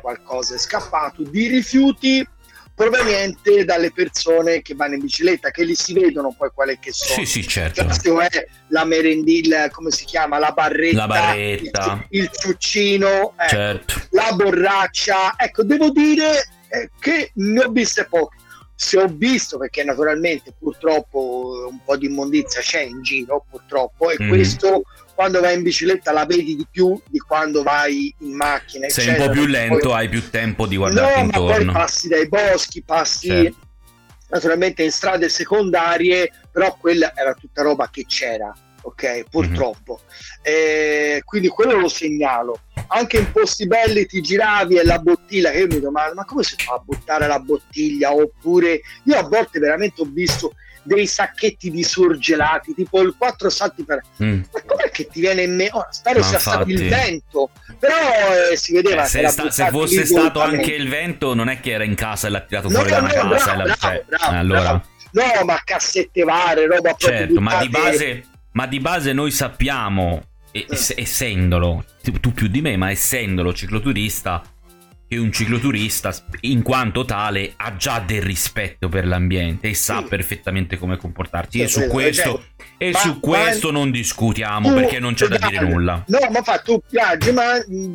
qualcosa 0.00 0.54
è 0.54 0.58
scappato, 0.58 1.22
di 1.22 1.46
rifiuti 1.46 2.26
proveniente 2.74 3.66
dalle 3.66 3.92
persone 3.92 4.62
che 4.62 4.74
vanno 4.74 4.94
in 4.94 5.00
bicicletta, 5.00 5.50
che 5.50 5.64
li 5.64 5.74
si 5.74 5.92
vedono 5.92 6.34
poi 6.36 6.50
quale 6.54 6.78
che 6.78 6.92
sono. 6.92 7.18
Sì, 7.18 7.26
sì, 7.26 7.46
certo. 7.46 7.84
Questo 7.84 8.18
è 8.20 8.46
la 8.68 8.84
merendilla, 8.84 9.68
come 9.68 9.90
si 9.90 10.06
chiama? 10.06 10.38
La 10.38 10.52
barretta, 10.52 10.96
la 10.96 11.06
barretta. 11.06 12.06
Il, 12.08 12.22
il 12.22 12.30
ciuccino, 12.32 13.34
ecco, 13.36 13.48
certo. 13.48 13.94
la 14.12 14.32
borraccia. 14.32 15.34
Ecco, 15.36 15.62
devo 15.62 15.90
dire 15.90 16.48
eh, 16.68 16.90
che 16.98 17.32
ne 17.34 17.64
ho 17.64 17.68
viste 17.68 18.06
poche. 18.06 18.38
Se 18.74 18.98
ho 18.98 19.08
visto, 19.08 19.58
perché 19.58 19.84
naturalmente 19.84 20.54
purtroppo 20.58 21.66
un 21.68 21.84
po' 21.84 21.98
di 21.98 22.06
immondizia 22.06 22.62
c'è 22.62 22.80
in 22.80 23.02
giro, 23.02 23.44
purtroppo, 23.50 24.08
e 24.10 24.16
mm. 24.22 24.28
questo 24.30 24.84
quando 25.20 25.40
vai 25.40 25.54
in 25.54 25.62
bicicletta 25.62 26.12
la 26.12 26.24
vedi 26.24 26.56
di 26.56 26.66
più 26.70 26.98
di 27.06 27.18
quando 27.18 27.62
vai 27.62 28.14
in 28.20 28.34
macchina. 28.36 28.88
Sei 28.88 29.04
eccetera. 29.04 29.24
un 29.24 29.28
po' 29.28 29.38
più 29.38 29.50
lento, 29.50 29.88
poi... 29.88 29.98
hai 29.98 30.08
più 30.08 30.30
tempo 30.30 30.66
di 30.66 30.76
guardarti 30.78 31.18
no, 31.18 31.24
intorno. 31.26 31.50
Ma 31.50 31.56
poi 31.56 31.66
passi 31.66 32.08
dai 32.08 32.26
boschi, 32.26 32.82
passi 32.82 33.28
certo. 33.28 33.58
naturalmente 34.30 34.82
in 34.82 34.90
strade 34.90 35.28
secondarie, 35.28 36.32
però 36.50 36.74
quella 36.80 37.14
era 37.14 37.34
tutta 37.34 37.60
roba 37.60 37.90
che 37.90 38.06
c'era, 38.06 38.50
ok? 38.80 39.24
Purtroppo. 39.28 40.00
Mm-hmm. 40.02 40.40
Eh, 40.40 41.22
quindi 41.26 41.48
quello 41.48 41.78
lo 41.78 41.88
segnalo. 41.88 42.60
Anche 42.92 43.18
in 43.18 43.30
posti 43.30 43.66
belli 43.66 44.06
ti 44.06 44.20
giravi 44.20 44.76
e 44.76 44.84
la 44.84 44.98
bottiglia, 44.98 45.50
che 45.50 45.58
io 45.58 45.66
mi 45.68 45.80
domando, 45.80 46.14
ma 46.14 46.24
come 46.24 46.42
si 46.42 46.56
fa 46.58 46.74
a 46.74 46.82
buttare 46.84 47.26
la 47.26 47.38
bottiglia? 47.38 48.12
Oppure 48.12 48.80
io 49.04 49.16
a 49.16 49.22
volte 49.22 49.58
veramente 49.58 50.02
ho 50.02 50.08
visto 50.10 50.54
dei 50.82 51.06
sacchetti 51.06 51.70
di 51.70 51.84
surgelati, 51.84 52.74
tipo 52.74 53.00
il 53.00 53.14
4 53.16 53.50
salti 53.50 53.84
per... 53.84 54.02
Mm. 54.22 54.42
Ma 54.52 54.62
com'è 54.66 54.90
che 54.90 55.06
ti 55.06 55.20
viene 55.20 55.42
in 55.42 55.54
mente? 55.54 55.76
Oh, 55.76 55.86
spero 55.90 56.22
sia 56.22 56.38
stato 56.38 56.68
il 56.68 56.88
vento, 56.88 57.50
però 57.78 57.94
eh, 58.50 58.56
si 58.56 58.72
vedeva... 58.72 59.04
Eh, 59.04 59.06
se, 59.06 59.28
sta, 59.28 59.50
se, 59.50 59.68
fosse 59.68 60.04
stato 60.04 60.40
anche 60.40 60.72
il 60.72 60.88
vento, 60.88 61.34
non 61.34 61.48
è 61.48 61.60
che 61.60 61.72
era 61.72 61.84
in 61.84 61.94
casa 61.94 62.26
e 62.26 62.30
l'ha 62.30 62.40
tirato 62.40 62.68
no, 62.68 62.74
fuori 62.74 62.90
no, 62.90 62.96
da 62.96 63.02
una 63.02 63.22
no, 63.22 63.30
casa. 63.30 63.44
Bravo, 63.54 63.66
la... 63.66 63.74
cioè, 63.74 64.04
bravo, 64.06 64.36
allora... 64.36 64.60
Bravo. 64.60 64.82
No, 65.12 65.44
ma 65.44 65.60
cassette 65.64 66.22
varie, 66.22 66.66
roba 66.66 66.94
certo, 66.96 67.40
ma 67.40 67.58
di, 67.58 67.68
base, 67.68 68.24
ma 68.52 68.66
di 68.66 68.78
base 68.78 69.12
noi 69.12 69.32
sappiamo, 69.32 70.22
eh. 70.52 70.66
essendolo, 70.68 71.84
tu 72.20 72.32
più 72.32 72.48
di 72.48 72.60
me, 72.60 72.76
ma 72.76 72.90
essendolo 72.90 73.52
cicloturista, 73.52 74.42
che 75.10 75.16
un 75.16 75.32
cicloturista, 75.32 76.14
in 76.42 76.62
quanto 76.62 77.04
tale, 77.04 77.54
ha 77.56 77.74
già 77.74 77.98
del 77.98 78.22
rispetto 78.22 78.88
per 78.88 79.08
l'ambiente 79.08 79.70
e 79.70 79.74
sa 79.74 79.98
sì. 79.98 80.04
perfettamente 80.04 80.78
come 80.78 80.96
comportarsi. 80.96 81.58
Sì, 81.58 81.64
e 81.64 81.68
su 81.68 81.88
questo, 81.88 82.44
e 82.78 82.92
ma, 82.92 82.98
su 83.00 83.18
questo 83.18 83.72
non 83.72 83.90
discutiamo 83.90 84.68
tu, 84.68 84.74
perché 84.74 85.00
non 85.00 85.14
c'è 85.14 85.26
da 85.26 85.48
dire 85.48 85.66
nulla. 85.66 86.04
No, 86.06 86.18
ma 86.30 86.42
fa 86.42 86.58
tu 86.58 86.80
viaggi, 86.88 87.32
ma, 87.32 87.54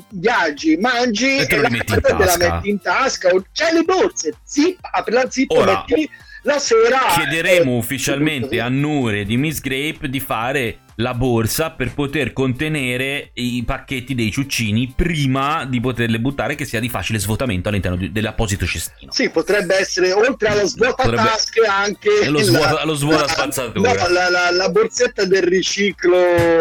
viaggi 0.09 0.75
mangi 0.75 1.37
e 1.37 1.45
te 1.47 1.55
lo 1.55 1.69
metti 1.69 1.93
in 1.93 2.01
tasca. 2.01 2.17
Te 2.17 2.47
la 2.47 2.55
metti 2.55 2.69
in 2.69 2.81
tasca. 2.81 3.29
C'hai 3.53 3.73
le 3.73 3.83
borse, 3.83 4.33
zip, 4.43 4.77
apri 4.81 5.13
la 5.13 5.29
zip, 5.29 5.51
Ora, 5.51 5.85
metti 5.87 6.09
la 6.45 6.59
sera. 6.59 6.99
Chiederemo 7.15 7.73
eh, 7.73 7.77
ufficialmente 7.77 8.59
a 8.59 8.69
Nure 8.69 9.25
di 9.25 9.37
Miss 9.37 9.59
Grape 9.59 10.09
di 10.09 10.19
fare 10.19 10.79
la 10.99 11.13
borsa 11.13 11.71
per 11.71 11.93
poter 11.93 12.31
contenere 12.31 13.31
i 13.33 13.63
pacchetti 13.65 14.15
dei 14.15 14.31
ciuccini 14.31 14.93
prima 14.95 15.65
di 15.65 15.81
poterle 15.81 16.19
buttare 16.19 16.55
che 16.55 16.63
sia 16.63 16.79
di 16.79 16.87
facile 16.87 17.19
svuotamento 17.19 17.67
all'interno 17.67 17.97
di, 17.97 18.11
dell'apposito 18.11 18.65
cestino. 18.65 19.11
Sì, 19.11 19.29
potrebbe 19.29 19.75
essere 19.77 20.13
oltre 20.13 20.47
allo 20.47 20.65
svuotatasche 20.65 21.61
potrebbe... 21.61 21.67
anche 21.67 22.29
lo, 22.29 22.39
svuota, 22.39 22.85
lo 22.85 22.93
svuota 22.93 23.27
spazzatura. 23.27 23.93
No, 23.93 24.07
la, 24.07 24.29
la, 24.29 24.51
la, 24.51 24.69
borsetta 24.69 25.25
del 25.25 25.43
riciclo 25.43 26.17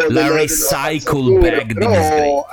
la 0.09 0.23
dello, 0.23 0.35
recycle 0.35 1.39
bag 1.39 1.71
di 1.71 1.87
Miss 1.87 1.97
eh, 1.97 2.43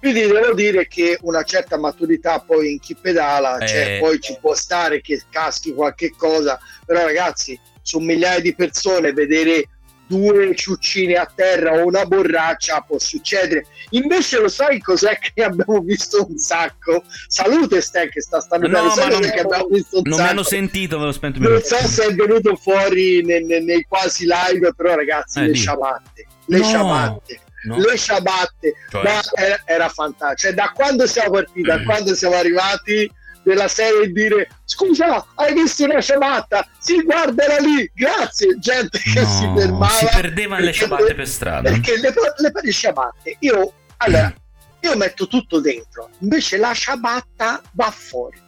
quindi 0.00 0.26
devo 0.26 0.54
dire 0.54 0.86
che 0.86 1.18
una 1.22 1.42
certa 1.42 1.76
maturità 1.76 2.40
poi 2.40 2.72
in 2.72 2.78
chi 2.78 2.94
pedala, 2.94 3.58
cioè, 3.58 3.62
eh... 3.62 3.68
cioè, 3.68 3.98
poi 3.98 4.20
ci 4.20 4.36
può 4.40 4.54
stare 4.54 5.00
che 5.00 5.22
caschi 5.30 5.74
qualche 5.74 6.12
cosa, 6.16 6.58
però 6.84 7.04
ragazzi, 7.04 7.58
su 7.82 7.98
migliaia 7.98 8.40
di 8.40 8.54
persone 8.54 9.12
vedere 9.12 9.68
due 10.08 10.54
ciuccine 10.54 11.14
a 11.14 11.30
terra 11.32 11.72
o 11.72 11.86
una 11.86 12.04
borraccia 12.06 12.80
può 12.80 12.98
succedere. 12.98 13.66
Invece 13.90 14.40
lo 14.40 14.48
sai 14.48 14.80
cos'è 14.80 15.18
che 15.18 15.42
abbiamo 15.42 15.80
visto 15.80 16.26
un 16.28 16.38
sacco? 16.38 17.04
Salute 17.28 17.80
Stan 17.80 18.08
che 18.08 18.22
sta 18.22 18.40
stando 18.40 18.66
no, 18.66 18.84
ma 18.84 19.06
non, 19.06 19.20
che 19.20 19.40
abbiamo 19.40 19.68
visto 19.70 19.98
un 19.98 20.02
non 20.04 20.14
sacco. 20.14 20.24
mi 20.24 20.28
hanno 20.28 20.42
sentito, 20.42 20.98
me 20.98 21.04
lo 21.04 21.12
spento 21.12 21.40
Non 21.40 21.60
so 21.62 21.76
se 21.86 22.06
è 22.06 22.14
venuto 22.14 22.56
fuori 22.56 23.22
nei, 23.22 23.44
nei, 23.44 23.62
nei 23.62 23.84
quasi 23.86 24.26
live, 24.26 24.72
però 24.74 24.94
ragazzi, 24.94 25.40
eh, 25.40 25.48
le 25.48 25.54
ciabatte, 25.54 26.26
le 26.46 26.58
no. 26.58 26.64
ciabatte. 26.64 27.40
No. 27.64 27.76
le 27.76 27.96
ciabatte 27.96 28.74
cioè. 28.90 29.02
ma 29.02 29.20
era, 29.34 29.60
era 29.64 29.88
fantastico. 29.88 30.36
Cioè 30.36 30.52
da 30.52 30.70
quando 30.74 31.06
siamo 31.06 31.30
partiti 31.30 31.62
da 31.62 31.82
quando 31.82 32.14
siamo 32.14 32.36
arrivati 32.36 33.10
della 33.42 33.68
serie 33.68 34.02
e 34.02 34.12
dire 34.12 34.48
scusa 34.64 35.24
hai 35.34 35.54
visto 35.54 35.84
una 35.84 36.00
ciabatta? 36.00 36.68
Sì 36.78 37.02
guarda 37.02 37.44
era 37.44 37.58
lì. 37.58 37.90
Grazie 37.94 38.58
gente 38.58 38.98
che 38.98 39.20
no, 39.20 39.26
si 39.26 39.52
fermava. 39.56 39.88
si 39.88 40.06
perdevano 40.10 40.64
le 40.64 40.72
ciabatte 40.72 41.14
per 41.14 41.26
strada. 41.26 41.70
perché 41.70 41.96
le, 41.96 42.12
le, 42.36 42.52
le 42.62 42.72
ciabatte. 42.72 43.36
Io 43.40 43.72
allora 43.98 44.32
io 44.80 44.96
metto 44.96 45.26
tutto 45.26 45.60
dentro 45.60 46.10
invece 46.20 46.56
la 46.56 46.72
ciabatta 46.72 47.60
va 47.72 47.90
fuori 47.90 48.40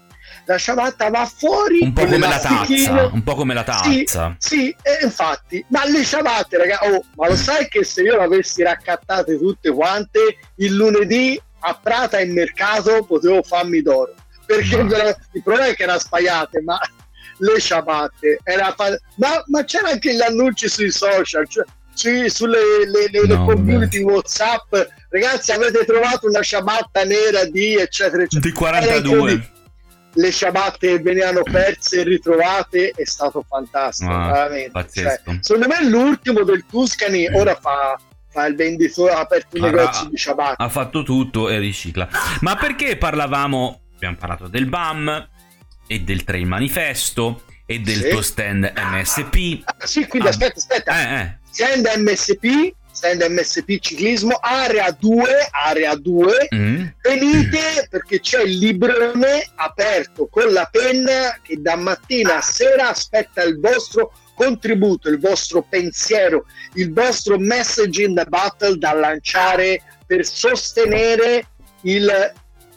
la 0.45 0.59
ciabatta 0.59 1.11
va 1.11 1.26
fuori 1.26 1.80
un 1.82 1.93
po' 1.93 2.05
come 2.05 2.18
la 2.18 2.38
tazza 2.38 3.11
un 3.12 3.22
po' 3.22 3.34
come 3.34 3.55
la 3.55 3.62
tazza 3.62 4.34
sì, 4.38 4.38
sì 4.38 4.76
infatti 5.03 5.64
ma 5.68 5.84
le 5.86 6.05
ciabatte 6.05 6.57
ragazzi 6.57 6.88
oh, 6.88 7.05
ma 7.16 7.28
lo 7.28 7.36
sai 7.36 7.68
che 7.68 7.84
se 7.84 8.03
io 8.03 8.16
le 8.16 8.24
avessi 8.24 8.62
raccattate 8.62 9.38
tutte 9.38 9.70
quante 9.70 10.38
il 10.57 10.74
lunedì 10.74 11.41
a 11.61 11.78
Prata 11.80 12.20
in 12.20 12.32
mercato 12.32 13.05
potevo 13.05 13.43
farmi 13.43 13.82
d'oro 13.82 14.14
perché 14.51 14.76
no. 14.82 14.82
il 15.32 15.43
problema 15.45 15.68
è 15.68 15.74
che 15.76 15.84
era 15.84 15.99
sbagliate, 15.99 16.61
ma 16.62 16.78
le 17.36 17.61
ciabatte 17.61 18.41
era 18.43 18.74
fa... 18.76 18.99
ma, 19.16 19.43
ma 19.47 19.64
c'era 19.64 19.91
anche 19.91 20.12
gli 20.12 20.20
annunci 20.20 20.68
sui 20.68 20.91
social, 20.91 21.49
cioè 21.49 21.64
sì, 21.95 22.28
sulle 22.28 22.59
le, 22.86 23.09
le, 23.11 23.26
no, 23.26 23.47
le 23.47 23.55
community 23.55 24.03
beh. 24.03 24.11
WhatsApp, 24.11 24.74
ragazzi, 25.11 25.53
avete 25.53 25.84
trovato 25.84 26.26
una 26.26 26.43
ciabatta 26.43 27.05
nera 27.05 27.45
di 27.45 27.76
eccetera, 27.76 28.22
eccetera. 28.22 28.51
Di 28.51 28.53
42 28.53 29.51
le 30.14 30.30
ciabatte 30.32 30.98
venivano 30.98 31.42
perse 31.42 32.00
e 32.00 32.04
ritrovate 32.04 32.90
è 32.90 33.04
stato 33.04 33.44
fantastico 33.46 34.11
ah, 34.11 34.32
veramente 34.32 34.88
cioè, 34.92 35.20
secondo 35.40 35.68
me 35.68 35.88
l'ultimo 35.88 36.42
del 36.42 36.64
Tuscany 36.68 37.30
mm. 37.30 37.34
ora 37.34 37.54
fa, 37.54 37.98
fa 38.28 38.46
il 38.46 38.56
venditore 38.56 39.12
ha 39.12 39.20
aperto 39.20 39.56
un 39.56 39.62
negozio 39.62 40.08
di 40.08 40.16
ciabatte 40.16 40.62
ha 40.62 40.68
fatto 40.68 41.02
tutto 41.02 41.48
e 41.48 41.58
ricicla 41.58 42.08
ma 42.40 42.56
perché 42.56 42.96
parlavamo 42.96 43.80
abbiamo 43.94 44.16
parlato 44.16 44.48
del 44.48 44.66
BAM 44.66 45.28
e 45.86 46.00
del 46.00 46.24
Trail 46.24 46.46
Manifesto 46.46 47.42
e 47.70 47.78
del 47.78 48.02
sì. 48.02 48.08
tuo 48.08 48.22
stand 48.22 48.72
MSP. 48.74 49.62
Ah, 49.64 49.86
sì, 49.86 50.06
quindi 50.08 50.26
ah, 50.26 50.30
aspetta, 50.30 50.58
aspetta. 50.58 50.92
Eh, 50.98 51.20
eh. 51.20 51.38
Stand 51.50 51.88
MSP, 51.98 52.74
stand 53.01 53.22
MSP 53.22 53.78
ciclismo, 53.78 54.38
area 54.42 54.90
2, 54.90 55.48
area 55.51 55.96
2. 55.96 56.48
Mm. 56.55 56.86
Venite 57.01 57.86
perché 57.88 58.20
c'è 58.20 58.42
il 58.42 58.59
librone 58.59 59.48
aperto 59.55 60.26
con 60.26 60.53
la 60.53 60.68
penna 60.70 61.38
che 61.40 61.62
da 61.62 61.76
mattina 61.76 62.36
a 62.36 62.40
sera 62.42 62.90
aspetta 62.90 63.42
il 63.42 63.59
vostro 63.59 64.12
contributo, 64.34 65.09
il 65.09 65.18
vostro 65.18 65.62
pensiero, 65.62 66.44
il 66.74 66.92
vostro 66.92 67.38
message 67.38 68.03
in 68.03 68.14
the 68.14 68.26
battle 68.26 68.76
da 68.76 68.92
lanciare 68.92 69.82
per 70.07 70.26
sostenere 70.26 71.46
il 71.82 72.34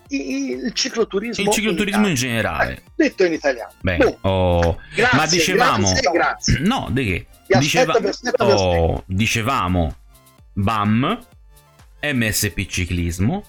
il 0.10 0.72
cicloturismo, 0.74 1.44
il 1.44 1.50
cicloturismo 1.50 2.04
in, 2.04 2.10
in 2.10 2.16
generale. 2.16 2.74
Eh, 2.74 2.82
detto 2.96 3.26
in 3.26 3.34
italiano. 3.34 3.72
Beh, 3.82 4.18
oh, 4.22 4.78
grazie, 4.94 5.18
ma 5.18 5.26
dicevamo... 5.26 5.88
Grazie, 5.88 6.12
grazie. 6.12 6.60
No, 6.60 6.88
di 6.92 7.06
che? 7.06 7.26
Diceva... 7.58 7.94
aspetta, 7.94 8.46
oh, 8.46 9.04
dicevamo 9.08 9.96
BAM, 10.54 11.20
MSP 12.02 12.66
Ciclismo, 12.66 13.44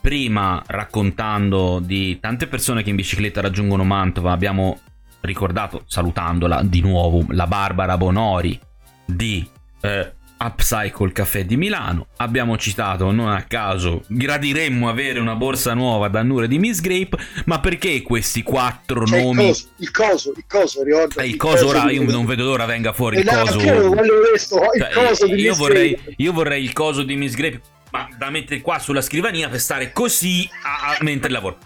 prima 0.00 0.62
raccontando 0.66 1.80
di 1.80 2.18
tante 2.20 2.46
persone 2.46 2.82
che 2.82 2.90
in 2.90 2.96
bicicletta 2.96 3.40
raggiungono 3.40 3.84
Mantova, 3.84 4.32
abbiamo 4.32 4.80
ricordato, 5.20 5.82
salutandola 5.86 6.62
di 6.62 6.80
nuovo, 6.80 7.24
la 7.30 7.46
Barbara 7.46 7.96
Bonori 7.96 8.58
di 9.04 9.46
eh, 9.80 10.12
Upcycle 10.38 11.12
Caffè 11.12 11.44
di 11.44 11.56
Milano. 11.56 12.08
Abbiamo 12.18 12.56
citato 12.56 13.10
non 13.10 13.28
a 13.28 13.42
caso, 13.42 14.04
gradiremmo 14.06 14.88
avere 14.88 15.18
una 15.18 15.34
borsa 15.34 15.74
nuova 15.74 16.08
da 16.08 16.22
Nure 16.22 16.48
di 16.48 16.58
Miss 16.58 16.80
Grape, 16.80 17.16
ma 17.46 17.60
perché 17.60 18.02
questi 18.02 18.42
quattro 18.42 19.04
C'è 19.04 19.22
nomi? 19.22 19.52
Il 19.76 19.90
coso, 19.90 20.32
il 20.36 20.44
coso, 20.46 20.82
ricordo. 20.82 21.20
Eh, 21.20 21.26
il, 21.26 21.36
coso, 21.36 21.66
ora, 21.66 21.90
io 21.90 22.04
non 22.04 22.24
vedo 22.24 22.44
l'ora 22.44 22.64
venga 22.66 22.92
fuori 22.92 23.18
il 23.18 23.24
coso. 23.24 23.58
Questo, 23.58 24.60
il 24.74 24.80
cioè, 24.80 24.92
coso 24.92 25.26
di 25.26 25.40
io, 25.40 25.50
Miss 25.50 25.58
vorrei, 25.58 25.90
Grape. 25.92 26.14
io 26.16 26.32
vorrei 26.32 26.62
il 26.62 26.72
coso 26.72 27.02
di 27.02 27.16
Miss 27.16 27.34
Grape, 27.34 27.60
ma 27.90 28.08
da 28.16 28.30
mettere 28.30 28.60
qua 28.60 28.78
sulla 28.78 29.00
scrivania 29.00 29.48
per 29.48 29.60
stare 29.60 29.92
così 29.92 30.48
a, 30.62 30.90
a, 30.90 30.98
mentre 31.00 31.30
lavoro. 31.30 31.58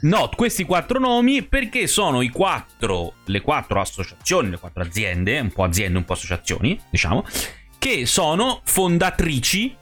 No, 0.00 0.30
questi 0.36 0.62
quattro 0.62 1.00
nomi 1.00 1.42
perché 1.42 1.88
sono 1.88 2.22
i 2.22 2.28
quattro, 2.28 3.14
le 3.24 3.40
quattro 3.40 3.80
associazioni, 3.80 4.50
le 4.50 4.58
quattro 4.58 4.82
aziende, 4.82 5.40
un 5.40 5.50
po' 5.50 5.64
aziende, 5.64 5.98
un 5.98 6.04
po' 6.04 6.12
associazioni, 6.12 6.78
diciamo, 6.88 7.26
che 7.88 8.04
sono 8.04 8.60
fondatrici 8.64 9.74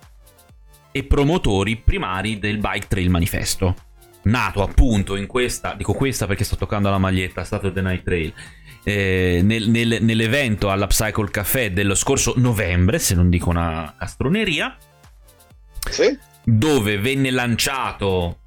e 0.92 1.04
promotori 1.04 1.76
primari 1.76 2.38
del 2.38 2.59
Bike 2.59 2.86
Trail 2.86 3.11
Manifesto. 3.11 3.74
Nato 4.22 4.62
appunto 4.62 5.16
in 5.16 5.26
questa, 5.26 5.74
dico 5.74 5.92
questa 5.92 6.28
perché 6.28 6.44
sto 6.44 6.57
toccando 6.57 6.88
la 6.88 6.98
maglietta, 6.98 7.42
stato 7.42 7.72
The 7.72 7.82
Night 7.82 8.04
Trail. 8.04 8.32
Eh, 8.84 9.40
nel, 9.42 9.68
nel, 9.68 9.98
nell'evento 10.02 10.70
all'Upcycle 10.70 11.30
Café 11.30 11.72
dello 11.72 11.96
scorso 11.96 12.34
novembre, 12.36 13.00
se 13.00 13.16
non 13.16 13.28
dico 13.28 13.50
una 13.50 13.92
castroneria, 13.98 14.76
sì. 15.90 16.16
dove 16.44 16.98
venne 16.98 17.32
lanciato. 17.32 18.38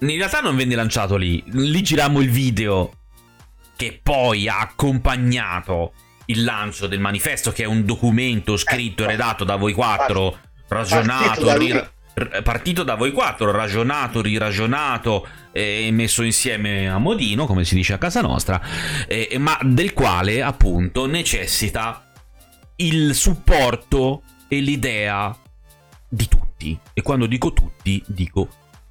In 0.00 0.16
realtà 0.16 0.40
non 0.40 0.54
venne 0.54 0.74
lanciato 0.74 1.16
lì, 1.16 1.42
lì 1.46 1.82
girammo 1.82 2.20
il 2.20 2.30
video 2.30 2.92
che 3.74 3.98
poi 4.02 4.48
ha 4.48 4.60
accompagnato 4.60 5.94
il 6.26 6.44
lancio 6.44 6.86
del 6.86 7.00
manifesto, 7.00 7.52
che 7.52 7.64
è 7.64 7.66
un 7.66 7.84
documento 7.84 8.56
scritto 8.56 9.04
e 9.04 9.06
redatto 9.06 9.44
da 9.44 9.56
voi 9.56 9.72
quattro, 9.72 10.38
ragionato, 10.68 11.44
partito 11.44 11.90
da, 12.14 12.42
partito 12.42 12.82
da 12.82 12.94
voi 12.94 13.12
quattro, 13.12 13.50
ragionato, 13.50 14.20
riragionato 14.20 15.26
e 15.52 15.88
messo 15.92 16.22
insieme 16.22 16.88
a 16.88 16.98
modino, 16.98 17.46
come 17.46 17.64
si 17.64 17.74
dice 17.74 17.94
a 17.94 17.98
casa 17.98 18.20
nostra, 18.20 18.60
eh, 19.06 19.36
ma 19.38 19.58
del 19.62 19.92
quale 19.92 20.42
appunto 20.42 21.06
necessita 21.06 22.04
il 22.76 23.14
supporto 23.14 24.22
e 24.48 24.60
l'idea 24.60 25.36
di 26.08 26.28
tutti. 26.28 26.78
E 26.92 27.02
quando 27.02 27.26
dico 27.26 27.52
tutti, 27.52 28.02
dico 28.06 28.48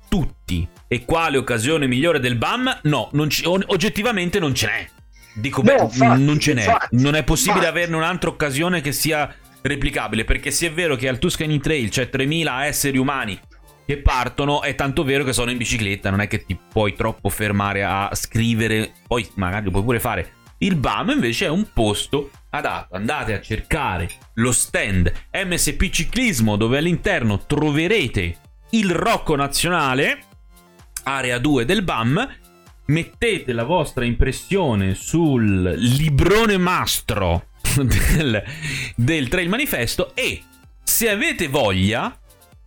tutti. 0.09 0.67
E 0.88 1.05
quale 1.05 1.38
occasione 1.38 1.88
migliore 1.88 2.19
del 2.19 2.36
BAM? 2.36 2.79
No, 2.84 3.09
non 3.13 3.29
c- 3.29 3.43
oggettivamente 3.45 4.39
non 4.39 4.53
ce 4.53 4.65
n'è. 4.65 4.89
Dico, 5.34 5.61
no, 5.61 5.84
infatti, 5.84 6.21
non 6.21 6.39
ce 6.39 6.53
n'è. 6.53 6.63
Infatti, 6.63 7.01
non 7.01 7.15
è 7.15 7.23
possibile 7.23 7.65
infatti. 7.65 7.77
averne 7.77 7.95
un'altra 7.95 8.29
occasione 8.29 8.82
che 8.82 8.91
sia 8.91 9.34
replicabile. 9.61 10.23
Perché 10.23 10.51
se 10.51 10.67
è 10.67 10.71
vero 10.71 10.95
che 10.95 11.07
al 11.07 11.19
Tuscany 11.19 11.59
Trail 11.59 11.89
c'è 11.89 12.09
3000 12.09 12.65
esseri 12.65 12.97
umani 12.97 13.39
che 13.86 13.97
partono, 14.01 14.61
è 14.61 14.75
tanto 14.75 15.03
vero 15.03 15.23
che 15.23 15.34
sono 15.34 15.51
in 15.51 15.57
bicicletta. 15.57 16.09
Non 16.09 16.21
è 16.21 16.27
che 16.27 16.43
ti 16.43 16.57
puoi 16.71 16.95
troppo 16.95 17.29
fermare 17.29 17.84
a 17.84 18.09
scrivere. 18.13 18.91
Poi 19.07 19.27
magari 19.36 19.65
lo 19.65 19.71
puoi 19.71 19.84
pure 19.84 19.99
fare. 19.99 20.34
Il 20.59 20.75
BAM 20.75 21.09
invece 21.09 21.45
è 21.45 21.49
un 21.49 21.67
posto 21.73 22.29
adatto. 22.51 22.95
Andate 22.95 23.34
a 23.34 23.41
cercare 23.41 24.09
lo 24.36 24.51
stand 24.51 25.11
MSP 25.34 25.89
Ciclismo, 25.89 26.55
dove 26.55 26.77
all'interno 26.77 27.45
troverete 27.45 28.36
il 28.71 28.91
Rocco 28.91 29.36
Nazionale 29.36 30.19
area 31.03 31.39
2 31.39 31.65
del 31.65 31.84
BAM, 31.84 32.29
mettete 32.91 33.53
la 33.53 33.63
vostra 33.63 34.03
impressione 34.03 34.93
sul 34.95 35.73
librone 35.77 36.57
mastro 36.57 37.47
del, 37.81 38.43
del 38.95 39.27
Trail 39.29 39.47
Manifesto 39.47 40.13
e 40.13 40.41
se 40.83 41.09
avete 41.09 41.47
voglia 41.47 42.15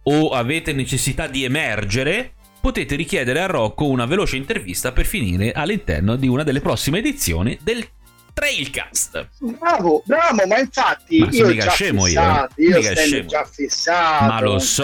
o 0.04 0.30
avete 0.30 0.72
necessità 0.72 1.26
di 1.26 1.44
emergere, 1.44 2.32
potete 2.60 2.96
richiedere 2.96 3.42
a 3.42 3.46
Rocco 3.46 3.86
una 3.86 4.06
veloce 4.06 4.36
intervista 4.36 4.92
per 4.92 5.04
finire 5.04 5.52
all'interno 5.52 6.16
di 6.16 6.26
una 6.26 6.42
delle 6.42 6.60
prossime 6.60 6.98
edizioni 6.98 7.58
del 7.62 7.86
Trailcast. 8.32 9.28
Bravo, 9.38 10.02
bravo, 10.06 10.46
ma 10.46 10.58
infatti 10.58 11.18
ma 11.18 11.28
io 11.30 11.46
mica 11.46 11.64
già 11.64 11.70
scemo 11.70 12.04
fissato, 12.04 12.54
io, 12.56 12.68
io 12.70 12.76
mica 12.78 12.94
stendo 12.94 13.26
già 13.26 13.44
fissato. 13.44 14.24
Ma 14.24 14.40
lo 14.40 14.58
so, 14.58 14.82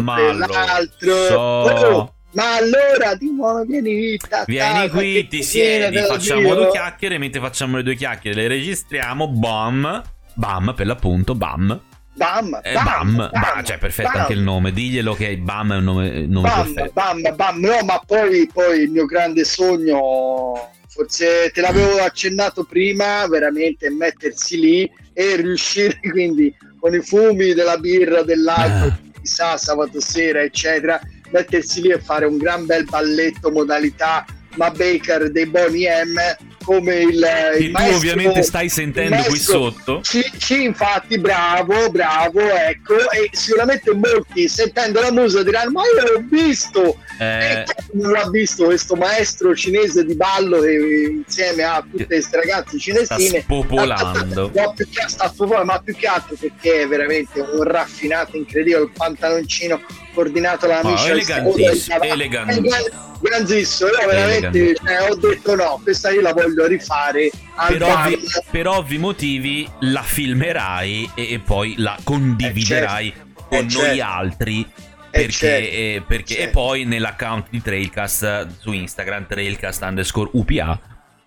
ma 0.00 0.32
lo 0.32 0.86
so. 0.98 2.13
Oh, 2.34 2.40
ma 2.42 2.56
allora 2.56 3.14
di 3.14 3.30
nuovo 3.32 3.62
vieni 3.64 4.16
ta, 4.16 4.38
ta, 4.38 4.44
Vieni 4.46 4.88
qui, 4.88 5.26
ti 5.28 5.42
siedi, 5.42 5.98
facciamo 5.98 6.40
Dio. 6.42 6.54
due 6.54 6.70
chiacchiere, 6.70 7.18
mentre 7.18 7.40
facciamo 7.40 7.76
le 7.76 7.82
due 7.82 7.94
chiacchiere 7.94 8.42
le 8.42 8.48
registriamo, 8.48 9.28
bam, 9.28 10.02
bam 10.34 10.74
per 10.76 10.86
l'appunto, 10.86 11.34
bam, 11.34 11.80
Bam, 12.16 12.60
eh, 12.62 12.74
bam, 12.74 13.16
bam, 13.16 13.30
bam, 13.32 13.64
cioè 13.64 13.76
perfetto 13.78 14.10
bam. 14.12 14.20
anche 14.20 14.32
il 14.34 14.40
nome, 14.40 14.72
diglielo 14.72 15.14
che 15.14 15.36
bam 15.36 15.72
è 15.72 15.76
un 15.78 15.84
nome, 15.84 16.26
nome 16.26 16.48
Bam, 16.48 16.72
perfetto. 16.72 16.92
bam, 16.94 17.34
bam, 17.34 17.58
no, 17.60 17.78
ma 17.84 18.00
poi, 18.06 18.48
poi 18.52 18.82
il 18.82 18.90
mio 18.90 19.04
grande 19.04 19.42
sogno, 19.44 20.70
forse 20.88 21.50
te 21.52 21.60
l'avevo 21.60 21.98
accennato 22.02 22.62
prima, 22.64 23.26
veramente 23.26 23.90
mettersi 23.90 24.60
lì 24.60 24.90
e 25.12 25.36
riuscire 25.36 25.98
quindi 26.08 26.54
con 26.78 26.94
i 26.94 27.00
fumi 27.00 27.52
della 27.52 27.78
birra, 27.78 28.22
dell'alcol, 28.22 28.90
Ah. 28.90 28.98
chissà, 29.20 29.56
sabato 29.56 30.00
sera, 30.00 30.40
eccetera, 30.42 31.00
mettersi 31.34 31.82
lì 31.82 31.90
e 31.90 31.98
fare 31.98 32.24
un 32.24 32.38
gran 32.38 32.64
bel 32.64 32.84
balletto 32.84 33.50
modalità 33.50 34.24
Ma 34.56 34.70
Baker 34.70 35.30
dei 35.32 35.46
Boney 35.46 35.86
M 35.86 36.52
come 36.64 37.00
il, 37.00 37.20
Che 37.52 37.58
il 37.58 37.66
tu 37.66 37.72
maestro- 37.72 37.96
ovviamente 37.96 38.42
stai 38.42 38.68
sentendo 38.68 39.22
qui 39.24 39.38
sotto. 39.38 40.00
Sì, 40.02 40.24
sì, 40.38 40.64
infatti, 40.64 41.18
bravo, 41.18 41.90
bravo, 41.90 42.40
ecco, 42.40 42.94
e 43.10 43.28
sicuramente 43.32 43.92
molti 43.92 44.48
sentendo 44.48 45.00
la 45.00 45.12
musica 45.12 45.42
diranno 45.42 45.70
ma 45.72 45.82
io 45.82 46.12
l'ho 46.12 46.24
visto, 46.28 46.98
Eh, 47.18 47.64
non 47.92 48.12
l'ha 48.12 48.28
visto 48.30 48.64
questo 48.64 48.96
maestro 48.96 49.54
cinese 49.54 50.04
di 50.04 50.14
ballo 50.14 50.60
che 50.60 51.22
insieme 51.26 51.62
a 51.62 51.84
tutte 51.88 52.06
queste 52.06 52.36
ragazze 52.36 52.78
sta 52.78 52.78
cinesine 52.78 53.40
spopolando. 53.40 54.50
No, 54.56 54.72
più 54.74 54.88
che, 54.88 55.04
sta 55.06 55.28
spopolando, 55.28 55.72
ma 55.72 55.80
più 55.80 55.94
che 55.94 56.06
altro 56.06 56.34
perché 56.38 56.82
è 56.82 56.88
veramente 56.88 57.40
un 57.40 57.62
raffinato 57.62 58.36
incredibile, 58.36 58.84
il 58.84 58.90
pantaloncino 58.96 59.80
coordinato 60.14 60.66
No, 60.66 60.90
Michel 60.90 61.10
elegantissimo, 61.12 62.02
elegantissimo. 62.02 62.76
eh, 62.76 62.90
grandissimo, 63.20 63.88
io 63.90 64.06
veramente 64.06 64.46
Elegantissimo. 64.48 64.88
cioè, 64.88 65.10
ho 65.10 65.14
detto 65.16 65.54
no, 65.56 65.80
questa 65.82 66.10
io 66.10 66.20
la 66.20 66.32
voglio 66.32 66.66
rifare 66.66 67.30
Per 67.68 67.82
ovvi, 67.82 68.18
per 68.50 68.66
ovvi 68.68 68.98
motivi 68.98 69.68
la 69.80 70.02
filmerai 70.02 71.10
e, 71.14 71.32
e 71.34 71.38
poi 71.40 71.74
la 71.78 71.96
condividerai 72.02 73.12
con 73.48 73.58
Eh, 73.58 73.62
noi 73.62 73.70
certo. 73.70 74.02
altri. 74.04 74.60
Eh, 74.60 75.20
Perché, 75.20 75.32
certo. 75.32 75.68
eh, 75.68 76.02
perché- 76.06 76.34
e 76.34 76.36
Certo. 76.42 76.60
poi 76.60 76.84
nell'account 76.84 77.46
di 77.50 77.62
Trailcast 77.62 78.22
eh, 78.24 78.46
su 78.58 78.72
Instagram, 78.72 79.26
Trailcast 79.28 79.82
underscore 79.82 80.30
UPA, 80.32 80.80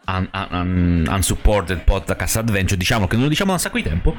un- 0.07 0.29
un- 0.33 0.47
un- 0.51 1.07
Unsupported 1.09 1.79
Podcast 1.85 2.35
Adventure, 2.37 2.75
diciamo 2.77 3.07
che 3.07 3.15
non 3.15 3.23
lo 3.23 3.29
diciamo 3.29 3.51
da 3.51 3.55
un 3.55 3.61
sacco 3.61 3.77
di 3.77 3.83
tempo, 3.83 4.13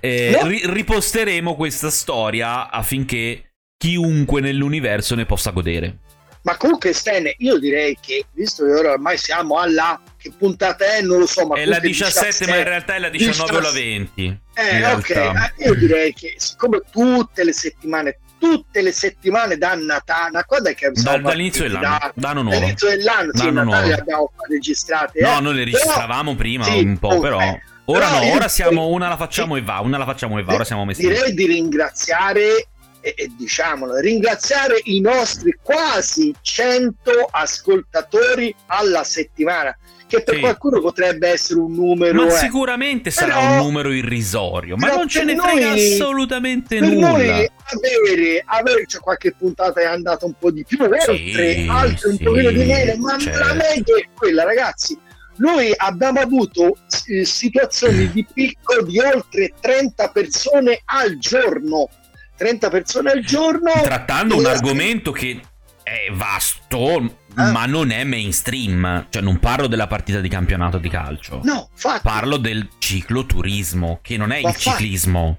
eh, 0.00 0.36
No. 0.38 0.46
ri- 0.46 0.60
riposteremo 0.64 1.54
questa 1.54 1.88
storia 1.90 2.70
affinché 2.70 3.53
chiunque 3.84 4.40
nell'universo 4.40 5.14
ne 5.14 5.26
possa 5.26 5.50
godere. 5.50 5.98
Ma 6.42 6.56
comunque 6.56 6.92
Stan, 6.94 7.24
io 7.38 7.58
direi 7.58 7.96
che 8.00 8.24
visto 8.32 8.64
che 8.64 8.72
ora 8.72 8.92
ormai 8.92 9.16
siamo 9.18 9.58
alla 9.58 10.00
che 10.16 10.32
puntata 10.36 10.84
è, 10.96 11.02
non 11.02 11.18
lo 11.18 11.26
so, 11.26 11.46
ma 11.46 11.56
È 11.56 11.64
la 11.64 11.76
comunque 11.78 11.88
17, 11.88 12.46
ma 12.46 12.56
in 12.56 12.64
realtà 12.64 12.94
è 12.94 12.98
la 12.98 13.08
19 13.10 13.56
o 13.56 13.60
la 13.60 13.70
17. 13.70 14.14
20. 14.14 14.40
Eh, 14.54 14.92
ok, 14.92 15.52
io 15.64 15.74
direi 15.74 16.12
che 16.14 16.34
siccome 16.36 16.80
tutte 16.90 17.44
le 17.44 17.52
settimane, 17.52 18.18
tutte 18.38 18.80
le 18.82 18.92
settimane 18.92 19.56
da 19.56 19.74
Natale, 19.74 20.30
da 20.32 20.44
quando 20.44 20.68
è 20.70 20.74
che 20.74 20.90
Dal- 20.92 21.22
dall'inizio 21.22 21.62
dell'anno, 21.64 21.82
Da- 21.98 22.12
d'anno 22.14 22.42
nuovo. 22.42 22.58
Dall'inizio 22.58 22.88
dell'anno, 22.88 23.30
sì, 23.34 23.42
D'anno 23.44 23.64
Natale 23.64 23.64
nuovo. 23.64 23.86
le 23.88 23.94
abbiamo 23.94 24.32
registrate. 24.48 25.20
No, 25.20 25.38
eh. 25.38 25.40
noi 25.40 25.54
le 25.54 25.64
Però- 25.64 25.76
registravamo 25.78 26.34
prima 26.36 26.64
sì, 26.64 26.78
un 26.82 26.98
po', 26.98 27.08
oh, 27.08 27.20
però. 27.20 27.38
Ora 27.86 28.08
però 28.08 28.24
no, 28.24 28.32
ora 28.32 28.48
siamo 28.48 28.86
una 28.88 29.08
la 29.08 29.16
facciamo 29.18 29.56
e 29.56 29.62
va, 29.62 29.80
una 29.80 29.98
la 29.98 30.06
facciamo 30.06 30.38
e 30.38 30.42
va, 30.42 30.54
ora 30.54 30.64
siamo 30.64 30.86
messi. 30.86 31.02
Direi 31.02 31.34
di 31.34 31.46
ringraziare, 31.46 32.68
e, 33.04 33.12
e 33.16 33.30
diciamolo, 33.36 33.98
ringraziare 33.98 34.80
i 34.84 35.00
nostri 35.00 35.54
quasi 35.62 36.34
100 36.40 37.28
ascoltatori 37.30 38.54
alla 38.66 39.04
settimana, 39.04 39.76
che 40.06 40.22
per 40.22 40.36
Sì. 40.36 40.40
qualcuno 40.40 40.80
potrebbe 40.80 41.28
essere 41.28 41.60
un 41.60 41.74
numero. 41.74 42.24
Ma 42.24 42.28
eh. 42.28 42.38
sicuramente 42.38 43.10
sarà 43.10 43.34
Però- 43.34 43.50
un 43.50 43.56
numero 43.58 43.92
irrisorio, 43.92 44.76
ma 44.76 44.88
non 44.88 45.06
ce 45.06 45.24
ne 45.24 45.36
frega 45.36 45.68
noi- 45.70 45.94
assolutamente 45.94 46.78
per 46.78 46.88
nulla. 46.88 47.08
noi 47.10 47.28
avere, 47.28 48.42
avere 48.46 48.86
cioè 48.86 49.00
qualche 49.02 49.32
puntata 49.32 49.80
è 49.82 49.84
andata 49.84 50.24
un 50.24 50.32
po' 50.38 50.50
di 50.50 50.64
più, 50.64 50.78
oltre, 50.82 51.66
altre 51.68 52.08
un 52.08 52.16
sì, 52.16 52.24
pochino 52.24 52.50
di 52.50 52.64
meno, 52.64 52.96
ma 52.96 53.18
certo. 53.18 53.38
la 53.38 53.52
media 53.54 53.96
è 53.96 54.08
quella, 54.14 54.44
ragazzi. 54.44 54.98
Noi 55.36 55.72
abbiamo 55.76 56.20
avuto 56.20 56.76
eh, 57.08 57.24
situazioni 57.24 58.10
di 58.14 58.24
picco 58.32 58.82
di 58.82 58.98
oltre 59.00 59.52
30 59.60 60.08
persone 60.08 60.80
al 60.86 61.18
giorno. 61.18 61.88
30 62.36 62.68
persone 62.70 63.10
al 63.10 63.20
giorno. 63.20 63.70
Trattando 63.82 64.36
un 64.36 64.44
Eh, 64.44 64.50
argomento 64.50 65.12
che 65.12 65.40
è 65.82 66.10
vasto, 66.12 67.18
Ah. 67.34 67.50
ma 67.50 67.66
non 67.66 67.90
è 67.90 68.04
mainstream. 68.04 69.06
Cioè, 69.10 69.22
non 69.22 69.38
parlo 69.38 69.66
della 69.66 69.86
partita 69.86 70.20
di 70.20 70.28
campionato 70.28 70.78
di 70.78 70.88
calcio. 70.88 71.40
No, 71.44 71.68
infatti. 71.72 72.00
Parlo 72.02 72.36
del 72.36 72.68
cicloturismo, 72.78 74.00
che 74.02 74.16
non 74.16 74.32
è 74.32 74.40
Ma 74.40 74.48
il 74.50 74.54
fa- 74.54 74.70
ciclismo. 74.72 75.38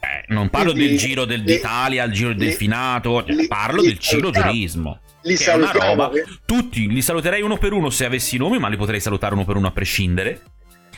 Eh, 0.00 0.32
non 0.32 0.50
parlo 0.50 0.72
Quindi, 0.72 0.90
del 0.90 0.98
giro 0.98 1.24
del- 1.24 1.40
li- 1.40 1.46
d'Italia, 1.54 2.04
il 2.04 2.12
giro 2.12 2.28
del 2.28 2.38
li- 2.38 2.44
delfinato, 2.46 3.24
cioè, 3.24 3.34
li- 3.34 3.46
parlo 3.48 3.82
del 3.82 3.98
cicloturismo. 3.98 5.00
li 5.22 5.34
che 5.36 5.44
è 5.50 5.54
una 5.54 5.66
salutiamo. 5.66 6.02
roba. 6.04 6.10
Tutti 6.44 6.86
li 6.88 7.02
saluterei 7.02 7.42
uno 7.42 7.56
per 7.58 7.72
uno 7.72 7.90
se 7.90 8.04
avessi 8.04 8.36
i 8.36 8.38
nomi, 8.38 8.58
ma 8.60 8.68
li 8.68 8.76
potrei 8.76 9.00
salutare 9.00 9.34
uno 9.34 9.44
per 9.44 9.56
uno 9.56 9.66
a 9.66 9.72
prescindere. 9.72 10.42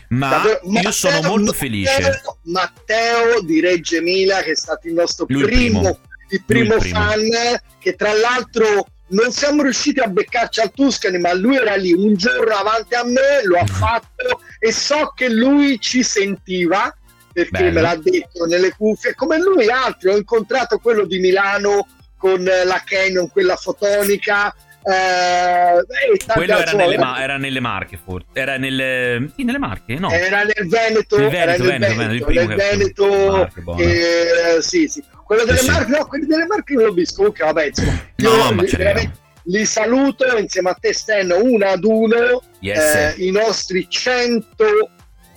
Ma 0.08 0.28
Davvero, 0.30 0.60
io 0.64 0.70
Matteo- 0.70 0.90
sono 0.92 1.14
molto 1.22 1.32
Matteo- 1.52 1.52
felice. 1.52 2.22
Matteo 2.44 3.40
di 3.42 3.60
Reggio 3.60 3.96
Emilia, 3.96 4.42
che 4.42 4.52
è 4.52 4.56
stato 4.56 4.86
il 4.88 4.94
nostro 4.94 5.26
il 5.28 5.42
primo, 5.44 5.80
primo. 5.80 5.98
il 6.30 6.42
primo 6.46 6.74
il 6.74 6.80
primo. 6.80 6.98
fan, 7.00 7.60
che 7.78 7.94
tra 7.94 8.12
l'altro 8.14 8.86
non 9.10 9.30
siamo 9.32 9.62
riusciti 9.62 10.00
a 10.00 10.06
beccarci 10.06 10.60
al 10.60 10.72
Tuscany, 10.72 11.18
ma 11.18 11.32
lui 11.34 11.56
era 11.56 11.74
lì 11.76 11.92
un 11.92 12.14
giorno 12.14 12.54
avanti 12.54 12.94
a 12.94 13.04
me, 13.04 13.42
lo 13.44 13.58
ha 13.58 13.66
fatto 13.66 14.40
e 14.58 14.72
so 14.72 15.12
che 15.14 15.28
lui 15.30 15.78
ci 15.80 16.02
sentiva 16.02 16.94
perché 17.32 17.50
Bello. 17.50 17.72
me 17.72 17.80
l'ha 17.80 17.96
detto 17.96 18.44
nelle 18.46 18.72
cuffie, 18.76 19.14
come 19.14 19.38
lui 19.38 19.68
altri. 19.70 20.10
Ho 20.10 20.16
incontrato 20.16 20.78
quello 20.78 21.04
di 21.06 21.18
Milano 21.20 21.86
con 22.16 22.42
la 22.42 22.82
Canon, 22.84 23.30
quella 23.30 23.56
fotonica. 23.56 24.54
Eh, 24.88 25.78
e 26.12 26.16
tante 26.16 26.32
Quello 26.32 26.58
era 26.58 26.72
nelle, 26.72 26.98
ma- 26.98 27.22
era 27.22 27.36
nelle 27.36 27.60
Marche, 27.60 27.98
forse. 28.02 28.26
Era 28.32 28.56
nelle. 28.56 29.30
Sì, 29.36 29.44
nelle 29.44 29.58
Marche? 29.58 29.94
No. 29.94 30.10
Era 30.10 30.42
nel 30.42 30.66
Veneto, 30.68 31.18
Nel 31.18 31.34
era 31.34 31.52
Veneto, 31.56 31.62
nel 31.64 31.78
Veneto, 31.96 32.26
Veneto, 32.26 32.46
che- 32.48 32.54
Veneto, 32.54 33.50
Marche, 33.66 34.56
eh, 34.56 34.62
sì, 34.62 34.88
sì. 34.88 35.02
Quello 35.24 35.44
delle 35.44 35.58
Sì. 35.58 35.70
Marche, 35.70 35.90
no, 35.90 36.06
quelli 36.06 36.26
delle 36.26 36.46
Marche 36.46 36.74
non 36.74 36.84
l'ho 36.84 36.92
visto. 36.92 37.16
Comunque, 37.16 37.44
vabbè, 37.44 37.64
insomma, 37.66 37.92
No, 38.16 38.28
io 38.30 38.52
ma 38.54 38.62
veramente 38.62 39.12
li 39.44 39.64
saluto 39.64 40.24
insieme 40.38 40.70
a 40.70 40.74
te, 40.74 40.92
Stan, 40.92 41.30
uno 41.30 41.66
ad 41.66 41.84
uno. 41.84 42.42
Yes. 42.60 42.94
eh, 42.94 43.14
I 43.18 43.30
nostri 43.30 43.86
100 43.88 44.64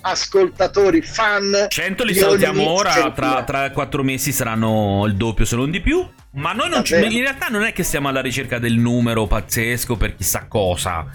ascoltatori 0.02 1.02
fan. 1.02 1.66
100 1.68 2.04
li 2.04 2.14
salutiamo 2.16 2.70
ora, 2.70 3.12
tra, 3.12 3.43
tra 3.43 3.72
4 3.72 4.04
mesi 4.04 4.32
saranno 4.32 5.04
il 5.08 5.16
doppio 5.16 5.45
se 5.45 5.56
non 5.56 5.70
di 5.72 5.82
più. 5.82 6.06
Ma 6.34 6.53
noi 6.53 6.69
non 6.69 6.84
ci- 6.84 6.95
in 6.95 7.21
realtà 7.21 7.47
non 7.47 7.63
è 7.63 7.73
che 7.73 7.84
stiamo 7.84 8.07
alla 8.07 8.21
ricerca 8.21 8.57
del 8.57 8.75
numero 8.75 9.27
pazzesco 9.27 9.97
per 9.97 10.15
chissà 10.15 10.47
cosa. 10.47 11.05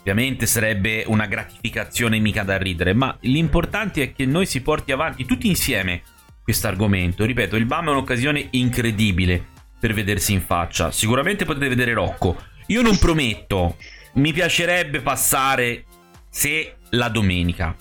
Ovviamente 0.00 0.46
sarebbe 0.46 1.04
una 1.06 1.26
gratificazione 1.26 2.18
mica 2.18 2.42
da 2.42 2.56
ridere, 2.56 2.92
ma 2.94 3.16
l'importante 3.22 4.02
è 4.02 4.12
che 4.12 4.26
noi 4.26 4.46
si 4.46 4.62
porti 4.62 4.92
avanti 4.92 5.24
tutti 5.24 5.46
insieme 5.48 6.02
questo 6.42 6.66
argomento. 6.66 7.24
Ripeto, 7.24 7.56
il 7.56 7.66
BAM 7.66 7.88
è 7.88 7.90
un'occasione 7.90 8.48
incredibile 8.52 9.44
per 9.78 9.92
vedersi 9.92 10.32
in 10.32 10.40
faccia. 10.40 10.90
Sicuramente 10.90 11.44
potete 11.44 11.68
vedere 11.68 11.92
Rocco. 11.92 12.36
Io 12.68 12.82
non 12.82 12.98
prometto, 12.98 13.76
mi 14.14 14.32
piacerebbe 14.32 15.00
passare 15.00 15.84
se 16.30 16.76
la 16.90 17.08
domenica. 17.08 17.76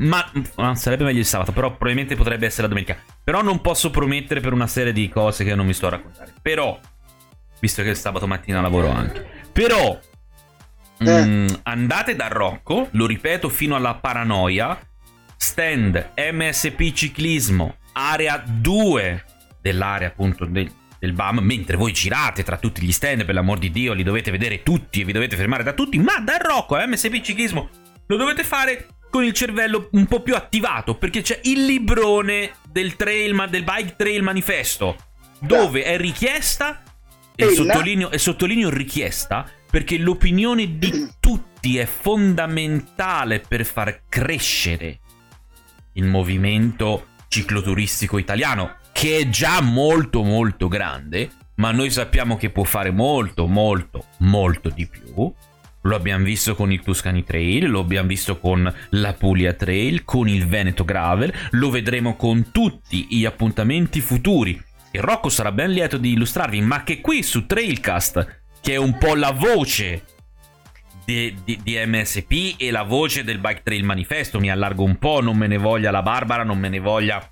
Ma 0.00 0.30
ah, 0.56 0.74
sarebbe 0.74 1.04
meglio 1.04 1.18
il 1.18 1.26
sabato, 1.26 1.52
però 1.52 1.68
probabilmente 1.68 2.16
potrebbe 2.16 2.46
essere 2.46 2.62
la 2.62 2.68
domenica. 2.68 2.96
Però 3.22 3.42
non 3.42 3.60
posso 3.60 3.90
promettere 3.90 4.40
per 4.40 4.52
una 4.52 4.66
serie 4.66 4.92
di 4.92 5.08
cose 5.08 5.44
che 5.44 5.54
non 5.54 5.66
mi 5.66 5.74
sto 5.74 5.86
a 5.86 5.90
raccontare. 5.90 6.32
Però, 6.40 6.78
visto 7.60 7.82
che 7.82 7.90
il 7.90 7.96
sabato 7.96 8.26
mattina 8.26 8.60
lavoro 8.60 8.88
anche. 8.88 9.26
Però, 9.52 9.98
Eh. 10.98 11.24
mm, 11.24 11.46
andate 11.64 12.16
da 12.16 12.28
Rocco, 12.28 12.88
lo 12.92 13.06
ripeto 13.06 13.48
fino 13.48 13.76
alla 13.76 13.94
paranoia. 13.94 14.78
Stand 15.36 16.12
MSP 16.16 16.92
Ciclismo, 16.92 17.76
area 17.92 18.42
2 18.46 19.24
dell'area 19.60 20.08
appunto 20.08 20.44
del 20.44 20.70
del 21.00 21.14
BAM, 21.14 21.38
mentre 21.38 21.78
voi 21.78 21.92
girate 21.92 22.42
tra 22.42 22.58
tutti 22.58 22.82
gli 22.82 22.92
stand, 22.92 23.24
per 23.24 23.34
l'amor 23.34 23.58
di 23.58 23.70
Dio, 23.70 23.94
li 23.94 24.02
dovete 24.02 24.30
vedere 24.30 24.62
tutti 24.62 25.00
e 25.00 25.04
vi 25.04 25.12
dovete 25.12 25.34
fermare 25.34 25.62
da 25.62 25.72
tutti, 25.72 25.98
ma 25.98 26.20
dal 26.20 26.40
Rocco 26.40 26.76
a 26.76 26.86
MSP 26.86 27.22
Ciclismo 27.22 27.70
lo 28.06 28.16
dovete 28.16 28.44
fare 28.44 28.86
con 29.10 29.24
il 29.24 29.32
cervello 29.32 29.88
un 29.92 30.06
po' 30.06 30.22
più 30.22 30.34
attivato, 30.34 30.94
perché 30.94 31.20
c'è 31.20 31.40
il 31.44 31.64
librone 31.64 32.52
del 32.70 32.96
trail, 32.96 33.48
del 33.50 33.64
bike 33.64 33.96
trail 33.96 34.22
manifesto, 34.22 34.96
dove 35.40 35.82
è 35.82 35.98
richiesta, 35.98 36.82
e 37.34 37.50
sottolineo, 37.50 38.10
e 38.10 38.18
sottolineo 38.18 38.70
richiesta, 38.70 39.46
perché 39.70 39.98
l'opinione 39.98 40.78
di 40.78 41.10
tutti 41.20 41.76
è 41.76 41.86
fondamentale 41.86 43.40
per 43.40 43.64
far 43.66 44.02
crescere 44.08 45.00
il 45.94 46.04
movimento 46.04 47.08
cicloturistico 47.28 48.18
italiano, 48.18 48.76
che 48.92 49.18
è 49.18 49.28
già 49.28 49.60
molto 49.60 50.22
molto 50.22 50.68
grande, 50.68 51.30
ma 51.56 51.72
noi 51.72 51.90
sappiamo 51.90 52.36
che 52.36 52.50
può 52.50 52.64
fare 52.64 52.90
molto 52.90 53.46
molto 53.46 54.06
molto 54.18 54.68
di 54.70 54.86
più. 54.86 55.32
Lo 55.82 55.96
abbiamo 55.96 56.24
visto 56.24 56.54
con 56.54 56.70
il 56.70 56.82
Tuscany 56.82 57.24
Trail, 57.24 57.70
lo 57.70 57.80
abbiamo 57.80 58.08
visto 58.08 58.38
con 58.38 58.72
la 58.90 59.12
Puglia 59.14 59.54
Trail, 59.54 60.04
con 60.04 60.28
il 60.28 60.46
Veneto 60.46 60.84
Gravel, 60.84 61.32
lo 61.52 61.70
vedremo 61.70 62.16
con 62.16 62.50
tutti 62.50 63.06
gli 63.08 63.24
appuntamenti 63.24 64.00
futuri. 64.00 64.62
E 64.90 65.00
Rocco 65.00 65.28
sarà 65.28 65.52
ben 65.52 65.70
lieto 65.70 65.96
di 65.96 66.12
illustrarvi, 66.12 66.60
ma 66.60 66.82
che 66.82 67.00
qui 67.00 67.22
su 67.22 67.46
Trailcast, 67.46 68.42
che 68.60 68.74
è 68.74 68.76
un 68.76 68.98
po' 68.98 69.14
la 69.14 69.30
voce 69.30 70.04
di, 71.04 71.34
di, 71.44 71.58
di, 71.62 71.82
MSP 71.86 72.56
e 72.58 72.70
la 72.70 72.82
voce 72.82 73.24
del 73.24 73.38
Bike 73.38 73.62
Trail 73.62 73.84
Manifesto. 73.84 74.38
Mi 74.38 74.50
allargo 74.50 74.84
un 74.84 74.98
po', 74.98 75.20
non 75.22 75.36
me 75.36 75.46
ne 75.46 75.56
voglia 75.56 75.90
la 75.90 76.02
Barbara, 76.02 76.44
non 76.44 76.58
me 76.58 76.68
ne 76.68 76.80
voglia 76.80 77.26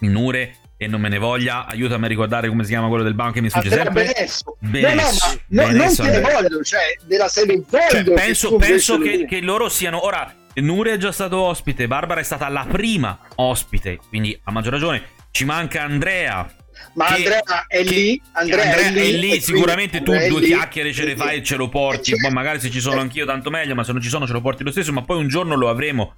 Nure 0.00 0.56
e 0.84 0.86
non 0.86 1.00
me 1.00 1.08
ne 1.08 1.18
voglia. 1.18 1.66
Aiutami 1.66 2.04
a 2.04 2.08
ricordare 2.08 2.48
come 2.48 2.64
si 2.64 2.70
chiama 2.70 2.88
quello 2.88 3.04
del 3.04 3.14
banco 3.14 3.34
che 3.34 3.40
mi 3.40 3.50
sfugge 3.50 3.70
sempre. 3.70 4.04
Benesso. 4.04 4.56
Benesso. 4.58 5.40
No, 5.48 5.62
no, 5.62 5.66
ma 5.66 5.72
no, 5.72 5.84
non 5.84 5.96
te 5.96 6.10
ne 6.10 6.20
voglio, 6.20 6.62
cioè 6.62 6.96
della 7.04 7.28
serie. 7.28 7.62
Cioè, 7.70 8.04
penso, 8.04 8.56
penso 8.56 8.98
che, 8.98 9.24
che 9.26 9.40
loro 9.40 9.68
siano 9.68 10.04
ora. 10.04 10.34
Nure 10.54 10.92
è 10.92 10.96
già 10.98 11.12
stato 11.12 11.38
ospite, 11.40 11.86
Barbara 11.86 12.20
è 12.20 12.24
stata 12.24 12.46
la 12.48 12.66
prima 12.70 13.18
ospite, 13.36 13.98
quindi 14.10 14.38
a 14.44 14.52
maggior 14.52 14.72
ragione 14.72 15.02
ci 15.30 15.46
manca 15.46 15.82
Andrea, 15.82 16.46
ma 16.92 17.06
che, 17.06 17.14
Andrea 17.14 17.66
è 17.66 17.82
lì, 17.82 18.20
Andrea, 18.32 18.64
Andrea 18.64 18.86
è 18.86 18.90
lì, 18.90 19.00
è 19.00 19.16
lì 19.16 19.40
sicuramente 19.40 20.02
tu 20.02 20.12
due 20.12 20.40
lì, 20.40 20.46
chiacchiere 20.48 20.92
ce 20.92 21.06
le 21.06 21.16
fai 21.16 21.38
e 21.38 21.42
ce 21.42 21.56
lo 21.56 21.70
porti, 21.70 22.14
poi 22.20 22.30
magari 22.30 22.60
se 22.60 22.70
ci 22.70 22.80
sono 22.80 23.00
anch'io 23.00 23.24
tanto 23.24 23.48
meglio, 23.48 23.74
ma 23.74 23.82
se 23.82 23.92
non 23.92 24.02
ci 24.02 24.10
sono 24.10 24.26
ce 24.26 24.34
lo 24.34 24.42
porti 24.42 24.62
lo 24.62 24.70
stesso, 24.70 24.92
ma 24.92 25.02
poi 25.02 25.16
un 25.16 25.28
giorno 25.28 25.54
lo 25.54 25.70
avremo 25.70 26.14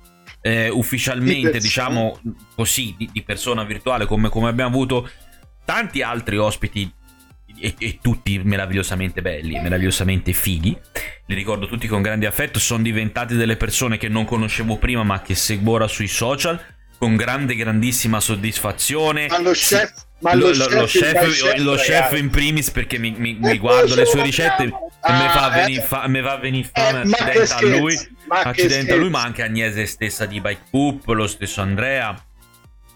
eh, 0.47 0.69
ufficialmente, 0.69 1.59
diciamo 1.59 2.21
così, 2.55 2.95
di, 2.99 3.09
di 3.11 3.23
persona 3.23 3.65
virtuale, 3.65 4.05
come, 4.05 4.29
come, 4.29 4.51
abbiamo 4.51 4.69
avuto 4.69 5.11
tanti 5.65 6.03
altri 6.03 6.37
ospiti 6.37 6.93
e, 7.59 7.75
e, 7.79 7.99
tutti 8.03 8.39
meravigliosamente 8.45 9.23
belli, 9.23 9.59
meravigliosamente 9.59 10.35
fighi. 10.35 10.77
Li 11.27 11.35
ricordo 11.35 11.67
tutti 11.67 11.87
con 11.89 12.03
grande 12.03 12.27
affetto, 12.27 12.59
sono 12.59 12.83
diventati 12.83 13.37
delle 13.37 13.57
persone 13.57 13.97
che 13.97 14.09
non 14.09 14.27
conoscevo 14.27 14.77
prima, 14.77 15.03
ma 15.03 15.23
che 15.23 15.35
seguo 15.35 15.73
ora 15.73 15.89
sui 15.89 16.09
social 16.09 16.61
con 16.99 17.17
grande, 17.17 17.55
grandissima 17.55 18.21
soddisfazione. 18.21 19.29
Ma 19.29 19.41
lo 19.41 19.53
chef, 19.53 19.95
ma 20.25 20.35
lo, 20.35 20.47
lo, 20.47 20.53
chef, 20.53 20.73
lo 20.73 20.87
chef, 20.87 21.31
chef, 21.33 21.57
lo 21.59 21.75
chef 21.75 22.19
in 22.19 22.31
primis 22.31 22.71
perché 22.71 22.99
mi, 22.99 23.15
mi, 23.17 23.37
mi 23.39 23.59
guardo 23.59 23.95
le 23.95 24.07
sue 24.07 24.23
ricette 24.23 24.63
e 24.65 24.73
ah, 25.01 25.23
mi 25.23 25.29
fa 25.29 25.51
venire 25.51 25.83
eh, 25.83 25.85
fa, 25.85 26.39
venir 26.39 26.71
fame 26.73 27.03
eh, 27.03 27.13
accidenta 27.13 27.57
a 27.57 27.79
lui, 27.79 27.99
accidenta 28.29 28.95
a 28.95 28.97
lui, 28.97 29.11
ma 29.11 29.23
anche 29.23 29.43
Agnese 29.43 29.85
stessa 29.85 30.25
di 30.25 30.41
Bike 30.41 30.63
Poop, 30.71 31.09
lo 31.09 31.27
stesso 31.27 31.61
Andrea, 31.61 32.17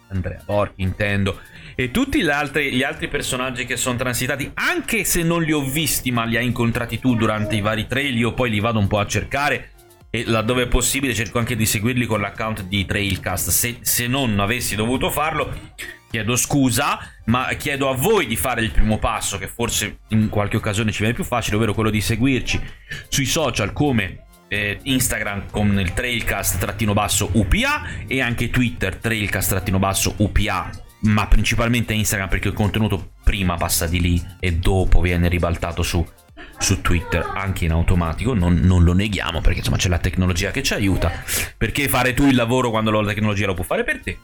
Andrea 0.09 0.43
Borchi 0.43 0.81
intendo, 0.81 1.39
e 1.75 1.91
tutti 1.91 2.23
gli 2.23 2.31
altri, 2.31 2.73
gli 2.73 2.83
altri 2.83 3.09
personaggi 3.09 3.67
che 3.67 3.77
sono 3.77 3.99
transitati, 3.99 4.51
anche 4.55 5.05
se 5.05 5.23
non 5.23 5.43
li 5.43 5.53
ho 5.53 5.61
visti 5.61 6.11
ma 6.11 6.25
li 6.25 6.39
hai 6.39 6.47
incontrati 6.47 6.99
tu 6.99 7.15
durante 7.15 7.57
i 7.57 7.61
vari 7.61 7.87
trail, 7.87 8.17
io 8.17 8.33
poi 8.33 8.49
li 8.49 8.59
vado 8.59 8.79
un 8.79 8.87
po' 8.87 9.01
a 9.01 9.07
cercare 9.07 9.73
e 10.11 10.25
laddove 10.27 10.63
è 10.63 10.69
possibile 10.69 11.13
cerco 11.13 11.39
anche 11.39 11.55
di 11.55 11.67
seguirli 11.67 12.07
con 12.07 12.21
l'account 12.21 12.63
di 12.63 12.87
Trailcast. 12.87 13.51
Se, 13.51 13.79
se, 13.83 14.07
non 14.07 14.41
avessi 14.41 14.75
dovuto 14.75 15.11
farlo, 15.11 15.53
chiedo 16.11 16.37
scusa, 16.37 16.99
ma 17.27 17.49
chiedo 17.55 17.91
a 17.91 17.95
voi 17.95 18.27
di 18.27 18.37
fare 18.37 18.63
il 18.63 18.71
primo 18.71 18.99
passo, 18.99 19.39
che 19.39 19.49
forse 19.49 19.99
in 20.09 20.29
qualche 20.29 20.57
occasione 20.57 20.93
ci 20.93 21.01
viene 21.01 21.15
più 21.15 21.25
facile, 21.25 21.57
ovvero 21.57 21.75
quello 21.75 21.91
di 21.91 22.01
seguirci 22.01 22.61
sui 23.09 23.27
social 23.27 23.73
come 23.73 24.25
eh, 24.49 24.79
Instagram 24.83 25.51
con 25.51 25.79
il 25.79 25.93
Trailcast-UPA 25.93 28.07
e 28.07 28.21
anche 28.21 28.51
Twitter 28.51 28.97
Trailcast-UPA 28.97 30.71
ma 31.01 31.29
principalmente 31.29 31.93
Instagram 31.93 32.29
perché 32.29 32.49
il 32.49 32.55
contenuto 32.55 33.13
prima 33.23 33.55
passa 33.55 33.87
di 33.87 34.01
lì 34.01 34.21
e 34.41 34.55
dopo 34.55 35.01
viene 35.01 35.29
ribaltato 35.29 35.85
su 35.85 36.05
su 36.59 36.81
Twitter 36.81 37.25
anche 37.35 37.67
in 37.67 37.71
automatico, 37.71 38.35
non, 38.35 38.55
non, 38.55 38.83
lo 38.83 38.93
neghiamo 38.93 39.41
perché 39.41 39.59
insomma 39.59 39.77
c'è 39.77 39.89
la 39.89 39.99
tecnologia 39.99 40.51
che 40.51 40.63
ci 40.63 40.75
aiuta. 40.75 41.13
Perché 41.57 41.89
fare 41.89 42.15
tu 42.15 42.27
il 42.27 42.35
lavoro 42.35 42.71
quando 42.71 42.91
la 42.91 43.07
tecnologia 43.07 43.47
lo 43.47 43.55
può 43.55 43.63
fare 43.63 43.85
per 43.85 44.01
te? 44.01 44.19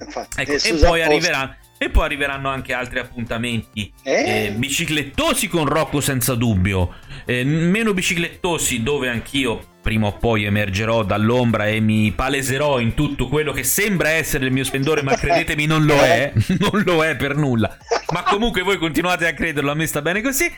Infatti, 0.00 0.40
ecco, 0.40 0.52
e, 0.52 0.74
poi 0.74 1.02
arriveranno, 1.02 1.56
e, 1.78 1.90
poi 1.90 2.04
arriveranno, 2.04 2.48
anche 2.48 2.72
altri 2.72 2.98
appuntamenti 2.98 3.92
eh? 4.02 4.46
Eh, 4.46 4.52
biciclettosi 4.52 5.48
con 5.48 5.66
Rocco 5.66 6.00
senza 6.00 6.34
dubbio, 6.34 6.94
eh, 7.24 7.44
meno 7.44 7.94
biciclettosi 7.94 8.82
dove 8.82 9.08
anch'io 9.08 9.72
prima 9.84 10.06
o 10.06 10.12
poi 10.16 10.44
emergerò 10.44 11.02
dall'ombra 11.02 11.66
e 11.66 11.78
mi 11.78 12.10
paleserò 12.10 12.80
in 12.80 12.94
tutto 12.94 13.28
quello 13.28 13.52
che 13.52 13.64
sembra 13.64 14.08
essere 14.08 14.46
il 14.46 14.50
mio 14.50 14.64
splendore, 14.64 15.02
ma 15.02 15.14
credetemi 15.14 15.66
non 15.66 15.84
lo 15.84 15.96
è, 15.96 16.32
non 16.58 16.82
lo 16.86 17.04
è 17.04 17.14
per 17.16 17.36
nulla. 17.36 17.76
Ma 18.10 18.22
comunque 18.22 18.62
voi 18.62 18.78
continuate 18.78 19.26
a 19.26 19.34
crederlo, 19.34 19.70
a 19.70 19.74
me 19.74 19.86
sta 19.86 20.00
bene 20.00 20.22
così. 20.22 20.50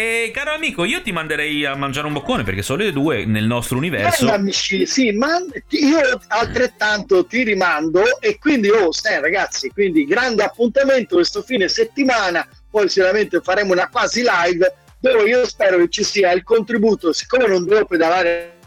E 0.00 0.30
caro 0.32 0.52
amico, 0.52 0.84
io 0.84 1.02
ti 1.02 1.12
manderei 1.12 1.66
a 1.66 1.74
mangiare 1.74 2.06
un 2.06 2.14
boccone 2.14 2.42
perché 2.42 2.62
sono 2.62 2.82
le 2.82 2.90
due 2.90 3.26
nel 3.26 3.44
nostro 3.44 3.76
universo. 3.76 4.24
Beh, 4.24 4.32
amici, 4.32 4.86
sì, 4.86 5.12
ma 5.12 5.36
io 5.68 6.22
altrettanto 6.28 7.26
ti 7.26 7.42
rimando 7.42 8.18
e 8.18 8.38
quindi, 8.38 8.70
oh, 8.70 8.92
stai 8.92 9.20
ragazzi, 9.20 9.68
quindi 9.68 10.06
grande 10.06 10.42
appuntamento 10.42 11.16
questo 11.16 11.42
fine 11.42 11.68
settimana, 11.68 12.48
poi 12.70 12.88
sicuramente 12.88 13.42
faremo 13.42 13.72
una 13.72 13.90
quasi 13.90 14.22
live 14.22 14.74
dove 14.98 15.28
io 15.28 15.46
spero 15.46 15.76
che 15.76 15.90
ci 15.90 16.02
sia 16.02 16.32
il 16.32 16.44
contributo, 16.44 17.12
siccome 17.12 17.46
non 17.46 17.66
devo 17.66 17.84
pedalare 17.84 18.59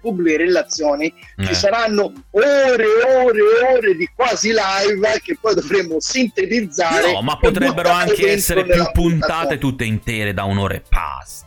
pubbliche 0.00 0.36
relazioni 0.38 1.12
eh. 1.36 1.46
ci 1.46 1.54
saranno 1.54 2.12
ore 2.30 2.84
e 2.84 3.14
ore 3.16 3.38
e 3.38 3.76
ore 3.76 3.96
di 3.96 4.08
quasi 4.14 4.48
live 4.48 5.20
che 5.22 5.36
poi 5.40 5.54
dovremo 5.54 6.00
sintetizzare 6.00 7.12
no 7.12 7.22
ma 7.22 7.36
potrebbero 7.36 7.90
anche 7.90 8.30
essere 8.30 8.64
più 8.64 8.84
puntate 8.92 9.58
tutte 9.58 9.84
intere 9.84 10.32
da 10.32 10.44
un'ora 10.44 10.74
e 10.74 10.82
passa 10.88 11.46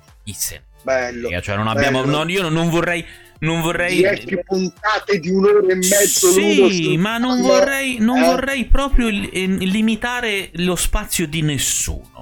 bello 0.84 1.30
cioè 1.41 1.56
non 1.56 1.68
abbiamo 1.68 2.04
bello. 2.04 2.24
No, 2.24 2.30
io 2.30 2.48
non 2.50 2.70
vorrei 2.70 3.06
non 3.39 3.62
vorrei 3.62 3.98
10 3.98 4.43
puntate 4.46 5.20
di 5.20 5.30
un'ora 5.30 5.68
e 5.68 5.76
mezzo 5.76 6.32
sì 6.32 6.96
ma 6.98 7.18
non 7.18 7.41
vorrei 7.41 7.98
non 8.00 8.18
eh? 8.18 8.26
vorrei 8.26 8.66
proprio 8.66 9.10
limitare 9.10 10.52
lo 10.54 10.76
spazio 10.76 11.28
di 11.28 11.41
nessuno 11.41 12.14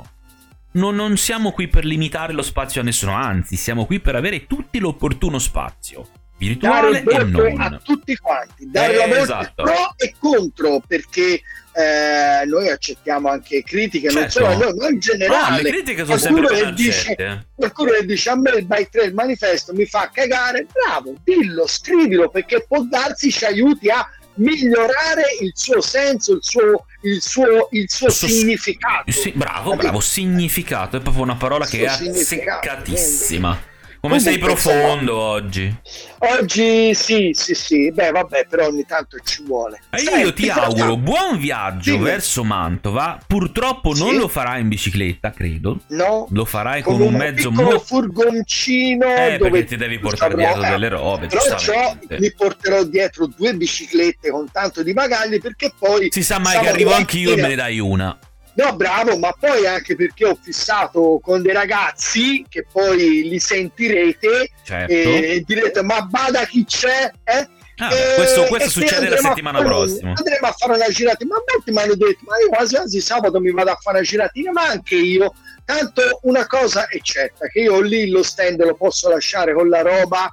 non, 0.73 0.95
non, 0.95 1.17
siamo 1.17 1.51
qui 1.51 1.67
per 1.67 1.85
limitare 1.85 2.33
lo 2.33 2.41
spazio 2.41 2.81
a 2.81 2.83
nessuno, 2.83 3.13
anzi, 3.13 3.55
siamo 3.55 3.85
qui 3.85 3.99
per 3.99 4.15
avere 4.15 4.47
tutti 4.47 4.79
l'opportuno 4.79 5.39
spazio 5.39 6.07
virtuale 6.37 7.03
dare 7.03 7.21
e 7.21 7.25
non. 7.25 7.61
a 7.61 7.79
tutti 7.81 8.15
quanti, 8.17 8.69
dare 8.69 8.93
eh, 8.93 8.97
la 8.97 9.07
voce 9.07 9.21
esatto. 9.21 9.63
pro 9.63 9.93
e 9.97 10.13
contro, 10.19 10.81
perché 10.85 11.41
eh, 11.73 12.45
noi 12.45 12.69
accettiamo 12.69 13.29
anche 13.29 13.63
critiche, 13.63 14.09
certo. 14.09 14.39
non 14.41 14.55
solo 14.55 14.65
noi, 14.65 14.77
ma 14.77 14.89
in 14.89 14.99
generale. 14.99 15.55
No, 15.57 15.61
le 15.61 15.69
critiche 15.69 16.05
sono 16.05 16.17
qualcuno 16.17 16.47
sempre 16.47 16.65
che 16.65 16.73
dice, 16.73 17.45
Qualcuno 17.55 17.91
che 17.91 18.05
dice 18.05 18.29
a 18.29 18.35
me 18.35 18.49
il 18.51 18.65
Bike 18.65 18.89
Trail 18.91 19.13
Manifesto 19.13 19.73
mi 19.73 19.85
fa 19.85 20.09
cagare, 20.11 20.67
bravo, 20.71 21.15
dillo, 21.23 21.67
scrivilo, 21.67 22.29
perché 22.29 22.65
può 22.67 22.81
darsi 22.83 23.31
ci 23.31 23.45
aiuti 23.45 23.89
a 23.89 24.07
migliorare 24.35 25.23
il 25.41 25.51
suo 25.53 25.81
senso, 25.81 26.33
il 26.33 26.43
suo, 26.43 26.85
il 27.01 27.21
suo, 27.21 27.67
il 27.71 27.89
suo 27.89 28.09
significato. 28.09 29.11
Sì, 29.11 29.31
bravo, 29.35 29.75
bravo, 29.75 29.99
significato 29.99 30.97
è 30.97 31.01
proprio 31.01 31.23
una 31.23 31.35
parola 31.35 31.65
che 31.65 31.81
è 31.81 31.85
azzeccatissima. 31.85 33.71
Come 34.03 34.19
sei 34.19 34.37
profondo 34.37 35.15
oggi? 35.17 35.73
Oggi 36.17 36.93
sì, 36.93 37.31
sì, 37.31 37.53
sì, 37.53 37.89
beh 37.89 38.11
vabbè, 38.11 38.47
però 38.49 38.67
ogni 38.67 38.85
tanto 38.85 39.17
ci 39.23 39.43
vuole. 39.45 39.79
E 39.91 40.01
io 40.01 40.11
Senti, 40.11 40.43
ti 40.43 40.49
auguro 40.49 40.97
buon 40.97 41.37
viaggio 41.37 41.91
Dimmi. 41.91 42.03
verso 42.03 42.43
Mantova. 42.43 43.17
Purtroppo 43.25 43.93
non 43.93 44.17
lo 44.17 44.27
farai 44.27 44.59
in 44.59 44.67
bicicletta, 44.67 45.31
credo. 45.31 45.79
No. 45.91 46.27
Lo 46.31 46.43
farai 46.43 46.81
con, 46.81 46.97
con 46.97 47.01
un, 47.03 47.13
un 47.13 47.17
mezzo 47.17 47.49
molto 47.49 47.79
furgoncino 47.79 49.05
eh, 49.05 49.37
dove 49.37 49.49
perché 49.51 49.65
ti 49.67 49.75
devi 49.77 49.97
portare 49.99 50.35
dietro 50.35 50.63
eh, 50.63 50.69
delle 50.69 50.89
robe, 50.89 51.27
Però 51.27 51.97
mi 52.19 52.33
porterò 52.33 52.83
dietro 52.83 53.27
due 53.27 53.55
biciclette 53.55 54.31
con 54.31 54.51
tanto 54.51 54.83
di 54.83 54.91
bagagli 54.91 55.39
perché 55.39 55.71
poi 55.79 56.09
Si 56.11 56.23
sa 56.23 56.39
mai 56.39 56.59
che 56.59 56.67
arrivo 56.67 56.93
anch'io 56.93 57.31
e 57.31 57.35
me 57.37 57.47
ne 57.47 57.55
dai 57.55 57.79
una. 57.79 58.19
No, 58.55 58.75
bravo, 58.75 59.17
ma 59.17 59.33
poi 59.37 59.65
anche 59.65 59.95
perché 59.95 60.25
ho 60.25 60.37
fissato 60.39 61.19
con 61.23 61.41
dei 61.41 61.53
ragazzi 61.53 62.45
che 62.47 62.65
poi 62.71 63.27
li 63.27 63.39
sentirete 63.39 64.51
certo. 64.63 64.91
e 64.91 65.43
direte 65.45 65.81
ma 65.81 66.01
bada 66.01 66.45
chi 66.45 66.63
c'è, 66.65 67.11
eh? 67.23 67.47
Ah, 67.77 67.89
questo, 68.15 68.43
questo 68.43 68.69
succede 68.69 69.09
la 69.09 69.17
settimana 69.17 69.59
prossima. 69.63 70.13
Andremo 70.15 70.47
a 70.47 70.51
fare 70.51 70.75
una 70.75 70.87
giratina. 70.89 71.33
Ma 71.33 71.43
molti 71.51 71.71
mi 71.71 71.79
hanno 71.79 71.95
detto: 71.95 72.19
Ma 72.27 72.37
io 72.37 72.49
quasi 72.49 72.75
quasi 72.75 73.01
sabato 73.01 73.39
mi 73.39 73.51
vado 73.51 73.71
a 73.71 73.77
fare 73.81 73.97
una 73.97 74.05
giratina, 74.05 74.51
ma 74.51 74.65
anche 74.67 74.95
io. 74.95 75.33
Tanto 75.65 76.19
una 76.23 76.45
cosa 76.45 76.87
è 76.87 76.99
certa: 77.01 77.47
che 77.47 77.61
io 77.61 77.81
lì 77.81 78.09
lo 78.09 78.21
stand 78.21 78.63
lo 78.63 78.75
posso 78.75 79.09
lasciare 79.09 79.53
con 79.53 79.69
la 79.69 79.81
roba 79.81 80.31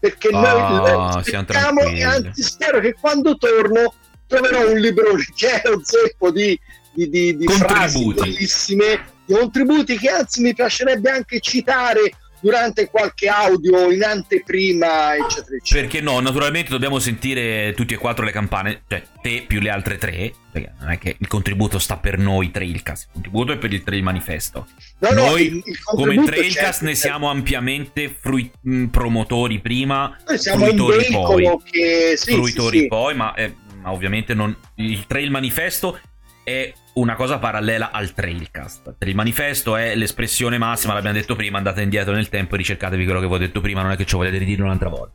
perché 0.00 0.28
oh, 0.28 0.40
noi 0.40 1.16
aspettiamo 1.16 1.82
e 1.82 2.02
anzi 2.02 2.42
spero 2.42 2.80
che 2.80 2.94
quando 2.98 3.36
torno 3.36 3.94
troverò 4.26 4.70
un 4.70 4.78
è 5.62 5.68
un 5.68 5.84
zeppo 5.84 6.30
di, 6.30 6.58
di, 6.92 7.08
di, 7.08 7.36
di 7.36 7.46
frasi 7.46 8.12
bellissime, 8.12 9.00
di 9.24 9.34
contributi 9.34 9.98
che 9.98 10.08
anzi 10.08 10.40
mi 10.40 10.54
piacerebbe 10.54 11.10
anche 11.10 11.40
citare 11.40 12.12
durante 12.40 12.88
qualche 12.88 13.28
audio 13.28 13.90
in 13.90 14.02
anteprima, 14.02 15.14
eccetera, 15.14 15.56
eccetera. 15.56 15.86
Perché 15.86 16.00
no, 16.00 16.20
naturalmente 16.20 16.70
dobbiamo 16.70 16.98
sentire 16.98 17.74
tutti 17.76 17.94
e 17.94 17.98
quattro 17.98 18.24
le 18.24 18.32
campane, 18.32 18.82
cioè 18.88 19.02
te 19.20 19.44
più 19.46 19.60
le 19.60 19.70
altre 19.70 19.98
tre, 19.98 20.32
perché 20.50 20.72
non 20.80 20.90
è 20.90 20.98
che 20.98 21.16
il 21.18 21.26
contributo 21.26 21.78
sta 21.78 21.98
per 21.98 22.18
noi 22.18 22.50
Trailcast, 22.50 23.04
il 23.04 23.10
contributo 23.12 23.52
è 23.52 23.58
per 23.58 23.72
il 23.72 23.82
Trail 23.82 24.02
Manifesto. 24.02 24.66
No, 25.00 25.10
noi 25.10 25.24
no, 25.26 25.36
il, 25.36 25.62
il 25.64 25.82
come 25.82 26.24
Trailcast 26.24 26.82
ne 26.82 26.94
siamo 26.94 27.28
ampiamente 27.28 28.14
frui- 28.18 28.50
mm, 28.68 28.86
promotori 28.86 29.60
prima, 29.60 30.16
noi 30.26 30.38
siamo 30.38 30.64
fruitori 30.64 31.06
poi, 31.10 31.56
che... 31.70 32.14
sì, 32.16 32.32
fruitori 32.32 32.76
sì, 32.76 32.82
sì. 32.84 32.88
poi, 32.88 33.14
ma, 33.14 33.34
eh, 33.34 33.54
ma 33.82 33.92
ovviamente 33.92 34.34
non, 34.34 34.56
il 34.76 35.06
Trail 35.06 35.30
Manifesto 35.30 35.98
è 36.42 36.72
una 36.94 37.14
cosa 37.14 37.38
parallela 37.38 37.90
al 37.92 38.12
Trailcast. 38.12 38.96
Il 39.00 39.14
manifesto 39.14 39.76
è 39.76 39.94
l'espressione 39.94 40.58
massima, 40.58 40.94
l'abbiamo 40.94 41.16
detto 41.16 41.36
prima, 41.36 41.58
andate 41.58 41.82
indietro 41.82 42.12
nel 42.12 42.28
tempo 42.28 42.54
e 42.54 42.58
ricercatevi 42.58 43.04
quello 43.04 43.20
che 43.20 43.26
vi 43.26 43.34
ho 43.34 43.38
detto 43.38 43.60
prima, 43.60 43.82
non 43.82 43.92
è 43.92 43.96
che 43.96 44.06
ci 44.06 44.16
volete 44.16 44.38
ridire 44.38 44.62
un'altra 44.62 44.88
volta. 44.88 45.12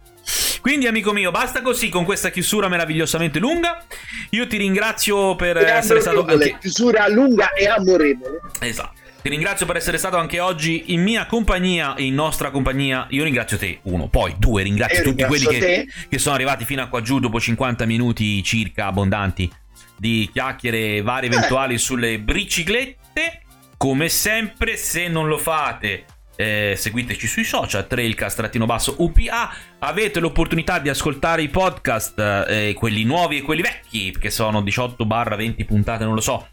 Quindi 0.62 0.88
amico 0.88 1.14
mio, 1.14 1.30
basta 1.32 1.62
così 1.62 1.90
con 1.90 2.06
questa 2.06 2.30
chiusura 2.30 2.68
meravigliosamente 2.68 3.40
lunga. 3.40 3.84
Io 4.32 4.48
ti 4.48 4.58
ringrazio 4.58 5.36
per 5.36 5.58
e 5.58 5.70
essere 5.70 6.00
stato 6.00 6.26
anche 6.26 6.58
chiusura 6.60 7.08
lunga 7.08 7.54
e 7.54 7.68
amorevole. 7.68 8.42
Esatto. 8.62 9.04
Ti 9.22 9.30
ringrazio 9.30 9.66
per 9.66 9.76
essere 9.76 9.98
stato 9.98 10.18
anche 10.18 10.40
oggi 10.40 10.94
in 10.94 11.02
mia 11.02 11.26
compagnia, 11.26 11.96
in 11.98 12.14
nostra 12.14 12.52
compagnia. 12.52 13.08
Io 13.10 13.24
ringrazio 13.24 13.58
te, 13.58 13.80
uno. 13.84 14.08
Poi 14.08 14.36
due, 14.38 14.64
ringrazio 14.64 15.04
tutti 15.04 15.24
quelli 15.24 15.46
che, 15.48 15.88
che, 16.08 16.20
sono 16.20 16.36
arrivati 16.36 16.64
fino 16.64 16.84
a 16.84 16.88
qua 16.88 17.02
giù 17.02 17.20
dopo 17.20 17.40
50 17.40 17.86
minuti 17.86 18.44
circa 18.44 18.86
abbondanti 18.86 19.52
di 19.98 20.30
chiacchiere 20.32 21.02
varie 21.02 21.30
eventuali 21.30 21.78
sulle 21.78 22.20
biciclette. 22.20 23.42
Come 23.78 24.10
sempre, 24.10 24.78
se 24.78 25.08
non 25.08 25.28
lo 25.28 25.38
fate, 25.38 26.06
eh, 26.36 26.76
seguiteci 26.78 27.28
sui 27.28 27.44
social, 27.44 27.88
trailcast-upa. 27.88 29.50
Avete 29.80 30.20
l'opportunità 30.20 30.80
di 30.80 30.90
ascoltare 30.90 31.42
i 31.42 31.50
podcast, 31.50 32.20
eh, 32.48 32.74
quelli 32.76 33.04
nuovi 33.04 33.38
e 33.38 33.42
quelli 33.42 33.62
vecchi, 33.62 34.12
che 34.12 34.30
sono 34.30 34.62
18-20 34.62 35.66
puntate, 35.66 36.04
non 36.04 36.14
lo 36.14 36.22
so. 36.22 36.48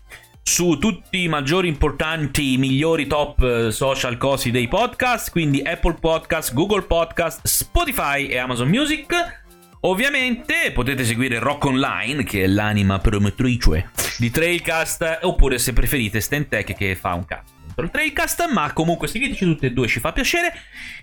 Su 0.45 0.76
tutti 0.78 1.22
i 1.22 1.28
maggiori 1.28 1.68
importanti, 1.68 2.57
migliori 2.57 3.07
top 3.07 3.43
eh, 3.43 3.70
social 3.70 4.16
cosi 4.16 4.51
dei 4.51 4.66
podcast, 4.66 5.30
quindi 5.30 5.62
Apple 5.62 5.95
Podcast, 5.95 6.53
Google 6.53 6.82
Podcast, 6.82 7.47
Spotify 7.47 8.26
e 8.26 8.38
Amazon 8.38 8.68
Music. 8.68 9.41
Ovviamente 9.85 10.70
potete 10.72 11.05
seguire 11.05 11.39
Rock 11.39 11.64
Online, 11.64 12.22
che 12.22 12.45
è 12.45 12.47
l'anima 12.47 12.99
promotrice 12.99 13.91
di 14.18 14.30
Trailcast, 14.30 15.18
oppure 15.22 15.59
se 15.59 15.72
preferite 15.72 16.20
Stentech 16.20 16.74
che 16.74 16.95
fa 16.95 17.14
un 17.14 17.24
cazzo 17.24 17.61
dentro 17.72 17.85
il 17.85 17.91
Trailcast, 17.91 18.49
ma 18.51 18.72
comunque 18.72 19.09
seguiteci 19.09 19.45
tutte 19.45 19.66
e 19.66 19.70
due, 19.72 19.89
ci 19.89 19.99
fa 19.99 20.12
piacere. 20.12 20.53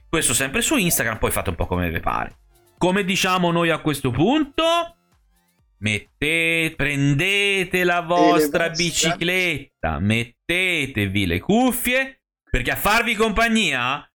Questo 0.08 0.34
sempre 0.34 0.62
su 0.62 0.78
Instagram, 0.78 1.18
poi 1.18 1.32
fate 1.32 1.50
un 1.50 1.56
po' 1.56 1.66
come 1.66 1.90
vi 1.90 2.00
pare. 2.00 2.38
Come 2.78 3.04
diciamo 3.04 3.52
noi 3.52 3.70
a 3.70 3.80
questo 3.80 4.12
punto? 4.12 4.64
Mettete, 5.80 6.76
prendete 6.76 7.84
la 7.84 8.02
vostra 8.02 8.70
bicicletta, 8.70 10.00
mettetevi 10.00 11.26
le 11.26 11.40
cuffie, 11.40 12.22
perché 12.50 12.72
a 12.72 12.76
farvi 12.76 13.16
compagnia 13.16 14.09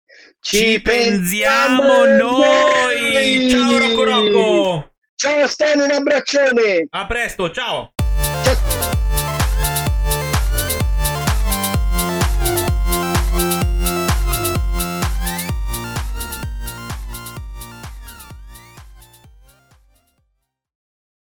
ci 0.46 0.78
pensiamo 0.82 2.04
noi! 2.04 3.48
Ciao 3.48 3.78
Rocco 3.78 4.04
Rocco! 4.04 4.90
Ciao 5.14 5.46
Stan, 5.46 5.80
un 5.80 5.90
abbraccione! 5.90 6.86
A 6.90 7.06
presto, 7.06 7.50
ciao! 7.50 7.94
ciao. 8.42 8.93